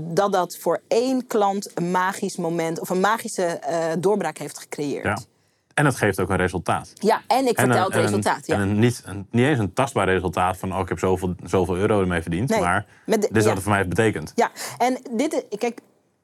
dat 0.00 0.32
dat 0.32 0.56
voor 0.56 0.80
één 0.88 1.26
klant 1.26 1.70
een 1.74 1.90
magisch 1.90 2.36
moment... 2.36 2.80
of 2.80 2.88
een 2.90 3.00
magische 3.00 3.42
eh, 3.44 3.92
doorbraak 3.98 4.38
heeft 4.38 4.58
gecreëerd. 4.58 5.04
Ja. 5.04 5.18
En 5.74 5.84
het 5.84 5.96
geeft 5.96 6.20
ook 6.20 6.30
een 6.30 6.36
resultaat. 6.36 6.92
Ja, 6.94 7.22
en 7.26 7.46
ik 7.46 7.56
En 7.56 7.64
vertel 7.64 7.76
een- 7.76 7.82
het 7.84 7.94
een- 7.94 8.00
resultaat. 8.00 8.46
Ja. 8.46 8.54
En 8.54 8.60
een, 8.60 8.78
niet, 8.78 9.02
een, 9.04 9.26
niet 9.30 9.44
eens 9.46 9.58
een 9.58 9.72
tastbaar 9.72 10.06
resultaat 10.08 10.56
van... 10.56 10.72
oh, 10.74 10.80
ik 10.80 10.88
heb 10.88 10.98
zoveel, 10.98 11.34
zoveel 11.44 11.76
euro 11.76 12.00
ermee 12.00 12.22
verdiend. 12.22 12.48
Nee, 12.48 12.60
maar 12.60 12.86
de- 13.04 13.18
dit 13.18 13.36
is 13.36 13.42
ja. 13.42 13.42
wat 13.42 13.52
het 13.52 13.62
voor 13.62 13.72
mij 13.72 13.76
heeft 13.82 13.94
betekend. 13.94 14.32
Ja, 14.34 14.50
en 14.78 14.98
dit, 15.10 15.32
is- 15.48 15.58
kijk, 15.58 15.80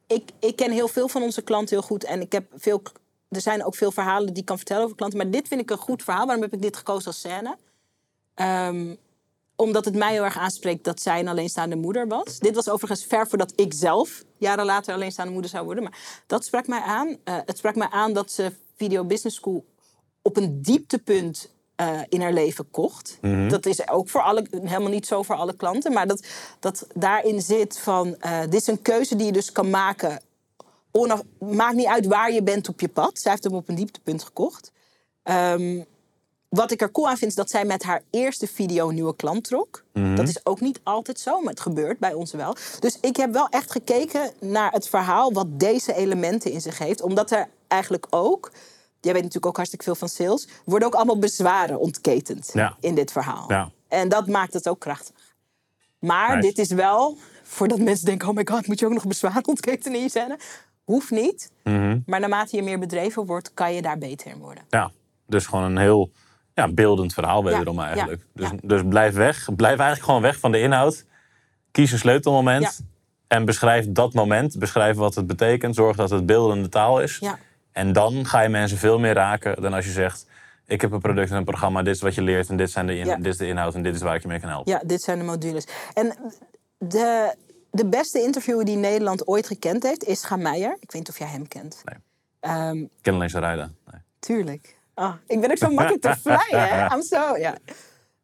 ik, 0.06 0.30
ik 0.40 0.56
ken 0.56 0.70
heel 0.72 0.88
veel 0.88 1.08
van 1.08 1.22
onze 1.22 1.42
klanten 1.42 1.76
heel 1.76 1.86
goed. 1.86 2.04
En 2.04 2.20
ik 2.20 2.32
heb 2.32 2.44
veel, 2.56 2.82
er 3.28 3.40
zijn 3.40 3.64
ook 3.64 3.74
veel 3.74 3.90
verhalen 3.92 4.26
die 4.28 4.36
ik 4.36 4.44
kan 4.44 4.56
vertellen 4.56 4.82
over 4.84 4.96
klanten. 4.96 5.18
Maar 5.18 5.30
dit 5.30 5.48
vind 5.48 5.60
ik 5.60 5.70
een 5.70 5.76
goed 5.76 6.02
verhaal. 6.02 6.24
Waarom 6.26 6.42
heb 6.44 6.52
ik 6.54 6.62
dit 6.62 6.76
gekozen 6.76 7.06
als 7.06 7.18
scène? 7.18 7.56
Ehm, 8.34 8.94
omdat 9.56 9.84
het 9.84 9.94
mij 9.94 10.12
heel 10.12 10.24
erg 10.24 10.38
aanspreekt 10.38 10.84
dat 10.84 11.00
zij 11.00 11.20
een 11.20 11.28
alleenstaande 11.28 11.76
moeder 11.76 12.06
was. 12.08 12.38
Dit 12.38 12.54
was 12.54 12.68
overigens 12.68 13.04
ver 13.04 13.28
voordat 13.28 13.52
ik 13.56 13.72
zelf 13.74 14.22
jaren 14.36 14.64
later 14.64 14.94
alleenstaande 14.94 15.32
moeder 15.32 15.50
zou 15.50 15.64
worden. 15.64 15.82
Maar 15.82 16.22
dat 16.26 16.44
sprak 16.44 16.66
mij 16.66 16.80
aan. 16.80 17.16
Eh, 17.24 17.36
het 17.44 17.58
sprak 17.58 17.74
mij 17.74 17.88
aan 17.90 18.12
dat 18.12 18.30
ze 18.30 18.52
Video 18.76 19.04
Business 19.04 19.36
School 19.36 19.64
op 20.22 20.36
een 20.36 20.62
dieptepunt 20.62 21.52
eh, 21.76 22.00
in 22.08 22.20
haar 22.20 22.32
leven 22.32 22.70
kocht. 22.70 23.18
Dat 23.48 23.66
is 23.66 23.88
ook 23.88 24.08
voor 24.08 24.22
alle, 24.22 24.46
helemaal 24.50 24.90
niet 24.90 25.06
zo 25.06 25.22
voor 25.22 25.36
alle 25.36 25.56
klanten. 25.56 25.92
Maar 25.92 26.06
dat, 26.06 26.26
dat 26.60 26.86
daarin 26.94 27.42
zit 27.42 27.78
van... 27.78 28.16
eh, 28.20 28.40
dit 28.40 28.54
is 28.54 28.66
een 28.66 28.82
keuze 28.82 29.16
die 29.16 29.26
je 29.26 29.32
dus 29.32 29.52
kan 29.52 29.70
maken. 29.70 30.20
Onaf, 30.90 31.22
maakt 31.38 31.76
niet 31.76 31.86
uit 31.86 32.06
waar 32.06 32.32
je 32.32 32.42
bent 32.42 32.68
op 32.68 32.80
je 32.80 32.88
pad. 32.88 33.18
Zij 33.18 33.30
heeft 33.30 33.44
hem 33.44 33.54
op 33.54 33.68
een 33.68 33.74
dieptepunt 33.74 34.22
gekocht. 34.24 34.72
Ehm, 35.22 35.82
wat 36.54 36.70
ik 36.70 36.80
er 36.80 36.90
cool 36.90 37.08
aan 37.08 37.16
vind, 37.16 37.30
is 37.30 37.36
dat 37.36 37.50
zij 37.50 37.64
met 37.64 37.82
haar 37.82 38.02
eerste 38.10 38.46
video 38.46 38.88
een 38.88 38.94
nieuwe 38.94 39.16
klant 39.16 39.44
trok. 39.44 39.84
Dat 39.92 40.28
is 40.28 40.46
ook 40.46 40.60
niet 40.60 40.80
altijd 40.82 41.20
zo, 41.20 41.40
maar 41.40 41.50
het 41.50 41.60
gebeurt 41.60 41.98
bij 41.98 42.12
ons 42.12 42.32
wel. 42.32 42.56
Dus 42.80 42.98
ik 43.00 43.16
heb 43.16 43.32
wel 43.32 43.48
echt 43.48 43.70
gekeken 43.70 44.30
naar 44.40 44.72
het 44.72 44.88
verhaal 44.88 45.32
wat 45.32 45.46
deze 45.60 45.94
elementen 45.94 46.50
in 46.50 46.60
zich 46.60 46.78
heeft. 46.78 47.02
Omdat 47.02 47.30
er 47.30 47.48
eigenlijk 47.68 48.06
ook, 48.10 48.52
jij 49.00 49.12
weet 49.12 49.22
natuurlijk 49.22 49.46
ook 49.46 49.56
hartstikke 49.56 49.84
veel 49.84 49.94
van 49.94 50.08
sales, 50.08 50.48
worden 50.64 50.88
ook 50.88 50.94
allemaal 50.94 51.18
bezwaren 51.18 51.78
ontketend 51.78 52.50
Ja. 52.52 52.76
in 52.80 52.94
dit 52.94 53.12
verhaal. 53.12 53.44
Ja. 53.48 53.70
En 53.88 54.08
dat 54.08 54.26
maakt 54.26 54.52
het 54.52 54.68
ook 54.68 54.78
krachtig. 54.80 55.14
Maar 55.98 56.36
Nice. 56.36 56.48
dit 56.48 56.58
is 56.58 56.70
wel, 56.70 57.16
voordat 57.42 57.78
mensen 57.78 58.04
denken, 58.06 58.28
oh 58.28 58.34
my 58.34 58.46
god, 58.50 58.66
moet 58.66 58.78
je 58.78 58.86
ook 58.86 58.92
nog 58.92 59.06
bezwaren 59.06 59.46
ontketenen 59.46 59.96
in 59.96 60.02
je 60.02 60.10
scène? 60.10 60.38
Hoeft 60.84 61.10
niet. 61.10 61.50
Mhm. 61.62 61.98
Maar 62.06 62.20
naarmate 62.20 62.56
je 62.56 62.62
meer 62.62 62.78
bedreven 62.78 63.26
wordt, 63.26 63.54
kan 63.54 63.74
je 63.74 63.82
daar 63.82 63.98
beter 63.98 64.30
in 64.30 64.38
worden. 64.38 64.64
Ja, 64.68 64.90
dus 65.26 65.46
gewoon 65.46 65.64
een 65.64 65.78
heel 65.78 66.10
ja, 66.54 66.68
beeldend 66.72 67.14
verhaal 67.14 67.44
Ja, 67.44 67.50
wederom 67.50 67.80
eigenlijk. 67.80 68.20
ja, 68.22 68.28
Dus, 68.42 68.50
ja. 68.50 68.56
dus 68.68 68.82
blijf 68.88 69.14
weg. 69.14 69.54
Blijf 69.56 69.78
eigenlijk 69.78 70.04
gewoon 70.04 70.22
weg 70.22 70.38
van 70.38 70.52
de 70.52 70.60
inhoud. 70.60 71.04
Kies 71.70 71.92
een 71.92 71.98
sleutelmoment. 71.98 72.80
En 73.26 73.44
beschrijf 73.44 73.86
dat 73.88 74.12
moment. 74.14 74.58
Beschrijf 74.58 74.96
wat 74.96 75.14
het 75.14 75.26
betekent. 75.26 75.74
Zorg 75.74 75.96
dat 75.96 76.10
het 76.10 76.26
beeldende 76.26 76.68
taal 76.68 77.00
is. 77.00 77.18
Ja. 77.20 77.38
En 77.72 77.92
dan 77.92 78.26
ga 78.26 78.40
je 78.40 78.48
mensen 78.48 78.78
veel 78.78 78.98
meer 78.98 79.14
raken 79.14 79.62
dan 79.62 79.72
als 79.74 79.84
je 79.84 79.90
zegt... 79.90 80.26
ik 80.66 80.80
heb 80.80 80.92
een 80.92 81.00
product 81.00 81.30
en 81.30 81.36
een 81.36 81.44
programma, 81.44 81.82
dit 81.82 81.94
is 81.94 82.00
wat 82.00 82.14
je 82.14 82.22
leert... 82.22 82.48
en 82.48 82.56
dit, 82.56 82.70
zijn 82.70 82.86
de 82.86 82.96
in- 82.96 83.22
dit 83.22 83.26
is 83.32 83.36
de 83.36 83.46
inhoud 83.46 83.74
en 83.74 83.82
dit 83.82 83.94
is 83.94 84.00
waar 84.00 84.14
ik 84.14 84.22
je 84.22 84.28
mee 84.28 84.40
kan 84.40 84.48
helpen. 84.48 84.72
Ja, 84.72 84.80
dit 84.86 85.02
zijn 85.02 85.18
de 85.18 85.24
modules. 85.24 85.66
En 85.94 86.14
de, 86.78 87.34
de 87.70 87.86
beste 87.86 88.20
interviewer 88.22 88.64
die 88.64 88.76
Nederland 88.76 89.26
ooit 89.26 89.46
gekend 89.46 89.82
heeft, 89.82 90.04
is 90.04 90.24
Ga 90.24 90.36
Meijer. 90.36 90.72
Ik 90.80 90.92
weet 90.92 91.00
niet 91.02 91.08
of 91.08 91.18
jij 91.18 91.28
hem 91.28 91.48
kent. 91.48 91.82
Nee. 91.84 91.98
Ehm, 92.40 92.76
Ik 92.76 92.88
ken 93.02 93.14
alleen 93.14 93.30
Sarayda. 93.30 93.70
Nee. 93.90 94.00
tuurlijk. 94.18 94.76
Ah, 94.94 95.14
ik 95.26 95.40
ben 95.40 95.50
ook 95.50 95.56
zo 95.58 95.70
makkelijk 95.70 96.02
te 96.02 96.16
flyen, 96.22 96.68
hè? 96.68 96.94
I'm 96.94 97.02
so, 97.02 97.36
ja. 97.36 97.54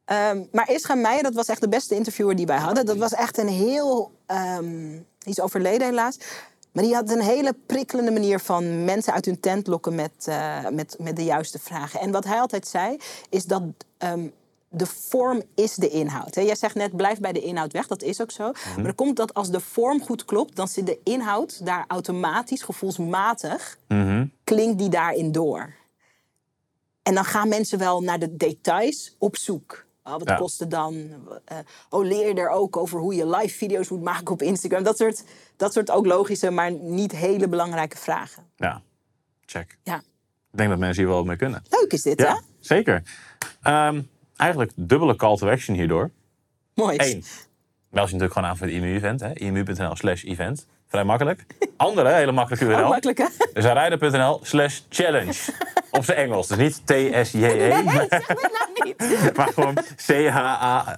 Ehm, 0.04 0.44
maar 0.52 0.70
Isra 0.70 0.94
Meijer, 0.94 1.22
dat 1.22 1.34
was 1.34 1.48
echt 1.48 1.60
de 1.60 1.68
beste 1.68 1.94
interviewer 1.94 2.36
die 2.36 2.46
wij 2.46 2.58
hadden. 2.58 2.86
Dat 2.86 2.96
was 2.96 3.14
echt 3.14 3.38
een 3.38 3.48
heel... 3.48 4.12
ehm, 4.26 4.88
die 5.18 5.32
is 5.32 5.40
overleden 5.40 5.86
helaas. 5.86 6.18
Maar 6.72 6.84
die 6.84 6.94
had 6.94 7.10
een 7.10 7.20
hele 7.22 7.54
prikkelende 7.66 8.10
manier 8.10 8.40
van 8.40 8.84
mensen 8.84 9.12
uit 9.12 9.24
hun 9.24 9.40
tent 9.40 9.66
lokken 9.66 9.94
met, 9.94 10.12
eh, 10.24 10.68
met, 10.68 10.96
met 10.98 11.16
de 11.16 11.24
juiste 11.24 11.58
vragen. 11.58 12.00
En 12.00 12.10
wat 12.10 12.24
hij 12.24 12.40
altijd 12.40 12.68
zei, 12.68 12.96
is 13.28 13.44
dat 13.44 13.62
ehm, 13.98 14.26
de 14.68 14.86
vorm 14.86 15.42
is 15.54 15.74
de 15.74 15.88
inhoud. 15.88 16.34
Hè? 16.34 16.40
Jij 16.42 16.54
zegt 16.54 16.74
net, 16.74 16.96
blijf 16.96 17.18
bij 17.20 17.32
de 17.32 17.40
inhoud 17.40 17.72
weg. 17.72 17.86
Dat 17.86 18.02
is 18.02 18.20
ook 18.20 18.30
zo. 18.30 18.52
Maar 18.76 18.86
er 18.86 18.94
komt 18.94 19.16
dat 19.16 19.34
als 19.34 19.50
de 19.50 19.60
vorm 19.60 20.00
goed 20.02 20.24
klopt, 20.24 20.56
dan 20.56 20.68
zit 20.68 20.86
de 20.86 20.98
inhoud 21.04 21.66
daar 21.66 21.84
automatisch, 21.88 22.62
gevoelsmatig, 22.62 23.78
Mhm. 23.88 24.26
klinkt 24.44 24.78
die 24.78 24.88
daarin 24.88 25.32
door. 25.32 25.72
En 27.02 27.14
dan 27.14 27.24
gaan 27.24 27.48
mensen 27.48 27.78
wel 27.78 28.00
naar 28.02 28.18
de 28.18 28.36
details 28.36 29.14
op 29.18 29.36
zoek. 29.36 29.86
Oh, 30.04 30.12
wat 30.12 30.28
Ja. 30.28 30.36
kost 30.36 30.60
het 30.60 30.70
dan? 30.70 31.10
Eh, 31.44 31.58
oh, 31.90 32.04
leer 32.06 32.28
je 32.28 32.34
er 32.34 32.48
ook 32.50 32.76
over 32.76 33.00
hoe 33.00 33.14
je 33.14 33.26
live 33.26 33.56
video's 33.56 33.88
moet 33.88 34.02
maken 34.02 34.32
op 34.32 34.42
Instagram? 34.42 34.82
Dat 34.82 34.96
soort, 34.96 35.24
dat 35.56 35.72
soort 35.72 35.90
ook 35.90 36.06
logische, 36.06 36.50
maar 36.50 36.72
niet 36.72 37.12
hele 37.12 37.48
belangrijke 37.48 37.96
vragen. 37.96 38.44
Ja, 38.56 38.82
check. 39.46 39.78
Ja, 39.82 39.96
Ik 40.52 40.58
denk 40.58 40.70
dat 40.70 40.78
mensen 40.78 41.02
hier 41.02 41.12
wel 41.12 41.24
mee 41.24 41.36
kunnen. 41.36 41.62
leuk 41.68 41.92
is 41.92 42.02
dit, 42.02 42.20
hè? 42.20 42.34
Zeker. 42.60 43.02
Ehm, 43.62 44.02
eigenlijk 44.36 44.72
dubbele 44.76 45.16
call 45.16 45.36
to 45.36 45.48
action 45.50 45.76
hierdoor. 45.76 46.10
Mooi. 46.74 46.96
Eén, 46.98 47.24
meld 47.90 48.08
je 48.08 48.14
natuurlijk 48.16 48.32
gewoon 48.32 48.48
aan 48.48 48.56
voor 48.56 48.66
het 48.66 48.76
IMU-event. 48.76 49.22
imu.nl 49.38 49.96
slash 49.96 50.24
event. 50.24 50.66
Vrij 50.90 51.04
makkelijk. 51.04 51.46
Andere, 51.76 52.08
hele 52.12 52.32
makkelijke 52.32 52.64
URL. 52.64 52.88
makkelijk, 52.88 53.18
hè? 53.18 53.26
Zarijden.nl 53.62 54.40
slash 54.42 54.80
challenge. 54.88 55.34
Op 55.90 56.04
zijn 56.04 56.18
Engels. 56.18 56.48
Dus 56.48 56.56
niet 56.56 56.86
T-S-J-E. 56.86 57.82
Nee, 57.82 58.06
zeg 58.08 58.26
het 58.26 58.48
nou 58.52 58.84
niet. 58.84 59.30
Maar 59.36 59.48
gewoon 59.54 59.74
C-H-A. 60.06 60.96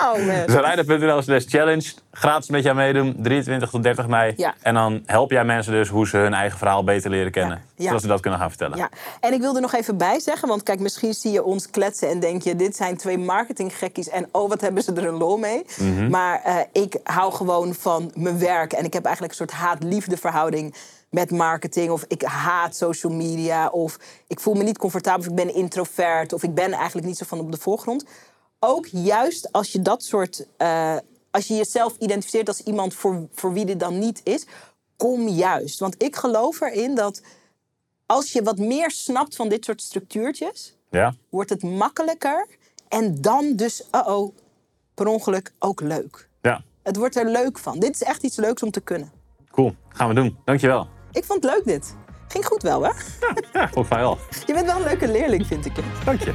Oh. 0.00 0.44
Zarijden.nl 0.46 1.22
slash 1.22 1.44
challenge. 1.48 1.92
Gratis 2.12 2.48
met 2.48 2.62
jou 2.62 2.76
meedoen. 2.76 3.16
23 3.22 3.70
tot 3.70 3.82
30 3.82 4.06
mei. 4.06 4.34
Ja. 4.36 4.54
En 4.62 4.74
dan 4.74 5.02
help 5.06 5.30
jij 5.30 5.44
mensen 5.44 5.72
dus 5.72 5.88
hoe 5.88 6.08
ze 6.08 6.16
hun 6.16 6.34
eigen 6.34 6.58
verhaal 6.58 6.84
beter 6.84 7.10
leren 7.10 7.32
kennen. 7.32 7.56
Ja. 7.56 7.70
Ja. 7.74 7.86
Zodat 7.86 8.00
ze 8.00 8.06
dat 8.06 8.20
kunnen 8.20 8.40
gaan 8.40 8.48
vertellen. 8.48 8.78
Ja, 8.78 8.88
en 9.20 9.32
ik 9.32 9.40
wil 9.40 9.54
er 9.54 9.60
nog 9.60 9.74
even 9.74 9.96
bij 9.96 10.20
zeggen, 10.20 10.48
want 10.48 10.62
kijk, 10.62 10.80
misschien 10.80 11.14
zie 11.14 11.32
je 11.32 11.44
ons 11.44 11.70
kletsen 11.70 12.08
en 12.08 12.20
denk 12.20 12.42
je, 12.42 12.56
dit 12.56 12.76
zijn 12.76 12.96
twee 12.96 13.18
marketinggekkies 13.18 14.08
en 14.08 14.28
oh, 14.32 14.48
wat 14.48 14.60
hebben 14.60 14.82
ze 14.82 14.92
er 14.92 15.06
een 15.06 15.16
lol 15.16 15.36
mee. 15.36 15.64
Maar 16.10 16.40
eh, 16.44 16.56
ik 16.72 16.98
hou 17.02 17.32
gewoon 17.32 17.74
van 17.74 18.12
mijn 18.14 18.38
werk 18.38 18.72
en 18.72 18.84
ik 18.84 18.92
heb 18.92 19.04
eigenlijk 19.04 19.38
een 19.38 19.46
soort 19.46 19.60
haat-liefde 19.60 20.16
verhouding 20.16 20.74
met 21.10 21.30
marketing. 21.30 21.90
Of 21.90 22.04
ik 22.08 22.22
haat 22.22 22.76
social 22.76 23.12
media, 23.12 23.68
of 23.68 23.98
ik 24.26 24.40
voel 24.40 24.54
me 24.54 24.62
niet 24.62 24.78
comfortabel, 24.78 25.20
of 25.20 25.26
ik 25.26 25.34
ben 25.34 25.54
introvert, 25.54 26.32
of 26.32 26.42
ik 26.42 26.54
ben 26.54 26.72
eigenlijk 26.72 27.06
niet 27.06 27.18
zo 27.18 27.24
van 27.28 27.40
op 27.40 27.52
de 27.52 27.58
voorgrond. 27.58 28.04
Ook 28.62 28.86
juist 28.86 29.52
als 29.52 29.72
je 29.72 29.82
dat 29.82 30.02
soort, 30.02 30.46
eh, 30.56 30.96
als 31.30 31.46
je 31.46 31.54
jezelf 31.54 31.96
identificeert 31.98 32.48
als 32.48 32.60
iemand 32.62 32.94
voor, 32.94 33.26
voor 33.32 33.52
wie 33.52 33.64
dit 33.64 33.80
dan 33.80 33.98
niet 33.98 34.20
is, 34.24 34.46
kom 34.96 35.28
juist. 35.28 35.78
Want 35.78 36.02
ik 36.02 36.16
geloof 36.16 36.60
erin 36.60 36.94
dat 36.94 37.22
als 38.06 38.32
je 38.32 38.42
wat 38.42 38.58
meer 38.58 38.90
snapt 38.90 39.36
van 39.36 39.48
dit 39.48 39.64
soort 39.64 39.82
structuurtjes, 39.82 40.76
Ja? 40.90 41.14
wordt 41.28 41.50
het 41.50 41.62
makkelijker 41.62 42.46
en 42.88 43.20
dan 43.20 43.56
dus, 43.56 43.82
uh-oh, 43.94 44.34
per 44.94 45.06
ongeluk 45.06 45.52
ook 45.58 45.80
leuk. 45.80 46.28
Ja. 46.42 46.62
Het 46.82 46.96
wordt 46.96 47.16
er 47.16 47.30
leuk 47.30 47.58
van. 47.58 47.78
Dit 47.78 47.94
is 47.94 48.02
echt 48.02 48.22
iets 48.22 48.36
leuks 48.36 48.62
om 48.62 48.70
te 48.70 48.80
kunnen. 48.80 49.12
Cool. 49.50 49.74
Gaan 49.88 50.08
we 50.08 50.14
doen. 50.14 50.38
Dankjewel. 50.44 50.88
Ik 51.12 51.24
vond 51.24 51.42
het 51.44 51.52
leuk 51.52 51.64
dit. 51.64 51.94
Ging 52.28 52.46
goed 52.46 52.62
wel, 52.62 52.82
hè? 52.82 52.90
Ja, 53.52 53.68
volgens 53.68 53.88
mij 53.88 53.98
wel. 54.00 54.18
Je 54.46 54.52
bent 54.52 54.66
wel 54.66 54.76
een 54.76 54.82
leuke 54.82 55.08
leerling, 55.08 55.46
vind 55.46 55.66
ik. 55.66 55.72
Dank 56.04 56.20
je. 56.20 56.34